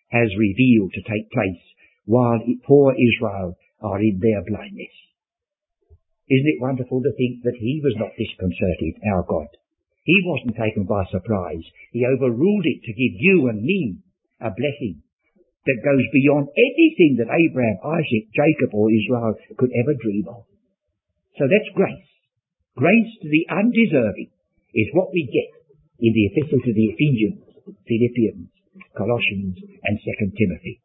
has 0.09 0.33
revealed 0.37 0.93
to 0.93 1.05
take 1.05 1.31
place 1.31 1.61
while 2.05 2.41
poor 2.65 2.93
Israel 2.97 3.55
are 3.81 4.01
in 4.01 4.19
their 4.19 4.41
blindness. 4.43 4.93
Isn't 6.29 6.51
it 6.57 6.61
wonderful 6.61 7.01
to 7.03 7.13
think 7.13 7.43
that 7.43 7.59
he 7.59 7.81
was 7.83 7.93
not 7.97 8.17
disconcerted, 8.17 9.03
our 9.13 9.23
God? 9.23 9.47
He 10.03 10.17
wasn't 10.25 10.57
taken 10.57 10.85
by 10.85 11.05
surprise. 11.11 11.63
He 11.91 12.05
overruled 12.05 12.65
it 12.65 12.81
to 12.83 12.97
give 12.97 13.15
you 13.19 13.47
and 13.49 13.61
me 13.61 13.99
a 14.39 14.49
blessing 14.49 15.03
that 15.65 15.85
goes 15.85 16.05
beyond 16.09 16.49
anything 16.57 17.21
that 17.21 17.29
Abraham, 17.29 17.77
Isaac, 17.85 18.33
Jacob 18.33 18.73
or 18.73 18.89
Israel 18.89 19.37
could 19.57 19.69
ever 19.77 19.93
dream 20.01 20.25
of. 20.25 20.49
So 21.37 21.45
that's 21.45 21.77
grace. 21.77 22.09
Grace 22.75 23.11
to 23.21 23.27
the 23.29 23.45
undeserving 23.51 24.31
is 24.73 24.95
what 24.97 25.13
we 25.13 25.27
get 25.29 25.51
in 26.01 26.11
the 26.15 26.27
epistle 26.33 26.61
to 26.65 26.73
the 26.73 26.87
Ephesians, 26.97 27.45
Philippians, 27.85 28.49
Colossians, 28.97 29.55
and 29.61 29.95
2 30.01 30.33
Timothy. 30.33 30.81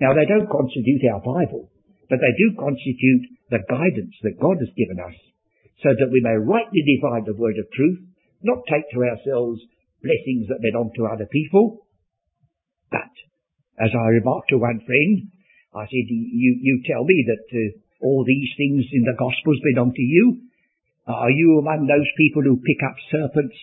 Now 0.00 0.16
they 0.16 0.26
don't 0.26 0.50
constitute 0.50 1.06
our 1.12 1.22
Bible, 1.22 1.70
but 2.08 2.18
they 2.18 2.34
do 2.34 2.56
constitute 2.58 3.38
the 3.52 3.62
guidance 3.68 4.16
that 4.26 4.40
God 4.40 4.58
has 4.58 4.72
given 4.74 4.98
us 4.98 5.14
so 5.84 5.94
that 5.94 6.12
we 6.12 6.20
may 6.24 6.36
rightly 6.36 6.82
divide 6.82 7.24
the 7.24 7.38
word 7.38 7.56
of 7.60 7.70
truth, 7.72 8.00
not 8.42 8.64
take 8.66 8.84
to 8.90 9.04
ourselves 9.04 9.60
blessings 10.02 10.48
that 10.48 10.64
belong 10.64 10.90
to 10.96 11.06
other 11.06 11.28
people, 11.30 11.86
but, 12.90 13.12
as 13.80 13.90
I 13.96 14.20
remarked 14.20 14.50
to 14.50 14.58
one 14.60 14.80
friend, 14.84 15.32
I 15.74 15.84
said, 15.88 16.06
you, 16.08 16.52
you 16.60 16.82
tell 16.84 17.04
me 17.04 17.24
that 17.32 17.46
uh, 17.48 18.04
all 18.04 18.24
these 18.26 18.50
things 18.56 18.84
in 18.92 19.02
the 19.02 19.16
Gospels 19.16 19.60
belong 19.72 19.92
to 19.94 20.02
you. 20.02 20.44
Are 21.06 21.30
you 21.30 21.58
among 21.58 21.86
those 21.86 22.06
people 22.16 22.42
who 22.42 22.62
pick 22.62 22.78
up 22.86 22.96
serpents 23.10 23.56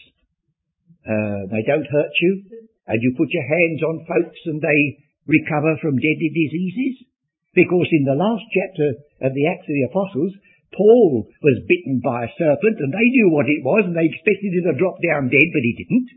uh, 1.08 1.48
they 1.48 1.64
don't 1.64 1.88
hurt 1.88 2.12
you, 2.20 2.44
and 2.84 3.00
you 3.00 3.16
put 3.16 3.32
your 3.32 3.48
hands 3.48 3.80
on 3.80 4.04
folks 4.04 4.40
and 4.44 4.60
they 4.60 5.08
recover 5.24 5.80
from 5.80 5.96
deadly 5.96 6.32
diseases. 6.36 7.08
Because 7.56 7.88
in 7.96 8.04
the 8.04 8.20
last 8.20 8.44
chapter 8.52 8.88
of 9.24 9.32
the 9.32 9.48
Acts 9.48 9.66
of 9.66 9.76
the 9.76 9.88
Apostles, 9.88 10.36
Paul 10.76 11.32
was 11.42 11.68
bitten 11.68 12.04
by 12.04 12.28
a 12.28 12.34
serpent 12.36 12.78
and 12.84 12.92
they 12.92 13.08
knew 13.16 13.32
what 13.32 13.48
it 13.48 13.64
was 13.64 13.88
and 13.88 13.96
they 13.96 14.12
expected 14.12 14.52
him 14.52 14.68
to 14.68 14.76
drop 14.78 15.00
down 15.00 15.32
dead, 15.32 15.48
but 15.56 15.64
he 15.64 15.74
didn't. 15.80 16.12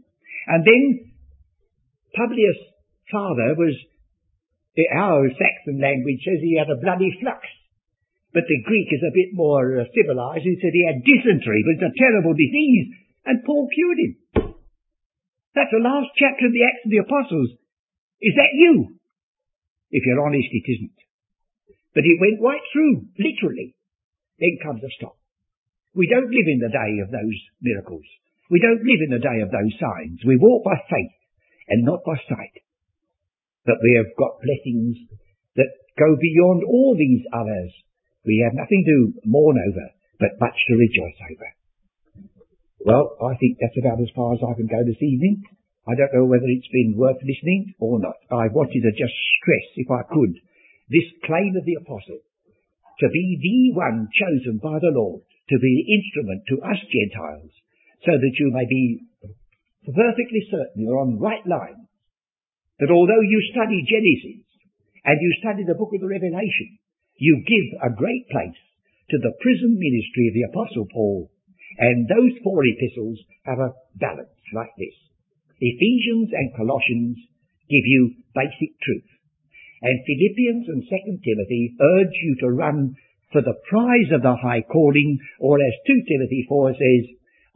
And 0.51 0.61
then 0.67 0.83
Publius' 2.19 2.59
father 3.11 3.55
was, 3.59 3.77
our 4.95 5.29
Saxon 5.29 5.83
language 5.83 6.23
says 6.25 6.41
he 6.41 6.57
had 6.57 6.71
a 6.71 6.81
bloody 6.81 7.13
flux. 7.21 7.43
But 8.33 8.47
the 8.47 8.63
Greek 8.63 8.89
is 8.95 9.03
a 9.03 9.15
bit 9.15 9.35
more 9.35 9.83
uh, 9.83 9.91
civilized. 9.91 10.47
He 10.47 10.55
said 10.63 10.71
he 10.71 10.87
had 10.87 11.03
dysentery, 11.03 11.67
but 11.67 11.83
it's 11.83 11.91
a 11.91 11.99
terrible 11.99 12.35
disease. 12.39 12.95
And 13.27 13.43
Paul 13.43 13.67
cured 13.75 13.99
him. 13.99 14.13
That's 15.55 15.75
the 15.75 15.83
last 15.83 16.15
chapter 16.15 16.47
of 16.47 16.55
the 16.55 16.63
Acts 16.63 16.87
of 16.87 16.95
the 16.95 17.03
Apostles. 17.03 17.51
Is 18.23 18.35
that 18.39 18.55
you? 18.55 19.03
If 19.91 20.07
you're 20.07 20.23
honest, 20.23 20.47
it 20.47 20.63
isn't. 20.63 20.99
But 21.91 22.07
it 22.07 22.23
went 22.23 22.39
right 22.39 22.63
through, 22.71 23.11
literally. 23.19 23.75
Then 24.39 24.63
comes 24.63 24.83
a 24.87 24.91
stop. 24.95 25.19
We 25.95 26.07
don't 26.07 26.31
live 26.31 26.47
in 26.47 26.63
the 26.63 26.71
day 26.71 27.03
of 27.03 27.11
those 27.11 27.39
miracles. 27.61 28.07
We 28.49 28.63
don't 28.63 28.87
live 28.87 29.03
in 29.03 29.11
the 29.11 29.23
day 29.23 29.43
of 29.43 29.51
those 29.51 29.75
signs. 29.75 30.23
We 30.23 30.39
walk 30.39 30.63
by 30.63 30.79
faith 30.87 31.19
and 31.67 31.83
not 31.83 32.07
by 32.07 32.15
sight. 32.31 32.63
But 33.67 33.83
we 33.83 33.97
have 34.01 34.17
got 34.17 34.41
blessings 34.41 34.97
that 35.57 35.71
go 35.99 36.17
beyond 36.17 36.65
all 36.65 36.97
these 36.97 37.25
others. 37.33 37.71
We 38.25 38.41
have 38.45 38.57
nothing 38.57 38.85
to 38.85 38.97
mourn 39.25 39.57
over, 39.61 39.87
but 40.19 40.41
much 40.41 40.57
to 40.69 40.75
rejoice 40.77 41.21
over. 41.21 41.51
Well, 42.81 43.17
I 43.21 43.37
think 43.37 43.61
that's 43.61 43.77
about 43.77 44.01
as 44.01 44.13
far 44.17 44.33
as 44.33 44.41
I 44.41 44.57
can 44.57 44.69
go 44.69 44.81
this 44.85 45.03
evening. 45.03 45.45
I 45.85 45.97
don't 45.97 46.13
know 46.17 46.25
whether 46.25 46.49
it's 46.49 46.73
been 46.73 46.97
worth 46.97 47.21
listening 47.21 47.75
or 47.81 48.01
not. 48.01 48.17
I 48.33 48.49
wanted 48.53 48.81
to 48.85 48.93
just 48.97 49.17
stress, 49.41 49.67
if 49.77 49.89
I 49.91 50.05
could, 50.09 50.33
this 50.89 51.09
claim 51.25 51.53
of 51.57 51.65
the 51.65 51.81
apostle 51.81 52.21
to 53.01 53.09
be 53.09 53.27
the 53.41 53.77
one 53.77 54.09
chosen 54.13 54.61
by 54.63 54.79
the 54.81 54.93
Lord 54.93 55.23
to 55.51 55.57
be 55.59 55.73
the 55.83 55.89
instrument 55.99 56.43
to 56.49 56.63
us 56.63 56.81
Gentiles 56.89 57.53
so 58.07 58.13
that 58.15 58.35
you 58.39 58.49
may 58.55 58.65
be 58.69 59.03
perfectly 59.85 60.47
certain 60.51 60.85
you're 60.85 61.01
on 61.01 61.17
the 61.17 61.23
right 61.23 61.45
line. 61.45 61.90
That 62.81 62.91
although 62.91 63.21
you 63.21 63.41
study 63.53 63.85
Genesis 63.85 64.45
and 65.05 65.17
you 65.21 65.31
study 65.41 65.65
the 65.65 65.77
book 65.77 65.93
of 65.93 66.01
the 66.01 66.09
Revelation, 66.09 66.81
you 67.21 67.45
give 67.45 67.69
a 67.85 67.95
great 67.95 68.29
place 68.33 68.61
to 69.13 69.17
the 69.21 69.37
prison 69.41 69.77
ministry 69.77 70.29
of 70.29 70.35
the 70.35 70.49
apostle 70.49 70.87
Paul 70.89 71.31
and 71.81 72.09
those 72.09 72.37
four 72.45 72.61
epistles 72.67 73.19
have 73.45 73.59
a 73.59 73.73
balance 73.97 74.37
like 74.53 74.73
this. 74.77 74.97
Ephesians 75.61 76.29
and 76.33 76.57
Colossians 76.57 77.17
give 77.73 77.87
you 77.89 78.21
basic 78.35 78.77
truth. 78.85 79.09
And 79.81 80.05
Philippians 80.05 80.69
and 80.69 80.83
2 80.85 81.25
Timothy 81.25 81.75
urge 81.81 82.17
you 82.21 82.37
to 82.41 82.53
run 82.53 82.97
for 83.33 83.41
the 83.41 83.57
prize 83.71 84.13
of 84.13 84.23
the 84.23 84.37
high 84.37 84.61
calling, 84.61 85.19
or 85.39 85.57
as 85.57 85.73
2 85.87 86.03
Timothy 86.05 86.45
4 86.49 86.73
says, 86.75 87.05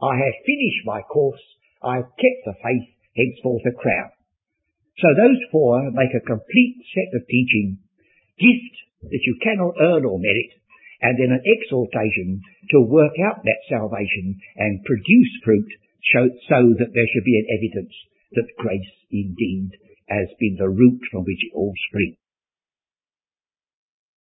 I 0.01 0.15
have 0.17 0.45
finished 0.47 0.81
my 0.85 1.01
course, 1.01 1.43
I 1.83 1.97
have 1.97 2.09
kept 2.17 2.41
the 2.45 2.55
faith, 2.63 2.87
henceforth 3.13 3.61
a 3.67 3.75
crown. 3.77 4.14
So 4.97 5.07
those 5.11 5.41
four 5.51 5.91
make 5.91 6.15
a 6.15 6.23
complete 6.23 6.77
set 6.95 7.11
of 7.19 7.27
teaching, 7.27 7.79
gift 8.39 8.75
that 9.11 9.23
you 9.27 9.35
cannot 9.43 9.75
earn 9.79 10.05
or 10.05 10.19
merit, 10.19 10.51
and 11.01 11.19
then 11.19 11.35
an 11.35 11.43
exhortation 11.43 12.41
to 12.71 12.81
work 12.81 13.13
out 13.19 13.43
that 13.43 13.61
salvation 13.69 14.39
and 14.55 14.85
produce 14.85 15.31
fruit 15.43 15.67
so 16.13 16.59
that 16.79 16.93
there 16.93 17.09
should 17.11 17.25
be 17.25 17.37
an 17.37 17.47
evidence 17.51 17.93
that 18.33 18.55
grace 18.57 18.93
indeed 19.11 19.71
has 20.07 20.27
been 20.39 20.55
the 20.57 20.69
root 20.69 21.01
from 21.11 21.23
which 21.25 21.43
it 21.43 21.53
all 21.53 21.73
springs. 21.89 22.17